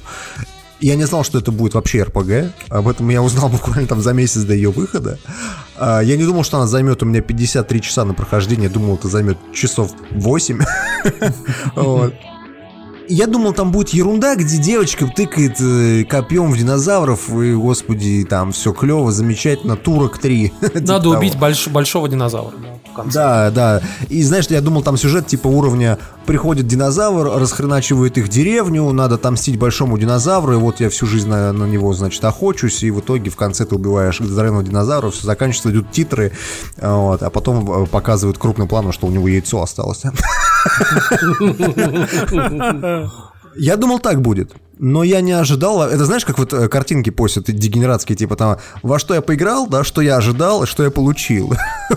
[0.82, 2.54] Я не знал, что это будет вообще РПГ.
[2.70, 5.20] Об этом я узнал буквально там за месяц до ее выхода.
[5.78, 8.70] А, Я не думал, что она займет у меня 53 часа на прохождение.
[8.70, 10.60] Думал, это займет часов 8.
[11.76, 12.14] Вот.
[13.12, 18.52] Я думал, там будет ерунда, где девочка тыкает э, копьем в динозавров, и, господи, там
[18.52, 20.54] все клево, замечательно, турок 3.
[20.82, 22.54] Надо убить больш- большого динозавра.
[23.02, 23.20] Конце.
[23.20, 23.82] Да, да.
[24.10, 29.58] И знаешь, я думал, там сюжет типа уровня приходит динозавр, расхреначивает их деревню, надо отомстить
[29.58, 33.32] большому динозавру, и вот я всю жизнь на, на него, значит, охочусь, и в итоге
[33.32, 36.32] в конце ты убиваешь здоровенного динозавра, все заканчивается, идут титры,
[36.78, 40.04] вот, а потом э, показывают крупным планом, что у него яйцо осталось.
[43.56, 44.54] Я думал, так будет.
[44.78, 45.82] Но я не ожидал.
[45.82, 49.84] Это знаешь, как вот э, картинки постят дегенератские, типа там, во что я поиграл, да,
[49.84, 51.54] что я ожидал, что я получил.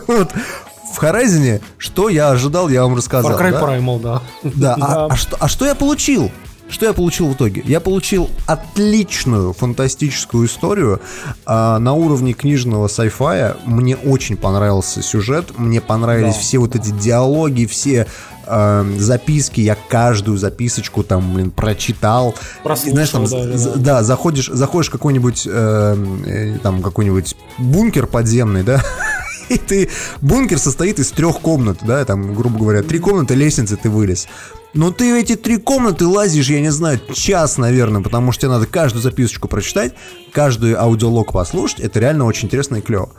[0.93, 3.32] В Horizon, что я ожидал, я вам рассказал.
[3.32, 3.60] Far Cry да?
[3.60, 4.23] Primal, да.
[4.43, 6.31] Да, а, а что, а что я получил?
[6.69, 7.62] Что я получил в итоге?
[7.66, 11.01] Я получил отличную фантастическую историю
[11.44, 13.56] а, на уровне книжного сайфая.
[13.66, 16.40] Мне очень понравился сюжет, мне понравились Да.
[16.40, 18.06] все вот эти диалоги, все
[18.47, 19.60] а, записки.
[19.60, 22.35] Я каждую записочку там, блин, прочитал.
[22.62, 23.73] Прослушал, знаешь, там, да, да, да.
[23.77, 25.97] да, заходишь, заходишь в какой-нибудь э,
[26.27, 28.82] э, там какой-нибудь бункер подземный, да,
[29.54, 29.88] и ты
[30.20, 34.26] бункер состоит из трех комнат, да, там, грубо говоря, три комнаты, лестницы, ты вылез.
[34.74, 38.52] Но ты в эти три комнаты лазишь, я не знаю, час, наверное, потому что тебе
[38.52, 39.92] надо каждую записочку прочитать,
[40.32, 41.80] каждый аудиолог послушать.
[41.80, 43.10] Это реально очень интересно и клево.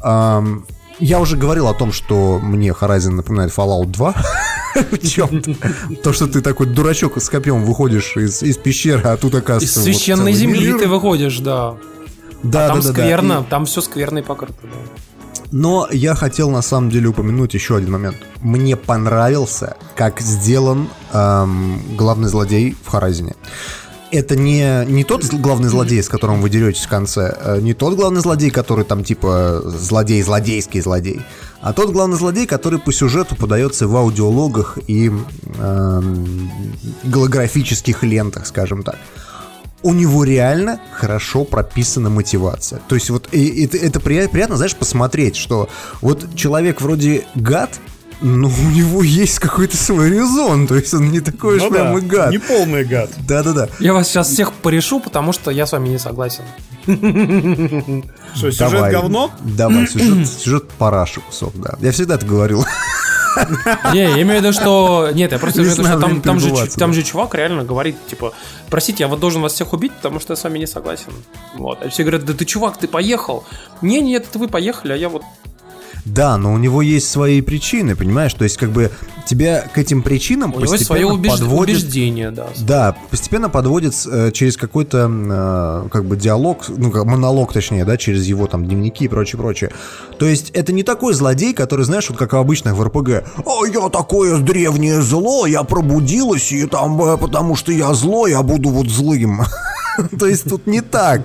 [0.00, 0.66] Ам,
[0.98, 4.14] я уже говорил о том, что мне Horizon напоминает Fallout 2
[4.90, 5.54] в чем-то.
[6.02, 9.78] То, что ты такой дурачок с копьем выходишь из, из пещеры, а тут Из оказывается...
[9.78, 10.78] вот священной земли мир.
[10.80, 11.76] ты выходишь, да.
[12.42, 13.02] Да, там да, да, да.
[13.02, 14.54] скверно, И- там все скверно и покрыто.
[14.62, 14.68] да.
[15.50, 18.16] Но я хотел на самом деле упомянуть еще один момент.
[18.40, 23.34] Мне понравился, как сделан эм, главный злодей в Харазине.
[24.10, 27.94] Это не, не тот главный злодей, с которым вы деретесь в конце, э, не тот
[27.94, 31.20] главный злодей, который там типа злодей, злодейский злодей,
[31.60, 35.12] а тот главный злодей, который по сюжету подается в аудиологах и
[35.58, 36.50] эм,
[37.04, 38.96] голографических лентах, скажем так
[39.82, 42.80] у него реально хорошо прописана мотивация.
[42.88, 45.68] То есть вот и- и это, это прия- приятно, знаешь, посмотреть, что
[46.00, 47.78] вот человек вроде гад,
[48.20, 51.92] но у него есть какой-то свой резон, то есть он не такой уж Ну прям
[51.92, 52.30] да, и гад.
[52.32, 53.10] не полный гад.
[53.28, 53.68] Да-да-да.
[53.78, 56.42] Я вас сейчас всех порешу, потому что я с вами не согласен.
[58.34, 58.92] Что, сюжет Давай.
[58.92, 59.30] говно?
[59.40, 61.74] Давай, сюжет, сюжет параша кусок, да.
[61.80, 62.64] Я всегда это говорил.
[63.92, 65.10] Не, я имею в виду, что...
[65.12, 67.96] Нет, я просто имею в виду, что там, там, же, там же чувак реально говорит,
[68.06, 68.32] типа,
[68.70, 71.12] простите, я вот должен вас всех убить, потому что я с вами не согласен.
[71.54, 71.82] Вот.
[71.82, 73.44] А все говорят, да ты чувак, ты поехал.
[73.82, 75.22] Не, нет, это вы поехали, а я вот...
[76.04, 78.32] Да, но у него есть свои причины, понимаешь?
[78.34, 78.90] То есть как бы
[79.26, 82.46] тебя к этим причинам У него есть свое постепенно убеж- подводит убеждение, да.
[82.58, 87.96] Да, постепенно подводит э, через какой-то э, как бы диалог, ну как монолог точнее, да,
[87.96, 89.70] через его там дневники и прочее, прочее.
[90.18, 93.24] То есть это не такой злодей, который, знаешь, вот как в обычных в РПГ.
[93.44, 98.42] «А я такое древнее зло, я пробудилась, и там, э, потому что я зло, я
[98.42, 99.42] буду вот злым.
[100.18, 101.22] То есть тут не так.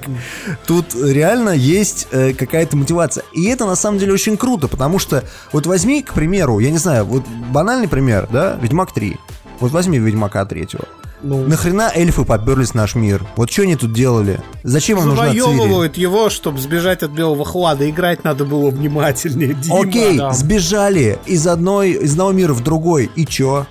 [0.66, 3.24] Тут реально есть э, какая-то мотивация.
[3.34, 6.78] И это на самом деле очень круто, потому что вот возьми, к примеру, я не
[6.78, 9.18] знаю, вот банальный пример, да, Ведьмак 3.
[9.60, 10.86] Вот возьми Ведьмака третьего.
[11.24, 13.26] Ну, Нахрена эльфы поперлись в наш мир?
[13.38, 14.42] Вот что они тут делали?
[14.64, 15.28] Зачем им нужна?
[15.28, 17.90] Завоевывают его, чтобы сбежать от белого хлада.
[17.90, 19.80] Играть надо было внимательнее, Дима.
[19.80, 20.34] Окей, да.
[20.34, 23.10] сбежали из одной из одного мира в другой.
[23.16, 23.66] И чё?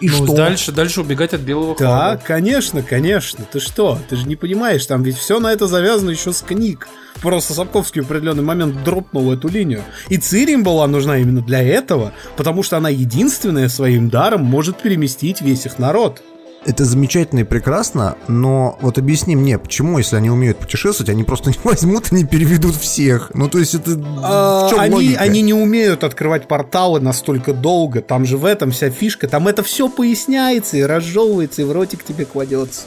[0.00, 0.36] И ну, что?
[0.36, 2.22] дальше, дальше убегать от белого Да, хлада.
[2.24, 3.44] конечно, конечно.
[3.50, 3.98] Ты что?
[4.08, 6.88] Ты же не понимаешь, там ведь все на это завязано еще с книг.
[7.22, 9.82] Просто Сапковский в определенный момент дропнул эту линию.
[10.10, 14.82] И Цири им была нужна именно для этого, потому что она единственная своим даром может
[14.82, 16.20] переместить весь их народ.
[16.66, 21.50] Это замечательно и прекрасно, но вот объясни мне, почему, если они умеют путешествовать, они просто
[21.50, 23.30] не возьмут и не переведут всех?
[23.34, 23.92] Ну, то есть это...
[24.22, 25.20] А, в чем они, логика?
[25.20, 28.02] они не умеют открывать порталы настолько долго.
[28.02, 29.28] Там же в этом вся фишка.
[29.28, 32.82] Там это все поясняется и разжевывается, и в ротик тебе кладется.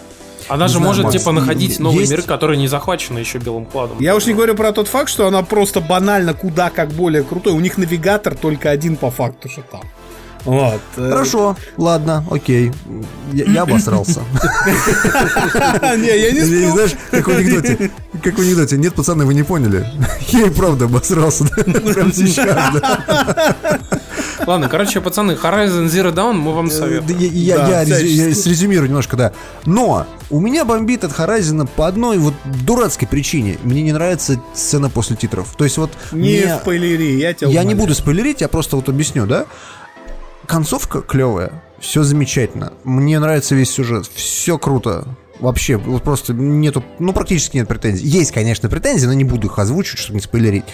[0.50, 3.66] Она же знаю, может, Макс, типа, находить есть- новые миры, которые не захвачены еще белым
[3.66, 3.98] хладом.
[4.00, 7.54] Я уж не говорю про тот факт, что она просто банально куда как более крутой.
[7.54, 9.82] У них навигатор только один по факту, что там.
[10.46, 10.82] Вот.
[10.98, 12.72] э, Хорошо, ладно, окей.
[13.34, 14.22] Я, я обосрался.
[15.98, 16.72] Не, я не сплю.
[16.72, 17.92] Знаешь, как в анекдоте.
[18.24, 18.78] Как в анекдоте.
[18.78, 19.86] Нет, пацаны, вы не поняли.
[20.30, 21.44] Я и правда обосрался.
[21.56, 23.56] да, Прямо сейчас, да.
[24.48, 27.20] Ладно, короче, пацаны, Horizon Zero Dawn мы вам Да, советуем.
[27.20, 29.34] Я, срезюмирую немножко, да.
[29.66, 32.34] Но у меня бомбит от Horizon по одной вот
[32.66, 33.58] дурацкой причине.
[33.64, 35.54] Мне не нравится сцена после титров.
[35.58, 39.26] То есть вот Не спойлери, я тебя я не буду спойлерить, я просто вот объясню,
[39.28, 39.46] да?
[40.50, 42.74] Концовка клевая, все замечательно.
[42.84, 45.08] Мне нравится весь сюжет, все круто.
[45.40, 48.08] Вообще, вот просто нету, ну, практически нет претензий.
[48.08, 50.66] Есть, конечно, претензии, но не буду их озвучивать, чтобы не спойлерить.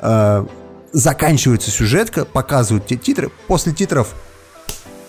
[0.00, 0.44] Э,
[0.90, 3.30] Заканчивается сюжетка, показывают те титры.
[3.46, 4.08] После титров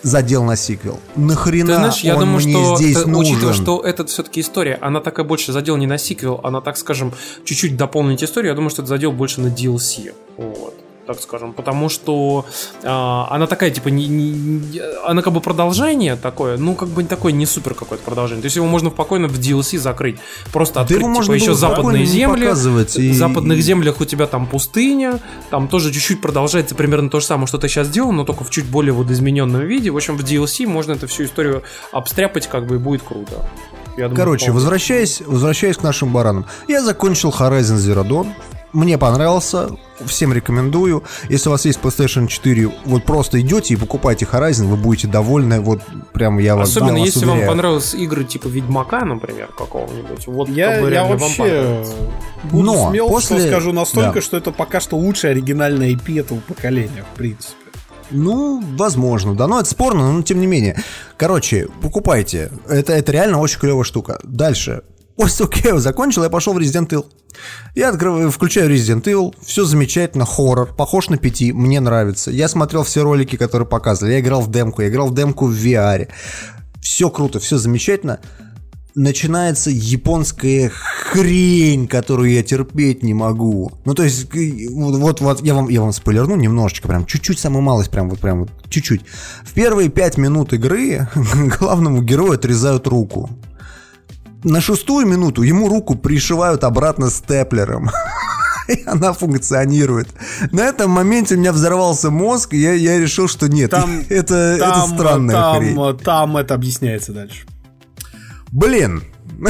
[0.02, 1.00] задел на сиквел.
[1.16, 3.32] Нахрена Ты знаешь, я он думаю, мне что, здесь ты- нужен?
[3.32, 7.12] учитывая, что это все-таки история, она такая больше задел не на сиквел, она, так скажем,
[7.44, 10.14] чуть-чуть дополнить историю, я думаю, что это задел больше на DLC.
[10.36, 10.83] Вот.
[11.06, 12.46] Так скажем, потому что
[12.82, 17.04] а, она такая, типа, не, не- не- она как бы продолжение такое, ну, как бы
[17.04, 18.40] такое не супер какое-то продолжение.
[18.42, 20.16] То есть его можно спокойно в DLC закрыть.
[20.52, 22.46] Просто открыть, его типа, можно еще было спокойно западные не земли.
[22.96, 25.20] и- В западных землях у тебя там пустыня,
[25.50, 28.50] там тоже чуть-чуть продолжается примерно то же самое, что ты сейчас делал, но только в
[28.50, 29.90] чуть более вот измененном виде.
[29.90, 31.62] В общем, в DLC можно эту всю историю
[31.92, 33.46] обстряпать, как бы, и будет круто.
[33.96, 36.46] Я думаю, Короче, возвращаясь, возвращаясь к нашим баранам.
[36.66, 38.28] Я закончил Horizon Zero Dawn.
[38.74, 39.70] Мне понравился,
[40.04, 41.04] всем рекомендую.
[41.28, 45.60] Если у вас есть PlayStation 4, вот просто идете и покупайте Horizon, вы будете довольны.
[45.60, 45.80] Вот
[46.12, 47.52] прям я вас Особенно да, вас если вам уверяю.
[47.52, 50.26] понравились игры типа Ведьмака, например, какого-нибудь.
[50.26, 51.84] Вот Я, я вам вообще
[52.50, 54.20] буду Но смел, после- что скажу настолько, да.
[54.20, 57.54] что это пока что лучшая оригинальная IP этого поколения, в принципе.
[58.10, 59.46] Ну, возможно, да.
[59.46, 60.82] Но это спорно, но тем не менее.
[61.16, 62.50] Короче, покупайте.
[62.68, 64.18] Это, это реально очень клевая штука.
[64.24, 64.82] Дальше.
[65.16, 67.06] После того, как я его закончил, я пошел в Resident Evil.
[67.74, 72.30] Я открываю, включаю Resident Evil, все замечательно, хоррор, похож на пяти, мне нравится.
[72.30, 75.54] Я смотрел все ролики, которые показывали, я играл в демку, я играл в демку в
[75.54, 76.08] VR.
[76.80, 78.20] Все круто, все замечательно.
[78.96, 83.72] Начинается японская хрень, которую я терпеть не могу.
[83.84, 84.28] Ну, то есть,
[84.70, 88.40] вот, вот я, вам, я вам спойлерну немножечко, прям чуть-чуть, самую малость, прям вот, прям
[88.40, 89.02] вот чуть-чуть.
[89.44, 91.08] В первые пять минут игры
[91.58, 93.30] главному герою отрезают руку.
[94.44, 97.90] На шестую минуту ему руку пришивают обратно степлером.
[98.68, 100.08] И она функционирует.
[100.52, 104.34] На этом моменте у меня взорвался мозг, и я, я решил, что нет, Там- это,
[104.34, 105.98] это Там, странная там, хрень.
[105.98, 107.46] там это объясняется дальше.
[108.52, 109.02] Блин,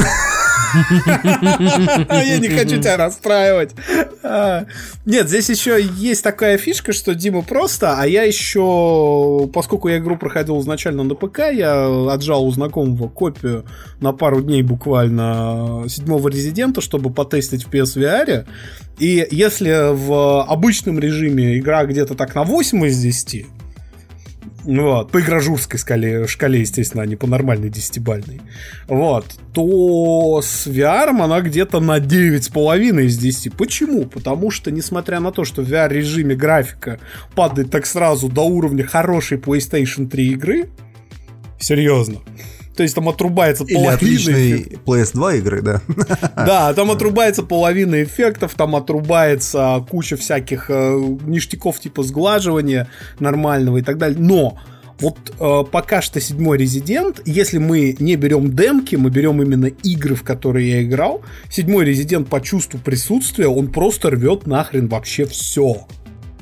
[2.09, 3.71] Я не хочу тебя расстраивать.
[4.23, 4.65] А,
[5.05, 10.17] Нет, здесь еще есть такая фишка, что Дима просто, а я еще, поскольку я игру
[10.17, 13.65] проходил изначально на ПК, я отжал у знакомого копию
[13.99, 18.45] на пару дней буквально седьмого резидента, чтобы потестить в PSVR.
[18.99, 23.45] И если в обычном режиме игра где-то так на 8 из 10,
[24.65, 28.41] вот, по игражурской шкале, шкале, естественно, а не по нормальной десятибальной.
[28.87, 29.25] Вот.
[29.53, 33.53] То с VR она где-то на 9,5 из 10.
[33.53, 34.05] Почему?
[34.05, 36.99] Потому что, несмотря на то, что в VR-режиме графика
[37.35, 40.69] падает так сразу до уровня хорошей PlayStation 3 игры,
[41.59, 42.21] серьезно,
[42.75, 44.81] то есть там отрубается или половина эффектов.
[44.85, 45.81] PS2 игры, да.
[46.35, 52.87] Да, там отрубается половина эффектов, там отрубается куча всяких э, ништяков типа сглаживания
[53.19, 54.19] нормального и так далее.
[54.19, 54.57] Но
[54.99, 60.15] вот э, пока что седьмой резидент, если мы не берем демки, мы берем именно игры,
[60.15, 65.85] в которые я играл, седьмой резидент по чувству присутствия, он просто рвет нахрен вообще все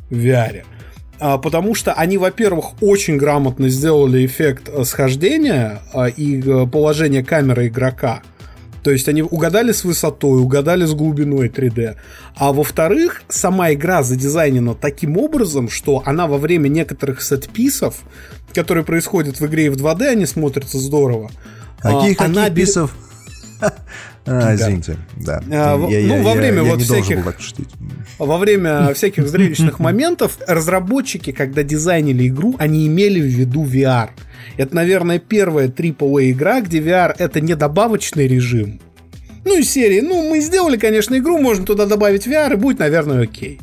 [0.09, 0.63] в VR.
[1.19, 7.23] А, Потому что они, во-первых, очень грамотно сделали эффект э, схождения а, и э, положение
[7.23, 8.21] камеры игрока.
[8.83, 11.95] То есть они угадали с высотой, угадали с глубиной 3D.
[12.35, 18.01] А во-вторых, сама игра задизайнена таким образом, что она во время некоторых сетписов,
[18.53, 21.31] которые происходят в игре и в 2D, они смотрятся здорово.
[21.81, 22.95] Каких а, она каких писов?
[24.25, 25.41] А, извините, да.
[25.51, 27.25] А, во- Я- ну, я- во я- время я вот не должен всяких-
[28.19, 34.09] во время всяких зрелищных моментов разработчики, когда дизайнили игру, они имели в виду VR.
[34.57, 38.79] Это, наверное, первая AAA игра, где VR это не добавочный режим.
[39.45, 43.23] Ну, из серии, ну, мы сделали, конечно, игру, можно туда добавить VR, и будет, наверное,
[43.23, 43.59] окей.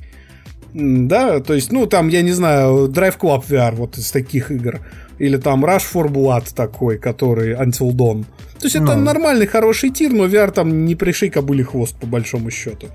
[0.75, 4.81] Да, то есть, ну, там, я не знаю, Drive Club VR, вот из таких игр.
[5.21, 8.25] Или там Rush for Blood такой, который Until Dawn.
[8.59, 9.05] То есть, это Ну.
[9.05, 12.89] нормальный, хороший тир, но VR там не пришей кобыли хвост, по большому счету.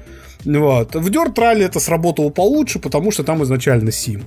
[0.45, 0.95] Вот.
[0.95, 4.23] В Dirt Rally это сработало получше, потому что там изначально сим.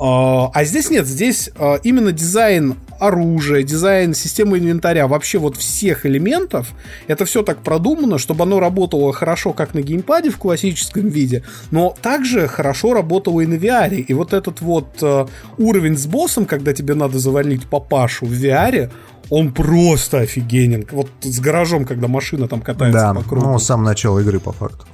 [0.00, 6.06] А а здесь нет, здесь а, именно дизайн оружия, дизайн системы инвентаря, вообще вот всех
[6.06, 6.72] элементов,
[7.06, 11.94] это все так продумано, чтобы оно работало хорошо как на геймпаде в классическом виде, но
[12.00, 13.94] также хорошо работало и на VR.
[13.94, 15.26] И вот этот вот э,
[15.58, 18.90] уровень с боссом, когда тебе надо завалить папашу в VR,
[19.30, 20.84] он просто офигенен.
[20.90, 23.46] Вот с гаражом, когда машина там катается Да, по кругу.
[23.46, 24.84] ну, с самого начала игры, по факту.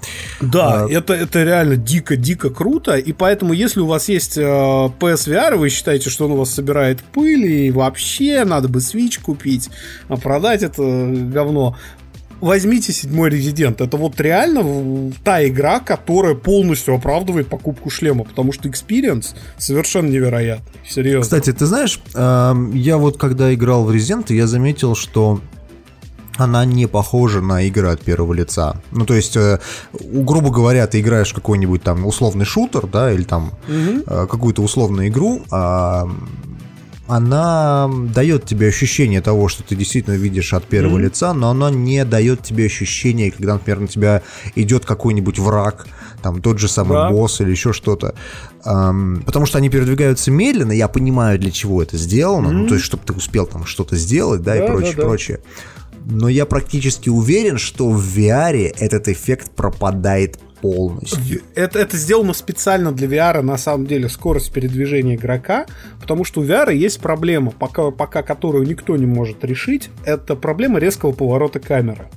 [0.40, 5.56] Да, А, это, это реально дико-дико круто, и поэтому, если у вас есть э, PSVR,
[5.56, 9.70] вы считаете, что он у вас собирает пыль, и вообще надо бы Switch купить,
[10.08, 11.76] а продать это говно,
[12.40, 13.80] возьмите седьмой резидент.
[13.80, 20.72] Это вот реально та игра, которая полностью оправдывает покупку шлема, потому что experience совершенно невероятный.
[20.88, 21.22] Серьезно.
[21.22, 25.40] Кстати, ты знаешь, эм, я вот когда играл в Resident, я заметил, что
[26.38, 28.76] она не похожа на игры от первого лица.
[28.90, 29.58] Ну, то есть, э,
[30.00, 35.42] грубо говоря, ты играешь какой-нибудь там условный шутер, да, или там э, какую-то условную игру,
[35.50, 36.08] а
[37.08, 42.04] она дает тебе ощущение того, что ты действительно видишь от первого лица, но она не
[42.04, 44.22] дает тебе ощущение, когда, например, на тебя
[44.54, 45.86] идет какой-нибудь враг,
[46.22, 47.10] там тот же самый Да.
[47.10, 48.14] босс или еще что-то.
[48.64, 52.84] Ам, потому что они передвигаются медленно, я понимаю, для чего это сделано, ну, то есть,
[52.84, 55.08] чтобы ты успел там что-то сделать, да, и Да, прочее, да, да.
[55.08, 55.40] прочее.
[56.08, 61.42] Но я практически уверен, что в VR этот эффект пропадает полностью.
[61.54, 65.66] Это, это сделано специально для VR, на самом деле, скорость передвижения игрока,
[66.00, 70.78] потому что у VR есть проблема, пока, пока которую никто не может решить, это проблема
[70.78, 72.08] резкого поворота камеры.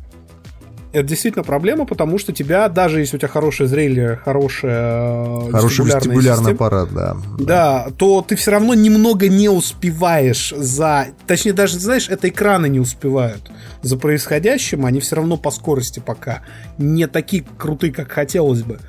[0.91, 6.15] Это действительно проблема, потому что тебя, даже если у тебя хорошее зрение, хорошая Хороший вестибулярная
[6.15, 7.17] вестибулярный аппарат, да.
[7.37, 11.07] да, то ты все равно немного не успеваешь за...
[11.27, 13.51] Точнее, даже, знаешь, это экраны не успевают
[13.83, 16.41] за происходящим, они все равно по скорости пока
[16.79, 18.79] не такие крутые, как хотелось бы.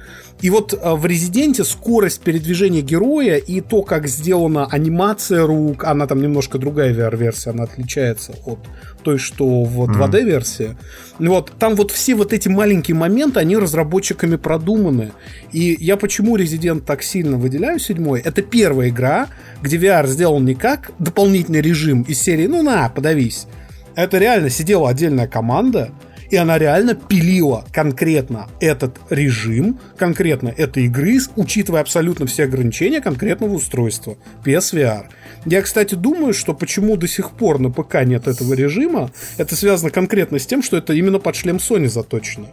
[0.43, 6.07] И вот э, в Резиденте скорость передвижения героя и то, как сделана анимация рук, она
[6.07, 8.59] там немножко другая VR-версия, она отличается от
[9.03, 10.77] той, что в 2D-версии.
[11.19, 15.13] Вот, там вот все вот эти маленькие моменты, они разработчиками продуманы.
[15.53, 18.21] И я почему Резидент так сильно выделяю седьмой?
[18.21, 19.29] Это первая игра,
[19.63, 23.47] где VR сделан не как дополнительный режим из серии «Ну на, подавись».
[23.95, 25.91] Это реально сидела отдельная команда,
[26.31, 33.55] и она реально пилила конкретно этот режим, конкретно этой игры, учитывая абсолютно все ограничения конкретного
[33.55, 35.07] устройства PSVR.
[35.47, 39.91] Я, кстати, думаю, что почему до сих пор на ПК нет этого режима, это связано
[39.91, 42.47] конкретно с тем, что это именно под шлем Sony заточено.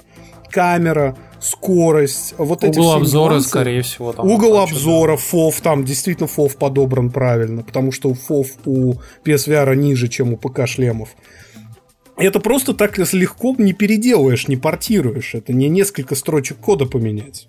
[0.50, 3.50] Камера, скорость, вот эти Угол обзора, нюансы.
[3.50, 4.14] скорее всего.
[4.14, 8.96] там Угол обзора, фов, там действительно фов подобран правильно, потому что фов у
[9.26, 11.10] PSVR ниже, чем у ПК шлемов.
[12.18, 15.36] Это просто так легко не переделаешь, не портируешь.
[15.36, 17.48] Это не несколько строчек кода поменять.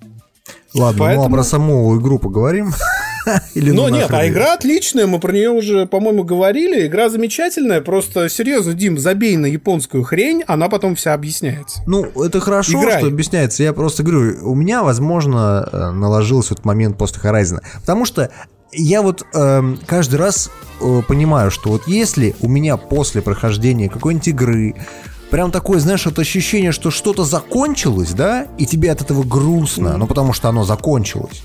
[0.75, 2.73] Ладно, ну а Поэтому- про саму игру поговорим?
[3.55, 6.87] Или Но ну нет, а игра отличная, мы про нее уже, по-моему, говорили.
[6.87, 11.83] Игра замечательная, просто серьезно, Дим, забей на японскую хрень, она потом вся объясняется.
[11.87, 12.99] Ну, это хорошо, Играй.
[12.99, 13.63] что объясняется.
[13.63, 17.59] Я просто говорю, у меня, возможно, э, наложился вот момент после Horizon.
[17.81, 18.31] Потому что
[18.73, 20.51] я вот эм, каждый раз
[20.81, 24.75] э, понимаю, что вот если у меня после прохождения какой-нибудь игры
[25.31, 30.07] прям такое, знаешь, вот ощущение, что что-то закончилось, да, и тебе от этого грустно, ну
[30.07, 31.43] потому что оно закончилось.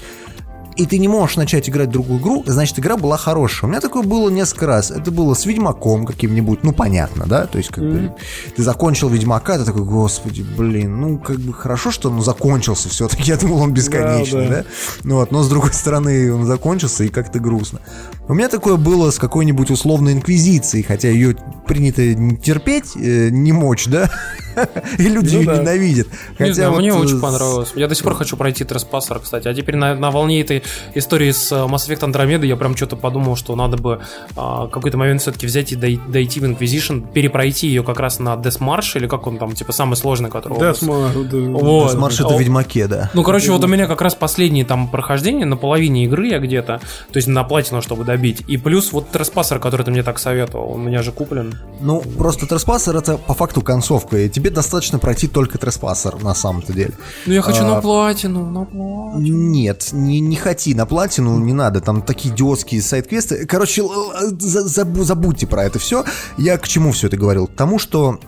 [0.76, 3.68] И ты не можешь начать играть другую игру, значит, игра была хорошая.
[3.68, 4.92] У меня такое было несколько раз.
[4.92, 7.46] Это было с Ведьмаком каким-нибудь, ну, понятно, да?
[7.46, 8.14] То есть, как бы,
[8.56, 13.24] ты закончил Ведьмака, ты такой, господи, блин, ну, как бы хорошо, что он закончился все-таки.
[13.34, 14.66] Я думал, он бесконечный, Да, да, да.
[15.04, 17.80] Ну, вот, но с другой стороны, он закончился, и как-то грустно.
[18.28, 21.36] У меня такое было с какой-нибудь условной инквизицией, хотя ее
[21.68, 24.10] принято не терпеть, э, не мочь, да?
[24.98, 25.58] И люди Ну ее да.
[25.58, 26.08] ненавидят.
[26.08, 27.72] Не Хотя знаю, вот, мне э, очень понравилось.
[27.76, 29.48] Я до сих пор хочу пройти Треспассер, кстати.
[29.48, 30.63] А теперь на, на волне этой
[30.94, 34.02] истории с э, Mass Effect Andromeda я прям что-то подумал, что надо бы
[34.36, 38.36] а, какой-то момент все-таки взять и дой- дойти в Inquisition, перепройти ее как раз на
[38.36, 40.60] Death March, или как он там, типа, самый сложный, который...
[40.60, 40.80] Нас.
[40.80, 41.38] смотрю, да.
[41.38, 41.96] Вот.
[41.96, 43.10] Марш это А, Ведьмаке, да.
[43.14, 46.80] Ну, короче, вот у меня как раз последние там прохождения на половине игры я где-то,
[47.12, 48.44] то есть на платину, чтобы добить.
[48.48, 51.60] И плюс вот Треспассер, который ты мне так советовал, он у меня же куплен.
[51.82, 56.74] Ну, просто Треспассер это по факту концовка, и тебе достаточно пройти только Треспассер на самом-то
[56.74, 56.94] деле.
[57.26, 59.20] Ну, я хочу А, на платину, на платину.
[59.20, 63.46] Нет, не, не хоти на платину, не надо, там такие идиотские сайт-квесты.
[63.46, 63.84] Короче,
[64.30, 66.06] забудьте про это все.
[66.38, 67.48] Я к чему все это говорил?
[67.48, 68.20] К тому, что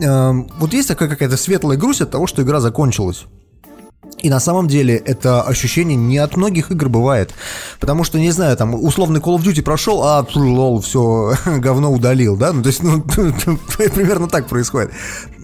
[0.00, 3.26] эм, вот есть такая какая-то светлая грусть от того, что игра закончилась.
[4.20, 7.32] И на самом деле это ощущение не от многих игр бывает.
[7.78, 12.36] Потому что, не знаю, там, условный Call of Duty прошел, а, лол, все, говно удалил,
[12.36, 12.52] да?
[12.52, 13.00] Ну, то есть, ну,
[13.76, 14.90] примерно так происходит.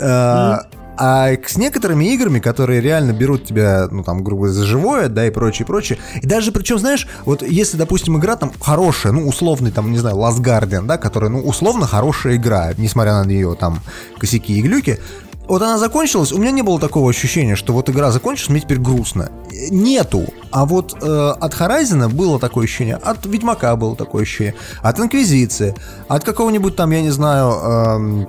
[0.01, 5.08] А, А с некоторыми играми, которые реально берут тебя, ну, там, грубо говоря, за живое,
[5.08, 5.98] да, и прочее, прочее.
[6.22, 10.16] И даже, причем, знаешь, вот если, допустим, игра там хорошая, ну, условный, там, не знаю,
[10.16, 13.80] Last Guardian, да, которая, ну, условно хорошая игра, несмотря на ее, там,
[14.18, 14.98] косяки и глюки,
[15.46, 18.78] вот она закончилась, у меня не было такого ощущения, что вот игра закончилась, мне теперь
[18.78, 19.30] грустно.
[19.70, 20.24] Нету.
[20.50, 25.74] А вот э, от Horizon было такое ощущение, от Ведьмака было такое ощущение, от Инквизиции,
[26.08, 28.28] от какого-нибудь там, я не знаю, эм,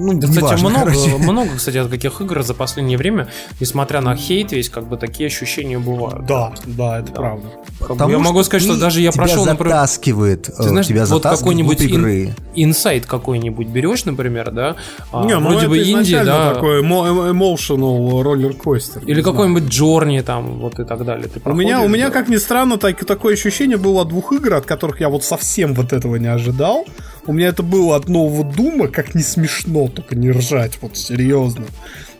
[0.00, 1.16] ну, Да, кстати, неважно, много, короче.
[1.18, 3.28] много, кстати, от каких игр за последнее время,
[3.60, 6.24] несмотря на хейт весь, как бы такие ощущения бывают.
[6.26, 7.46] Да, да, это правда.
[7.80, 10.86] Как бы Потому я могу сказать, что даже я прошел, например, затаскивает, ты э, знаешь,
[10.86, 12.34] тебя вот какой-нибудь ин- игры.
[12.54, 14.76] инсайт какой-нибудь берешь, например, да,
[15.12, 19.02] а, Не, ну вроде это бы инди, изначально да, такой emotional роллер-костер.
[19.06, 21.28] или какой-нибудь Джорни там, вот и так далее.
[21.28, 22.12] Ты У меня, у меня, да.
[22.12, 25.74] как ни странно, так, такое ощущение было от двух игр, от которых я вот совсем
[25.74, 26.84] вот этого не ожидал.
[27.26, 31.64] У меня это было от нового Дума, как не смешно, только не ржать, вот серьезно.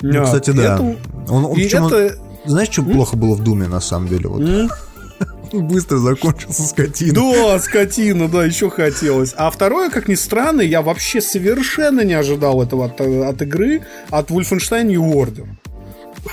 [0.03, 0.75] Ну, А, кстати, и да.
[0.75, 0.97] это-
[1.29, 2.17] Он, он- и причем он- это-
[2.47, 4.29] знаешь, что плохо было в Думе, на самом деле?
[4.29, 4.41] Вот.
[4.43, 4.71] М?
[5.53, 7.15] Быстро закончился скотина.
[7.15, 9.35] Да, скотина, да, еще хотелось.
[9.37, 14.31] А второе, как ни странно, я вообще совершенно не ожидал этого от, от игры, от
[14.31, 15.47] Wolfenstein New Order.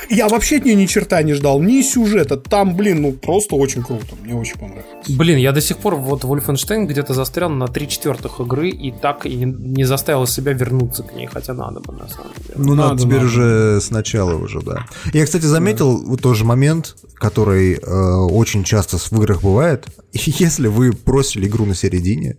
[0.09, 2.37] Я вообще от нее ни черта не ждал, ни сюжета.
[2.37, 4.15] Там, блин, ну просто очень круто.
[4.23, 5.09] Мне очень понравилось.
[5.09, 9.25] Блин, я до сих пор вот Wolfenstein где-то застрял на 3 четвертых игры и так
[9.25, 12.53] и не, заставил себя вернуться к ней, хотя надо бы на самом деле.
[12.55, 13.27] Ну, надо, Надо, теперь надо.
[13.27, 14.85] уже сначала уже, да.
[15.13, 19.87] Я, кстати, заметил вот тоже момент, который э, очень часто в играх бывает.
[20.13, 22.37] Если вы бросили игру на середине,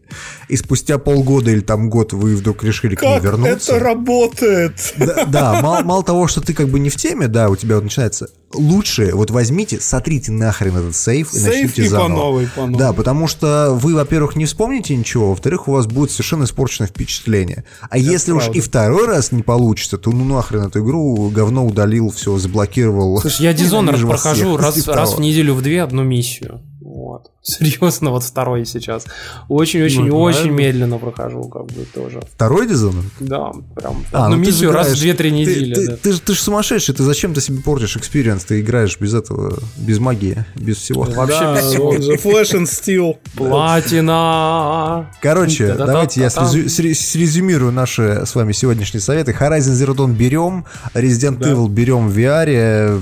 [0.48, 3.72] и спустя полгода или там год вы вдруг решили к ней Как вернуться...
[3.76, 4.94] это работает?
[4.96, 7.76] Да, да, мало, мало того, что ты как бы не в теме, да, у тебя
[7.76, 8.28] вот начинается.
[8.54, 12.08] Лучше вот возьмите, сотрите нахрен этот сейф и Сейф начните и по заново.
[12.08, 12.78] новой, по новой.
[12.78, 17.64] Да, потому что вы, во-первых, не вспомните ничего, во-вторых, у вас будет совершенно испорченное впечатление.
[17.90, 18.58] А если уж правда.
[18.58, 23.20] и второй раз не получится, то ну нахрен эту игру, говно удалил, все, заблокировал.
[23.20, 26.62] Слушай, я Dishonored прохожу раз, раз в неделю в две одну миссию.
[26.98, 27.30] Вот.
[27.42, 29.04] Серьезно, вот второй сейчас.
[29.48, 32.20] Очень-очень, Ну, очень медленно прохожу, как бы тоже.
[32.34, 33.04] Второй Dishonored?
[33.20, 35.74] Да, прям А, одну ну ты миссию раз в играешь- 2-3 ты- недели.
[35.74, 35.96] Ты, да.
[35.96, 38.44] ты, ж- ты же сумасшедший, ты зачем ты себе портишь экспириенс?
[38.44, 41.02] Ты играешь без этого, без магии, без всего.
[41.04, 43.16] Вообще Да, он же Flesh and Steel.
[43.36, 45.10] Платина.
[45.22, 49.32] Короче, давайте я срезю- сре- срезюмирую наши с вами сегодняшние советы.
[49.38, 50.64] Horizon Zero Dawn берем,
[50.94, 51.38] Resident.
[51.38, 53.00] Evil берем в VR,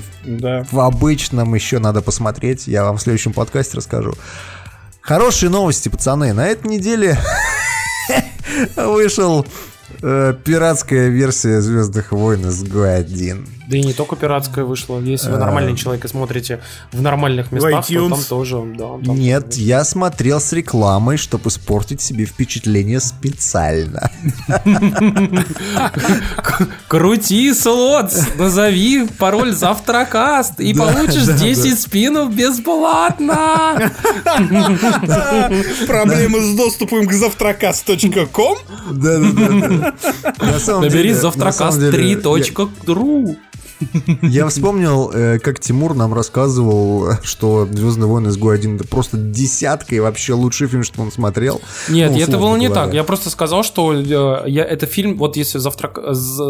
[0.71, 3.86] в обычном еще надо посмотреть, я вам в следующем подкасте расскажу.
[5.01, 6.33] Хорошие новости, пацаны.
[6.33, 7.19] На этой неделе
[8.77, 9.47] вышел
[10.03, 13.47] э, пиратская версия Звездных войн SG 1.
[13.69, 15.01] Да и не только пиратская вышла.
[15.01, 16.61] Если вы нормальный человек и смотрите
[16.93, 18.99] в нормальных местах, то там тоже, да.
[19.05, 24.09] там Нет, я смотрел с рекламой, чтобы испортить себе впечатление специально.
[26.89, 33.93] Крути слот, назови пароль завтракаст и получишь 10 спинов бесплатно.
[35.89, 38.59] Проблемы с доступом к завтракас.ком?
[38.93, 39.86] Да-да-да.
[40.83, 43.37] Набери деле- на самом деле, я- завтракаст3.ру.
[44.23, 49.95] Я вспомнил, э, как Тимур нам рассказывал, что Звездные войны с 1 это просто десятка
[49.95, 51.61] и вообще лучший фильм, что он смотрел.
[51.89, 52.87] Нет, Ну, это было не говоря.
[52.87, 52.95] так.
[52.95, 55.99] Я просто сказал, что э, я, это фильм, вот если завтрак,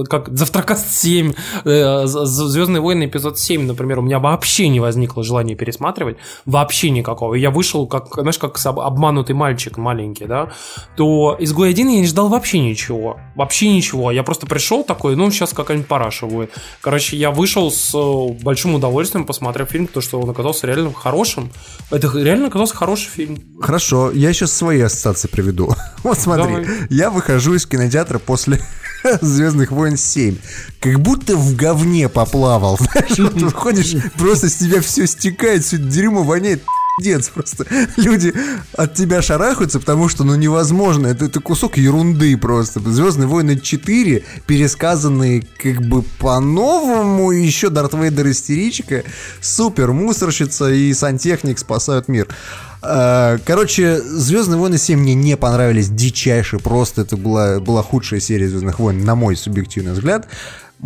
[0.09, 1.33] как Завтракаст 7,
[1.65, 7.35] э, Звездные войны эпизод 7, например, у меня вообще не возникло желания пересматривать, вообще никакого.
[7.35, 10.51] Я вышел, как, знаешь, как обманутый мальчик маленький, да,
[10.97, 13.19] то изгой один я не ждал вообще ничего.
[13.35, 14.11] Вообще ничего.
[14.11, 16.51] Я просто пришел такой, ну, сейчас какая-нибудь параша будет.
[16.81, 21.51] Короче, я вышел с э, большим удовольствием, посмотрев фильм, потому что он оказался реально хорошим.
[21.91, 23.39] Это реально оказался хороший фильм.
[23.61, 25.75] Хорошо, я сейчас свои ассоциации приведу.
[26.03, 26.67] Вот смотри, Давай.
[26.89, 28.61] я выхожу из кинотеатра после
[29.21, 30.37] Звездных войн 7.
[30.81, 32.79] Как будто в говне поплавал.
[32.81, 36.63] Знаешь, вот ходишь, просто с тебя все стекает, все дерьмо воняет.
[36.99, 37.67] Пиздец просто.
[37.97, 38.33] Люди
[38.73, 41.09] от тебя шарахаются, потому что, ну, невозможно.
[41.09, 42.81] Это, это кусок ерунды просто.
[42.81, 47.33] Звездные войны 4, пересказанные как бы по-новому.
[47.33, 49.05] Еще Дарт Вейдер истеричка,
[49.43, 52.29] супер мусорщица и сантехник спасают мир.
[52.83, 56.59] Э, Короче, Звездные войны 7 мне не понравились дичайше.
[56.59, 60.29] Просто это была, была худшая серия Звездных войн, на мой субъективный взгляд.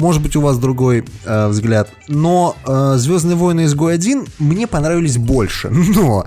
[0.01, 1.91] Может быть, у вас другой э, взгляд.
[2.09, 5.69] Но э, Звездные войны изгой 1 мне понравились больше.
[5.95, 6.25] Но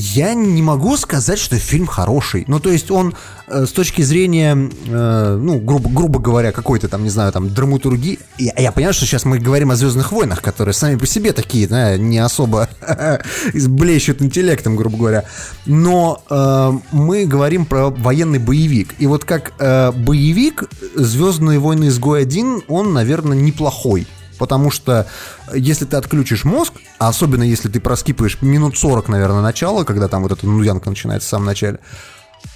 [0.00, 2.44] я не могу сказать, что фильм хороший.
[2.46, 3.16] Ну, то есть он
[3.48, 8.20] э, с точки зрения, э, ну, грубо, грубо говоря, какой-то там, не знаю, там, драматургии.
[8.38, 11.66] Я, я понимаю, что сейчас мы говорим о Звездных войнах, которые сами по себе такие,
[11.66, 12.68] да, не особо
[13.54, 15.24] блещут интеллектом, грубо говоря.
[15.66, 18.94] Но э, мы говорим про военный боевик.
[19.00, 24.06] И вот как э, боевик Звездные войны изгой 1, он, наверное, неплохой.
[24.38, 25.06] Потому что
[25.54, 30.22] если ты отключишь мозг, а особенно если ты проскипаешь минут 40, наверное, начала, когда там
[30.22, 31.80] вот эта нудянка начинается в самом начале,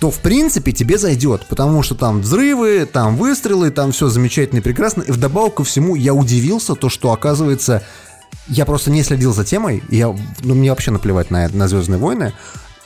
[0.00, 4.62] то в принципе тебе зайдет, потому что там взрывы, там выстрелы, там все замечательно и
[4.62, 5.02] прекрасно.
[5.02, 7.82] И вдобавок ко всему я удивился, то что оказывается
[8.48, 12.32] я просто не следил за темой, я, ну мне вообще наплевать на, на Звездные войны,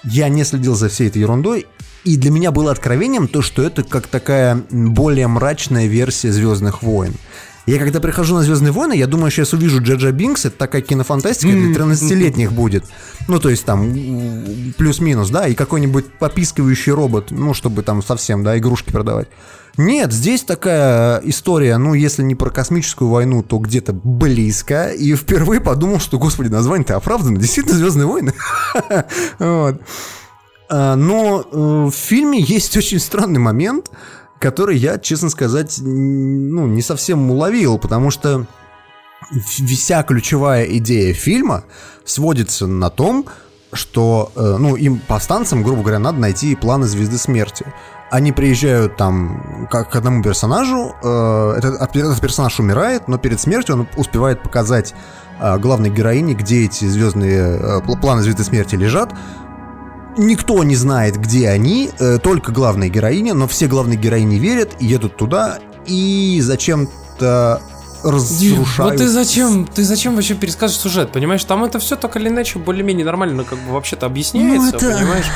[0.05, 1.67] я не следил за всей этой ерундой,
[2.05, 7.15] и для меня было откровением то, что это как такая более мрачная версия Звездных войн.
[7.67, 11.51] Я когда прихожу на Звездные войны, я думаю, сейчас увижу Джаджа Бинкс, это такая кинофантастика
[11.53, 12.85] для 13-летних будет.
[13.27, 13.93] Ну, то есть там
[14.79, 19.27] плюс-минус, да, и какой-нибудь попискивающий робот, ну, чтобы там совсем, да, игрушки продавать.
[19.77, 24.91] Нет, здесь такая история, ну, если не про космическую войну, то где-то близко.
[24.91, 27.39] И впервые подумал, что, господи, название-то оправдано.
[27.39, 28.33] Действительно, Звездные войны.
[30.69, 33.89] А, Но э, в фильме есть очень странный момент,
[34.39, 38.47] который я, честно сказать, ну, не совсем уловил, потому что
[39.47, 41.65] вся ключевая идея фильма
[42.05, 43.27] сводится на том,
[43.73, 47.67] что, э, ну, им, повстанцам, грубо говоря, надо найти планы Звезды Смерти.
[48.11, 53.75] Они приезжают там к, к одному персонажу, э, этот, этот персонаж умирает, но перед смертью
[53.75, 54.95] он успевает показать
[55.41, 59.13] э, главной героине, где эти звездные э, пл- планы Звезды Смерти лежат.
[60.17, 64.87] Никто не знает, где они, э, только главная героиня, но все главные героини верят, и
[64.87, 67.61] едут туда, и зачем-то
[68.03, 68.93] разрушают...
[68.93, 71.45] Вот ты зачем, ты зачем вообще пересказываешь сюжет, понимаешь?
[71.45, 75.27] Там это все так или иначе более-менее нормально, как бы вообще-то объясняется, Ну, это- понимаешь?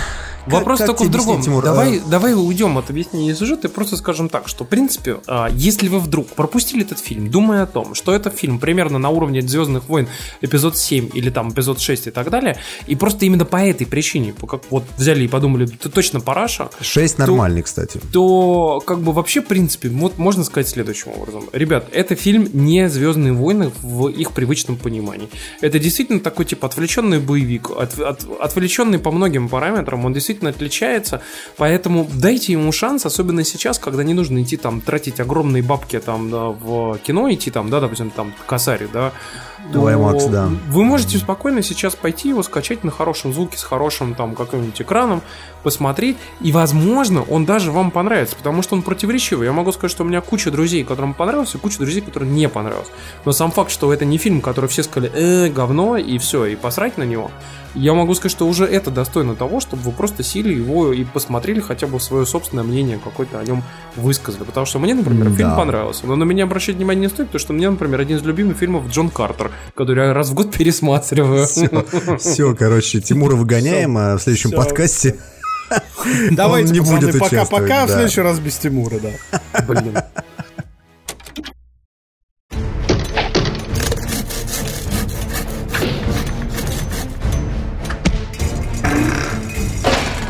[0.46, 1.34] Вопрос как только в другом.
[1.34, 1.64] объяснить, Тимур?
[1.64, 5.48] Давай, А- давай уйдем от объяснения сюжета и просто скажем так, что в принципе, а,
[5.52, 9.42] если вы вдруг пропустили этот фильм, думая о том, что это фильм примерно на уровне
[9.42, 10.08] Звездных войн
[10.40, 12.56] эпизод 7 или там эпизод 6 и так далее,
[12.86, 17.18] и просто именно по этой причине, как вот взяли и подумали, ты точно параша, Шесть
[17.18, 18.00] нормальный, кстати.
[18.12, 21.44] то как бы вообще, в принципе, вот можно сказать следующим образом.
[21.52, 25.28] Ребят, это фильм не Звездные войны в их привычном понимании.
[25.60, 31.22] Это действительно такой типа отвлеченный боевик, от- от- отвлеченный по многим параметрам, он действительно отличается,
[31.56, 36.30] поэтому дайте ему шанс, особенно сейчас, когда не нужно идти там тратить огромные бабки там
[36.30, 39.12] да, в кино, идти там, да, допустим, там косарь, да,
[39.72, 40.50] то IMAX, да.
[40.68, 45.22] вы можете спокойно сейчас пойти его скачать на хорошем звуке, с хорошим там каким-нибудь экраном,
[45.62, 49.46] посмотреть, и, возможно, он даже вам понравится, потому что он противоречивый.
[49.46, 52.48] Я могу сказать, что у меня куча друзей, которым понравился, и куча друзей, которым не
[52.48, 52.90] понравился.
[53.24, 56.56] Но сам факт, что это не фильм, который все сказали, э, говно, и все, и
[56.56, 57.30] посрать на него,
[57.74, 61.60] я могу сказать, что уже это достойно того, чтобы вы просто сели его и посмотрели
[61.60, 63.62] хотя бы свое собственное мнение какое-то о нем
[63.96, 64.42] высказали.
[64.42, 65.36] Потому что мне, например, Да.
[65.36, 66.06] фильм понравился.
[66.06, 68.88] Но на меня обращать внимание не стоит, потому что мне, например, один из любимых фильмов
[68.88, 71.46] Джон Картер, который я раз в год пересматриваю.
[72.18, 75.16] Все, короче, Тимура выгоняем, а в следующем подкасте
[76.32, 79.62] Давайте, не пацаны, будет пока-пока, в следующий раз без Тимура, да.
[79.66, 79.96] Блин.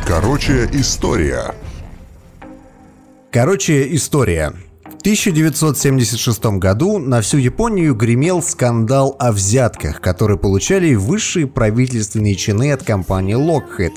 [0.07, 1.55] Короче, история.
[3.31, 4.53] Короче, история.
[5.01, 12.71] В 1976 году на всю Японию гремел скандал о взятках, которые получали высшие правительственные чины
[12.71, 13.95] от компании Lockheed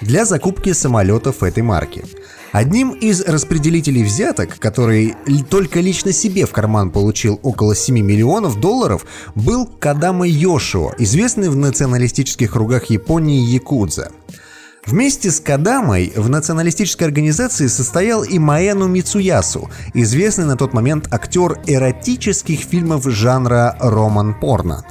[0.00, 2.06] для закупки самолетов этой марки.
[2.52, 5.14] Одним из распределителей взяток, который
[5.50, 9.04] только лично себе в карман получил около 7 миллионов долларов,
[9.34, 14.10] был Кадама Йошио, известный в националистических кругах Японии Якудза.
[14.86, 21.58] Вместе с Кадамой в националистической организации состоял и Маэну Мицуясу, известный на тот момент актер
[21.66, 24.84] эротических фильмов жанра роман-порно.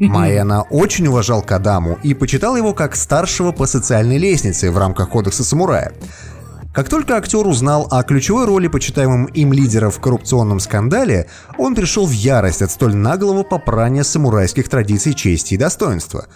[0.00, 5.44] Маэна очень уважал Кадаму и почитал его как старшего по социальной лестнице в рамках кодекса
[5.44, 5.92] самурая.
[6.72, 12.06] Как только актер узнал о ключевой роли почитаемым им лидера в коррупционном скандале, он пришел
[12.06, 16.26] в ярость от столь наглого попрания самурайских традиций чести и достоинства.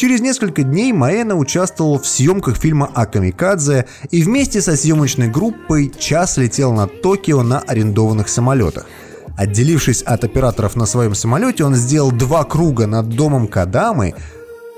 [0.00, 5.92] Через несколько дней Маэна участвовал в съемках фильма о Камикадзе и вместе со съемочной группой
[5.98, 8.86] час летел над Токио на арендованных самолетах.
[9.36, 14.14] Отделившись от операторов на своем самолете, он сделал два круга над домом Кадамы,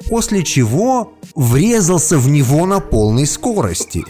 [0.08, 4.04] после чего врезался в него на полной скорости.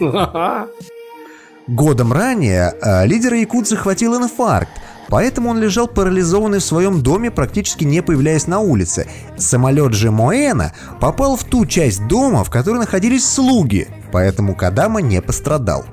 [1.66, 4.72] Годом ранее э, лидера Якудзы хватил инфаркт,
[5.12, 9.06] поэтому он лежал парализованный в своем доме, практически не появляясь на улице.
[9.36, 10.72] Самолет же Моэна
[11.02, 15.84] попал в ту часть дома, в которой находились слуги, поэтому Кадама не пострадал.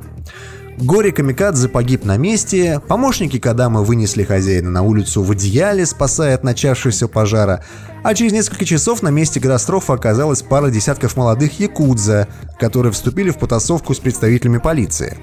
[0.77, 6.45] Горе Камикадзе погиб на месте, помощники Кадамы вынесли хозяина на улицу в одеяле, спасая от
[6.45, 7.65] начавшегося пожара,
[8.05, 13.37] а через несколько часов на месте катастрофы оказалась пара десятков молодых якудза, которые вступили в
[13.37, 15.17] потасовку с представителями полиции.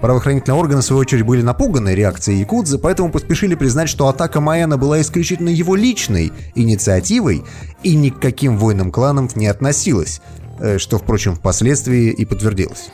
[0.00, 4.76] Правоохранительные органы, в свою очередь, были напуганы реакцией Якудзы, поэтому поспешили признать, что атака Майена
[4.76, 7.44] была исключительно его личной инициативой
[7.82, 8.18] и ни к
[8.56, 10.20] воинам кланам не относилась,
[10.60, 12.90] э, что, впрочем, впоследствии и подтвердилось.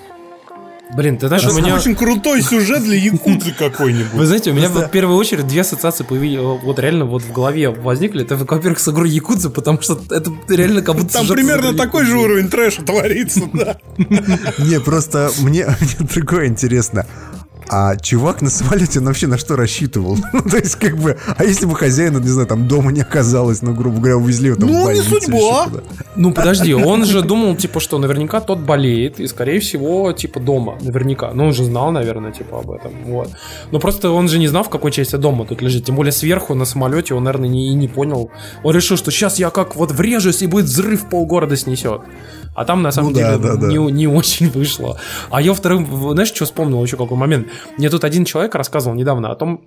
[0.95, 1.75] Блин, ты знаешь, у Это меня...
[1.75, 4.13] очень крутой сюжет для якудзы какой-нибудь.
[4.13, 7.71] Вы знаете, у меня в первую очередь две ассоциации появились, вот реально вот в голове
[7.71, 8.23] возникли.
[8.23, 12.13] Это, во-первых, с игрой Якудза, потому что это реально как будто Там примерно такой же
[12.13, 12.27] Якудзы.
[12.27, 13.79] уровень трэша творится, да.
[14.59, 17.07] Не, просто мне, мне другое интересно.
[17.69, 20.19] А чувак на самолете он вообще на что рассчитывал?
[20.33, 23.63] Ну, то есть, как бы, а если бы хозяина, не знаю, там дома не оказалось,
[23.63, 25.69] ну, грубо говоря, увезли его там Ну, в не судьба.
[26.17, 30.79] Ну, подожди, он же думал, типа, что наверняка тот болеет, и, скорее всего, типа, дома,
[30.81, 31.33] наверняка.
[31.35, 33.31] Ну, он же знал, наверное, типа, об этом, вот.
[33.71, 35.85] Но просто он же не знал, в какой части дома тут лежит.
[35.85, 38.31] Тем более, сверху на самолете он, наверное, не, и не понял.
[38.63, 42.03] Он решил, что сейчас я как вот врежусь, и будет взрыв полгорода снесет.
[42.55, 43.67] А там, на самом Ну да, деле, да, да.
[43.67, 44.99] Не, не очень вышло.
[45.31, 47.49] А я вторым, знаешь, что вспомнил еще какой момент?
[47.79, 49.65] Мне тут один человек рассказывал недавно о том,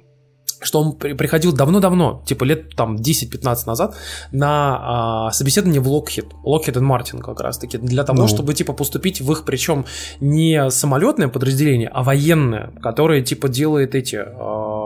[0.61, 3.95] что он при- приходил давно-давно, типа лет там 10-15 назад,
[4.31, 8.27] на а, собеседование в Lockheed, Lockheed Martin как раз-таки, для того, Ну.
[8.27, 9.85] чтобы типа поступить в их, причем
[10.21, 14.84] не самолетное подразделение, а военное, которое типа делает эти а,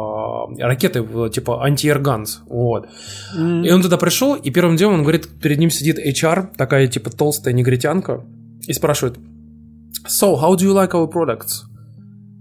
[0.58, 2.88] ракеты, в, типа анти-эрганс, вот.
[3.36, 7.10] И он туда пришел, и первым делом он говорит, перед ним сидит HR, такая типа
[7.10, 8.26] толстая негритянка,
[8.68, 9.18] и спрашивает,
[10.08, 11.64] So, how do you like our products?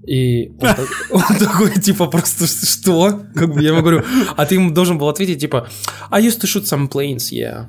[0.07, 3.21] И он, так- он такой, типа, просто что?
[3.35, 4.03] Как бы я ему говорю,
[4.37, 5.69] а ты ему должен был ответить, типа,
[6.11, 7.67] I used to shoot some planes, yeah.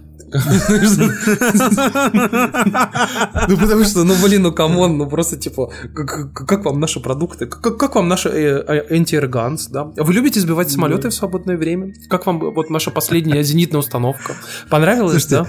[3.47, 7.45] Ну, потому что, ну, блин, ну, come on, ну, просто, типа, как, вам наши продукты?
[7.45, 9.85] Как, вам наши э, антиэрганс, да?
[9.95, 11.93] Вы любите сбивать самолеты в свободное время?
[12.09, 14.35] Как вам вот наша последняя зенитная установка?
[14.69, 15.47] Понравилось, да?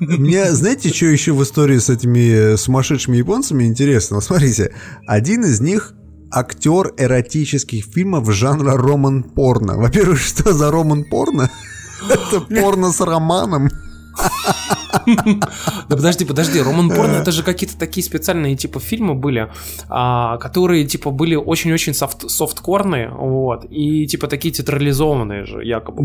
[0.00, 4.20] Мне, знаете, что еще в истории с этими э, сумасшедшими японцами интересно?
[4.20, 4.72] Смотрите,
[5.06, 5.94] один из них
[6.30, 9.76] актер эротических фильмов жанра роман-порно.
[9.76, 11.50] Во-первых, что за роман-порно?
[12.10, 13.70] Это порно с романом.
[15.06, 19.50] Да подожди, подожди, Роман Порно это же какие-то такие специальные типа фильмы были,
[19.88, 26.02] а, которые типа были очень-очень софт, софткорные, вот, и типа такие театрализованные же якобы.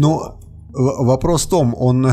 [0.69, 2.07] В- вопрос в том, он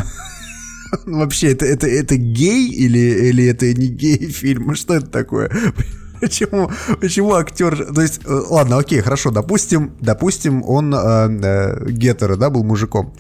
[1.07, 4.75] вообще это, это, это гей или, или это не гей фильм?
[4.75, 5.51] Что это такое?
[6.21, 6.69] Почему,
[7.01, 7.95] почему актер...
[7.95, 13.13] То есть, э, ладно, окей, хорошо, допустим, допустим, он э, э, гетеро, да, был мужиком.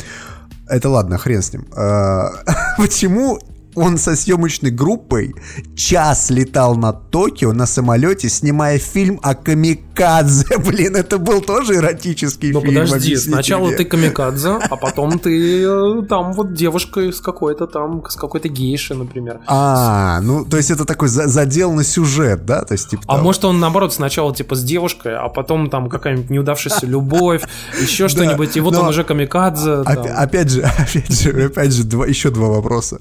[0.69, 1.67] Это ладно, хрен с ним.
[1.77, 2.29] Э,
[2.77, 3.39] почему
[3.79, 5.35] он со съемочной группой
[5.77, 10.59] час летал на Токио на самолете, снимая фильм о камикадзе?
[10.67, 12.75] Блин, это был тоже эротический Ну фильм.
[12.75, 18.03] подожди, объясните сначала ты камикадзе, а потом ты э, там вот девушка с какой-то там,
[18.09, 19.41] с какой-то гейшей, например.
[19.47, 22.63] А, ну, то есть это такой за- задел на сюжет, да?
[22.63, 26.31] То есть, типа, А может он наоборот сначала типа с девушкой, а потом там какая-нибудь
[26.31, 27.43] неудавшаяся любовь,
[27.81, 29.73] еще что-нибудь, и вот но он уже камикадзе.
[30.19, 32.99] Опять же, опять же, опять же, еще два вопроса.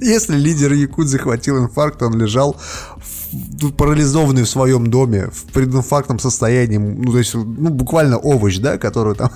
[0.00, 2.56] Если лидер Якудзы хватил инфаркт, он лежал
[2.96, 8.78] в- парализованный в своем доме, в прединфарктном состоянии, ну, то есть, ну, буквально овощ, да,
[8.78, 9.30] который там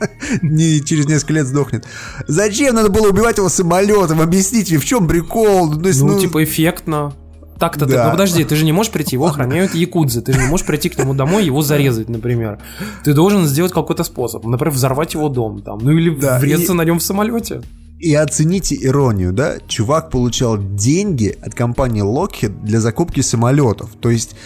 [0.42, 1.84] не, через несколько лет сдохнет.
[2.26, 4.20] Зачем надо было убивать его самолетом?
[4.20, 5.70] Объясните, в чем прикол?
[5.70, 7.12] Ну, то есть, Ну, ну, типа эффектно.
[7.58, 8.04] Так-то ты, Да.
[8.06, 10.90] ну подожди, ты же не можешь прийти, его охраняют якудзы, ты же не можешь прийти
[10.90, 12.58] к нему домой и его зарезать, например.
[13.02, 16.76] Ты должен сделать какой-то способ, например, взорвать его дом там, ну или Да, врезаться и-
[16.76, 17.62] на нем в самолете.
[17.98, 19.58] И оцените иронию, да?
[19.66, 23.90] Чувак получал деньги от компании Lockheed для закупки самолетов.
[24.00, 24.36] То есть,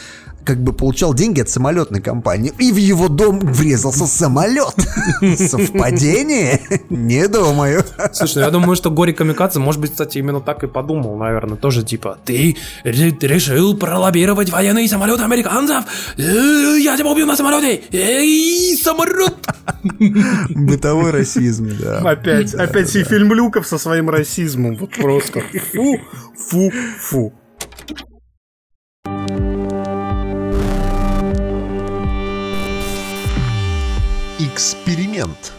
[0.51, 2.53] как бы получал деньги от самолетной компании.
[2.59, 4.75] И в его дом врезался самолет.
[5.39, 6.61] Совпадение?
[6.91, 7.85] Не думаю.
[8.13, 11.83] Слушай, я думаю, что Гори Камикадзе, может быть, кстати, именно так и подумал, наверное, тоже
[11.85, 15.85] типа, ты ре- решил пролоббировать военные самолеты американцев?
[16.19, 17.83] Э, Я тебя убью на самолете!
[17.93, 19.35] Эй, самолет!
[20.51, 21.99] Бытовой расизм, да.
[21.99, 24.77] Опять, опять сей фильм Люков со своим расизмом.
[24.77, 25.43] Вот просто.
[25.73, 25.99] Фу,
[26.37, 27.33] фу, фу.
[34.61, 35.55] Эксперимент.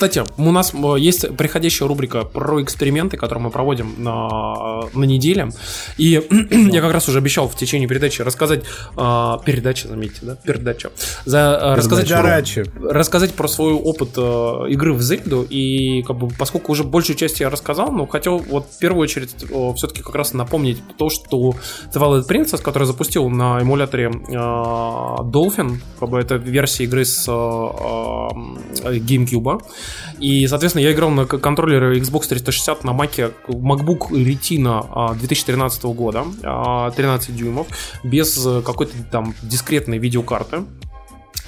[0.00, 5.50] Кстати, у нас э, есть приходящая рубрика про эксперименты, которые мы проводим на, на неделе.
[5.98, 6.26] И
[6.72, 8.62] я как раз уже обещал в течение передачи рассказать...
[8.96, 10.36] э, передачи, заметьте, да?
[10.36, 10.90] Передача.
[11.26, 12.64] За, э, рассказать, про, Передача.
[12.82, 15.46] рассказать про свой опыт э, игры в Зельду.
[15.50, 19.34] И как бы, поскольку уже большую часть я рассказал, но хотел вот в первую очередь
[19.76, 21.54] все-таки как раз напомнить то, что
[21.92, 27.32] Twilight Princess, который запустил на эмуляторе э, Dolphin, как бы это версия игры с э,
[27.32, 29.60] э, GameCube.
[30.18, 36.24] И, соответственно, я играл на контроллере Xbox 360 на маке MacBook Retina а, 2013 года,
[36.42, 37.66] а, 13 дюймов,
[38.04, 40.64] без э, какой-то там дискретной видеокарты.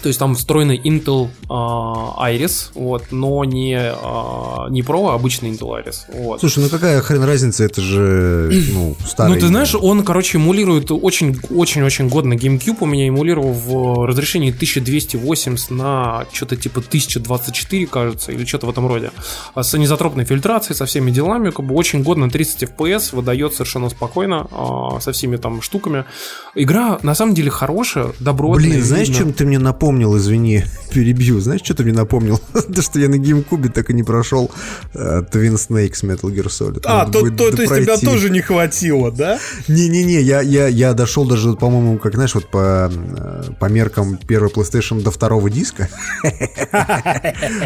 [0.01, 5.51] То есть там встроенный Intel а, Iris, вот, но не, а, не Pro, а обычный
[5.51, 6.01] Intel Iris.
[6.12, 6.40] Вот.
[6.40, 9.35] Слушай, ну какая хрен разница, это же, ну, старый...
[9.35, 12.78] Ну, ты знаешь, он, короче, эмулирует очень-очень-очень годно GameCube.
[12.81, 18.86] У меня эмулировал в разрешении 1280 на что-то типа 1024, кажется, или что-то в этом
[18.86, 19.12] роде.
[19.55, 23.89] А С анизотропной фильтрацией, со всеми делами, как бы очень годно 30 FPS, выдает совершенно
[23.89, 26.05] спокойно, а, со всеми там штуками.
[26.55, 28.70] Игра, на самом деле, хорошая, добротная.
[28.70, 29.24] Блин, знаешь, видно.
[29.24, 31.41] чем ты мне напомнил, извини, перебью.
[31.41, 32.41] Знаешь, что ты мне напомнил?
[32.75, 34.51] То, что я на GameCube так и не прошел
[34.95, 36.83] э, Twin Snakes Metal Gear Solid.
[36.85, 39.39] А, то, то, то есть тебя тоже не хватило, да?
[39.69, 44.51] Не-не-не, я, я, я дошел даже, по-моему, как знаешь, вот по, э, по меркам первой
[44.51, 45.89] PlayStation до второго диска.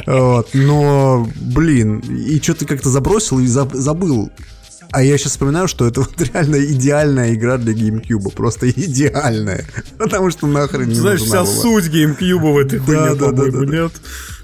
[0.06, 4.30] Вот, Но, блин, и что ты как-то забросил и заб- забыл.
[4.92, 8.34] А я сейчас вспоминаю, что это вот реально идеальная игра для GameCube.
[8.34, 9.66] Просто идеальная.
[9.98, 11.54] Потому что нахрен не Знаешь, вся была.
[11.54, 13.66] суть GameCube в этой хуйне, да, да, да, да.
[13.66, 13.92] нет?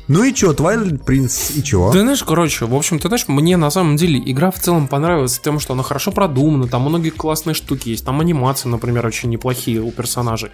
[0.08, 1.90] Ну и чё, Twilight Prince, и чё?
[1.92, 5.38] Ты знаешь, короче, в общем, ты знаешь, мне на самом деле игра в целом понравилась
[5.38, 9.80] тем, что она хорошо продумана, там многие классные штуки есть, там анимации, например, очень неплохие
[9.80, 10.50] у персонажей.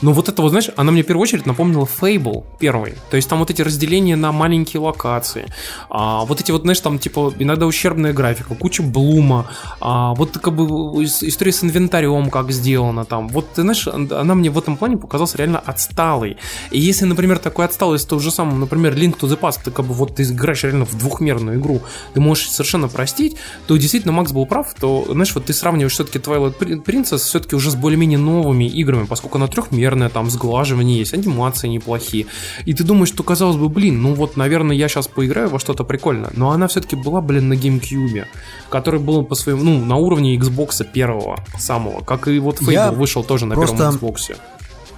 [0.00, 2.94] Но вот это вот, знаешь, она мне в первую очередь напомнила Fable первый.
[3.10, 5.46] То есть там вот эти разделения на маленькие локации,
[5.90, 9.46] а, вот эти вот, знаешь, там типа иногда ущербная графика, куча блума,
[9.80, 10.64] а, вот как бы
[11.02, 13.28] ис- история с инвентарем как сделана там.
[13.28, 16.36] Вот, ты знаешь, она мне в этом плане показалась реально отсталой.
[16.70, 19.70] И если, например, такой отсталый с того же самым, например, Link to the Past, ты
[19.70, 21.80] как бы вот ты играешь реально в двухмерную игру,
[22.12, 23.36] ты можешь совершенно простить,
[23.66, 27.56] то действительно Макс был прав, то, знаешь, вот ты сравниваешь все-таки Twilight Prin- Princess все-таки
[27.56, 32.26] уже с более-менее новыми играми, поскольку она трехмерная, там сглаживание есть, анимации неплохие.
[32.66, 35.84] И ты думаешь, что казалось бы, блин, ну вот, наверное, я сейчас поиграю во что-то
[35.84, 36.30] прикольное.
[36.34, 38.24] Но она все-таки была, блин, на GameCube,
[38.68, 42.90] который был по своему, ну, на уровне Xbox первого самого, как и вот Fable Я
[42.92, 44.36] вышел тоже на просто- первом Xbox.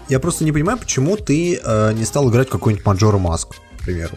[0.08, 3.56] Я просто не понимаю, почему ты э, не стал играть какой-нибудь Маджора Маск,
[3.86, 4.16] примеру.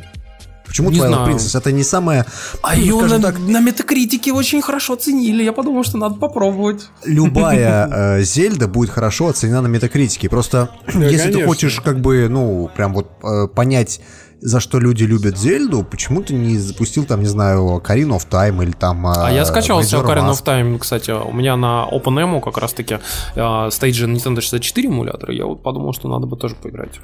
[0.69, 1.29] Почему Не Twilight знаю.
[1.31, 1.57] Princess?
[1.57, 2.25] Это не самое...
[2.61, 5.43] А ну, ее на, так, на метакритике очень хорошо оценили.
[5.43, 6.89] Я подумал, что надо попробовать.
[7.05, 7.89] любая
[8.19, 10.29] э, Зельда будет хорошо оценена на метакритике.
[10.29, 11.47] Просто если ты конечно.
[11.47, 13.99] хочешь как бы, ну, прям вот э, понять,
[14.41, 18.63] за что люди любят Зельду, почему ты не запустил там, не знаю, Карин of Time
[18.63, 19.07] или там...
[19.07, 21.09] А я скачал себе Ocarina of Time, кстати.
[21.09, 22.99] У меня на OpenEMU как раз-таки
[23.35, 25.31] э, стейджи Nintendo 64 эмулятор.
[25.31, 26.99] Я вот подумал, что надо бы тоже поиграть.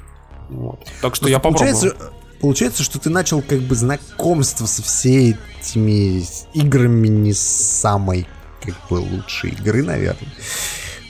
[0.48, 0.78] Вот.
[1.02, 1.74] Так что я попробую.
[1.74, 8.26] Получается, получается, что ты начал как бы знакомство со всеми этими играми не самой
[8.62, 10.28] как бы лучшей игры, наверное.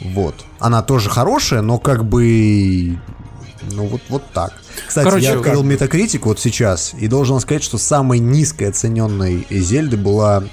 [0.01, 0.35] Вот.
[0.59, 2.99] Она тоже хорошая, но как бы...
[3.73, 4.53] Ну вот, вот так.
[4.87, 9.47] Кстати, Короче, я открыл как- Metacritic вот сейчас и должен сказать, что самой низкой оцененной
[9.51, 10.45] Зельды была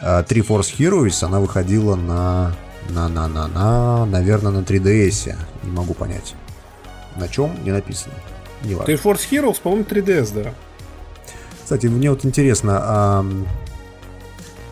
[0.00, 1.24] э, Three Force Heroes.
[1.24, 2.54] Она выходила на...
[2.88, 5.36] На, на, на, на, наверное, на 3DS.
[5.62, 6.34] Не могу понять.
[7.16, 8.14] На чем не написано.
[8.62, 8.86] Не важно.
[8.86, 10.54] Ты Force Heroes, по-моему, 3DS, да.
[11.62, 12.80] Кстати, мне вот интересно,
[13.18, 13.46] ам,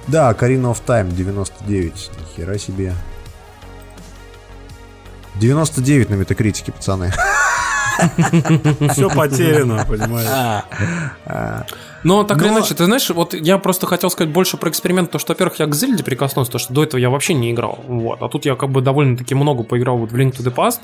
[0.08, 2.94] да, Карина of Time 99, нихера себе.
[5.36, 7.12] 99 на метакритике, пацаны.
[8.92, 10.64] Все потеряно, понимаешь?
[12.04, 15.10] Но так или Но- иначе, ты знаешь, вот я просто хотел сказать больше про эксперимент,
[15.10, 17.78] то что, во-первых, я к Зельде прикоснулся, то что до этого я вообще не играл,
[17.86, 20.80] вот, а тут я как бы довольно-таки много поиграл вот в Link to the Past,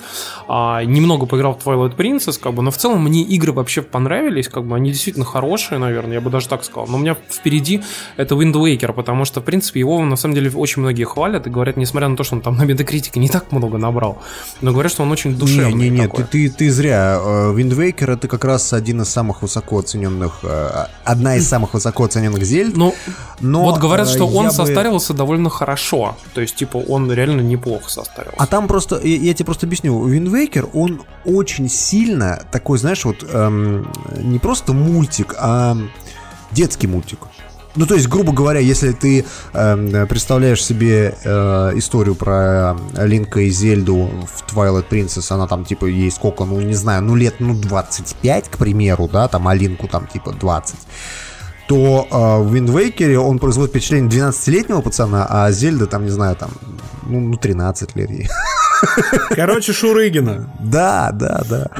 [0.49, 4.49] а, немного поиграл в Twilight Princess, как бы, но в целом мне игры вообще понравились,
[4.49, 7.83] как бы, они действительно хорошие, наверное, я бы даже так сказал, но у меня впереди
[8.17, 11.51] это Wind Waker, потому что, в принципе, его на самом деле очень многие хвалят и
[11.51, 14.21] говорят, несмотря на то, что он там на Metacritic не так много набрал,
[14.61, 16.25] но говорят, что он очень душевный Не, не, не, такой.
[16.25, 17.19] ты, ты, ты зря.
[17.23, 21.75] Э, Wind Waker это как раз один из самых высоко оцененных, э, одна из самых
[21.75, 22.77] высоко оцененных Зельд.
[22.77, 22.95] Ну,
[23.41, 26.17] но вот говорят, э, что он бы- состарился довольно хорошо.
[26.33, 28.37] То есть, типа, он реально неплохо состарился.
[28.39, 33.25] А там просто, я, я тебе просто объясню, Waker, он очень сильно такой, знаешь, вот
[33.29, 35.77] эм, не просто мультик, а
[36.51, 37.19] детский мультик.
[37.77, 43.51] Ну, то есть, грубо говоря, если ты эм, представляешь себе э, историю про Линка и
[43.51, 47.55] Зельду в Twilight Princess, она там, типа, ей сколько, ну, не знаю, ну, лет, ну,
[47.55, 50.77] 25, к примеру, да, там, а Линку там, типа, 20,
[51.67, 56.51] то э, в Waker он производит впечатление 12-летнего пацана, а Зельда, там, не знаю, там,
[57.03, 58.29] ну, ну 13 лет ей.
[59.31, 60.51] Короче, Шурыгина.
[60.61, 61.71] Да, да, да.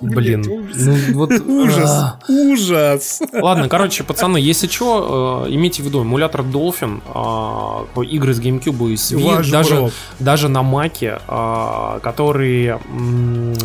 [0.00, 0.42] Блин,
[0.74, 1.30] ну вот...
[1.32, 2.18] Ужас, а.
[2.28, 3.20] ужас.
[3.32, 8.94] Ладно, короче, пацаны, если что, имейте в виду, эмулятор Dolphin, а, игры с GameCube и
[8.94, 12.80] Wii, даже, даже на Маке, а, которые,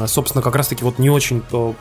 [0.07, 1.75] собственно, как раз-таки вот не очень м,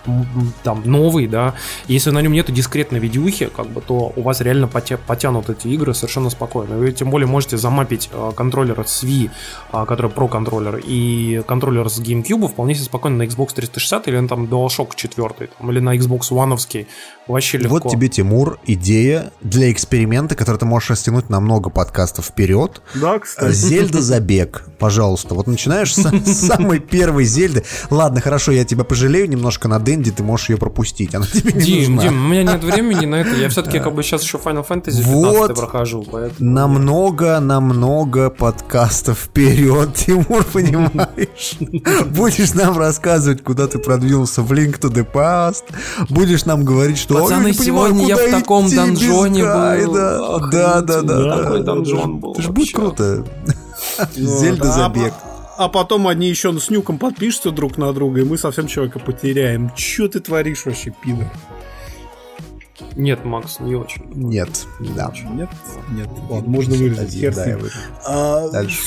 [0.63, 1.55] там новый, да,
[1.87, 5.69] если на нем нету дискретной видюхи, как бы, то у вас реально потя- потянут эти
[5.69, 6.77] игры совершенно спокойно.
[6.77, 9.31] Вы тем более можете замапить а, контроллер с Wii,
[9.87, 14.29] который Pro контроллер, и контроллер с GameCube вполне себе спокойно на Xbox 360 или на
[14.29, 16.57] там DualShock 4, там, или на Xbox One,
[17.29, 17.81] вообще легко.
[17.81, 22.83] Вот тебе, Тимур, идея для эксперимента, который ты можешь растянуть на много подкастов вперед.
[22.95, 23.55] Да, кстати.
[23.55, 25.35] Зельда забег, пожалуйста.
[25.35, 27.65] Вот начинаешь с с самой первой Зельды.
[27.91, 31.15] Ладно, хорошо, я тебя пожалею немножко на Дэнди, ты можешь ее пропустить.
[31.15, 32.11] Она тебе не Дим, нужна.
[32.11, 33.35] Дим, у меня нет времени на это.
[33.37, 35.55] Я все-таки как бы сейчас еще Final Fantasy 15 Вот.
[35.55, 36.51] прохожу, поэтому...
[36.51, 41.59] Намного, намного подкастов вперед, Тимур, понимаешь?
[42.07, 44.08] Будешь нам рассказывать, куда ты продвинулся
[44.43, 45.65] в Link to the Past.
[46.09, 49.53] Будешь нам говорить, что «Ой, Пацаны, сегодня я в таком донжоне был.
[49.53, 50.37] гайда».
[50.37, 51.37] Охренеть, Да, да, да.
[51.43, 51.65] такой да.
[51.65, 53.25] донжон был Это ж будет круто.
[54.15, 55.13] Зельда Да, забег.
[55.23, 59.01] А а потом они еще с нюком подпишутся друг на друга, и мы совсем человека
[59.01, 59.73] потеряем.
[59.75, 61.27] Че ты творишь вообще, пидор?
[62.97, 64.03] Нет, Макс, не очень.
[64.15, 65.13] Нет, да.
[65.33, 65.49] Нет,
[65.91, 66.09] нет.
[66.29, 67.15] Ладно, можно вырезать.
[67.15, 67.59] Один, да, я.
[68.07, 68.81] А, Дальше.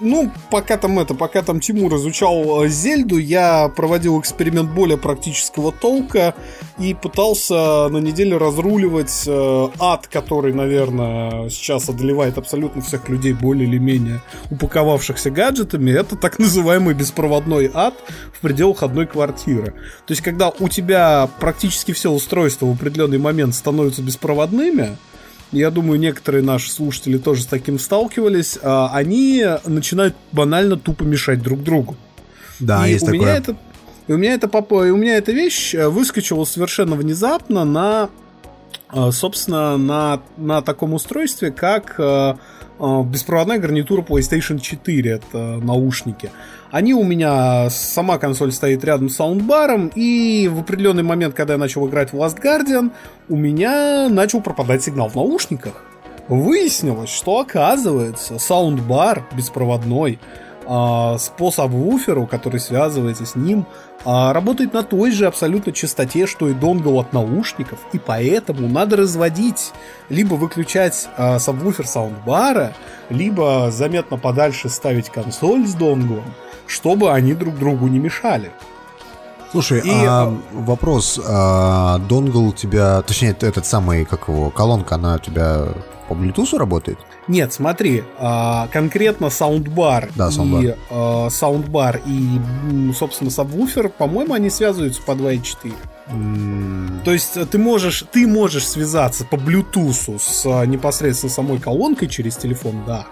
[0.00, 5.72] Ну, пока там это, пока там Тимур изучал э, Зельду, я проводил эксперимент более практического
[5.72, 6.34] толка
[6.78, 13.68] и пытался на неделе разруливать э, ад, который, наверное, сейчас одолевает абсолютно всех людей более
[13.68, 15.92] или менее упаковавшихся гаджетами.
[15.92, 17.94] Это так называемый беспроводной ад
[18.32, 19.74] в пределах одной квартиры.
[20.06, 24.96] То есть, когда у тебя практически все устройства в определенный момент становятся беспроводными,
[25.52, 31.42] я думаю, некоторые наши слушатели тоже с таким сталкивались, а, они начинают банально тупо мешать
[31.42, 31.96] друг другу.
[32.60, 33.20] Да, и есть у такое.
[33.20, 33.56] меня это
[34.06, 38.10] и у меня это попо- и у меня эта вещь э, выскочила совершенно внезапно на
[39.10, 42.34] собственно на на таком устройстве как э,
[42.78, 46.30] э, беспроводная гарнитура PlayStation 4 это наушники.
[46.70, 51.58] Они у меня сама консоль стоит рядом с саундбаром и в определенный момент когда я
[51.58, 52.92] начал играть в Last Guardian
[53.28, 55.74] у меня начал пропадать сигнал в наушниках.
[56.28, 63.66] Выяснилось что оказывается саундбар беспроводной а, по сабвуферу, который связывается с ним,
[64.04, 68.96] а, работает на той же абсолютно частоте, что и донгл от наушников, и поэтому надо
[68.96, 69.72] разводить,
[70.08, 72.74] либо выключать а, сабвуфер саундбара,
[73.08, 76.24] либо заметно подальше ставить консоль с донглом,
[76.66, 78.52] чтобы они друг другу не мешали.
[79.52, 84.96] Слушай, И, а, а- вопрос, а, донгл у тебя, точнее, этот самый, как его, колонка,
[84.96, 85.68] она у тебя
[86.08, 86.98] по Bluetooth работает?
[87.28, 90.76] Нет, смотри, а, конкретно саундбар Да, и саундбар.
[90.90, 92.38] а, саундбар и,
[92.70, 95.72] м, собственно, сабвуфер, по-моему, они связываются по 2.4.
[97.04, 102.08] То есть э, ты можешь, ты можешь связаться по Bluetooth с а, непосредственно самой колонкой
[102.08, 103.06] через телефон, да.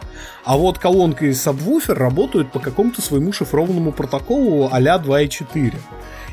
[0.44, 5.74] А вот колонка и сабвуфер работают по какому-то своему шифрованному протоколу а-ля 2.4.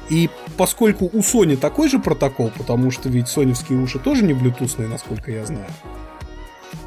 [0.10, 4.90] И поскольку у Sony такой же протокол, потому что ведь соневские уши тоже не блютусные,
[4.90, 5.68] насколько я знаю,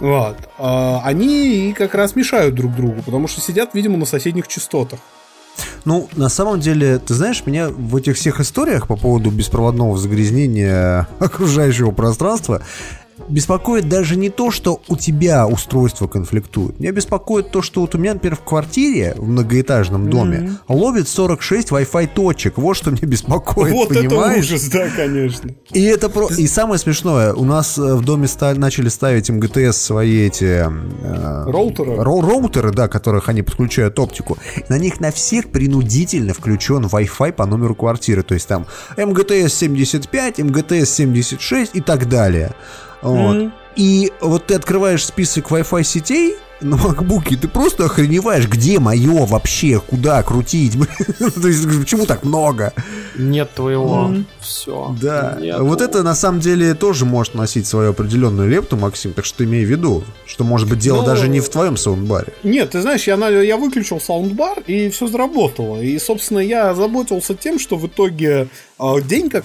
[0.02, 4.98] вот, а, они как раз мешают друг другу, потому что сидят, видимо, на соседних частотах.
[5.84, 11.06] Ну, на самом деле, ты знаешь, меня в этих всех историях по поводу беспроводного загрязнения
[11.20, 12.62] окружающего пространства
[13.28, 16.78] беспокоит даже не то, что у тебя устройство конфликтует.
[16.80, 21.70] Меня беспокоит то, что вот у меня, например, в квартире, в многоэтажном доме, ловит 46
[21.70, 22.58] Wi-Fi точек.
[22.58, 24.44] Вот что меня беспокоит, вот понимаешь?
[24.46, 25.50] это ужас, да, конечно.
[25.72, 26.28] И это про...
[26.28, 30.66] И самое смешное, у нас э, в доме ста- начали ставить МГТС свои эти...
[30.66, 31.92] э, Роутеры?
[31.92, 34.38] ро- роутеры, да, которых они подключают оптику.
[34.68, 38.22] На них на всех принудительно включен Wi-Fi по номеру квартиры.
[38.22, 38.66] То есть там
[38.96, 42.54] МГТС 75, МГТС 76 и так далее.
[43.02, 43.50] Вот.
[43.76, 49.80] И вот ты открываешь список Wi-Fi сетей на макбуке, ты просто охреневаешь, где мое вообще,
[49.80, 50.74] куда крутить,
[51.18, 52.72] то есть почему так много?
[53.18, 54.14] Нет твоего.
[54.40, 54.94] Все.
[55.00, 59.42] Да, вот это на самом деле тоже может носить свою определенную лепту, Максим, так что
[59.44, 62.32] имей в виду, что может быть дело Ну, даже не в твоем саундбаре.
[62.44, 65.80] Нет, ты знаешь, я, на- я выключил саундбар, и все заработало.
[65.82, 68.46] И, собственно, я озаботился тем, что в итоге
[68.78, 69.42] э, день как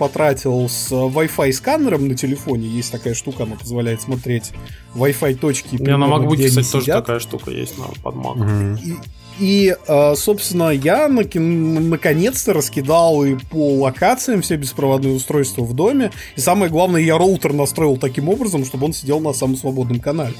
[0.00, 2.66] потратил с э, Wi-Fi сканером на телефоне.
[2.66, 4.52] Есть такая штука, она позволяет смотреть
[4.94, 5.76] Wi-Fi точки.
[5.78, 7.04] У меня на MacBook, кстати, тоже сидят.
[7.04, 8.78] такая штука есть на под Mac.
[8.82, 8.96] И,
[9.38, 16.12] и, э, собственно, я наконец-то раскидал и по локациям все беспроводные устройства в доме.
[16.34, 20.34] И самое главное, я роутер настроил таким образом, чтобы он сидел на самом свободном канале.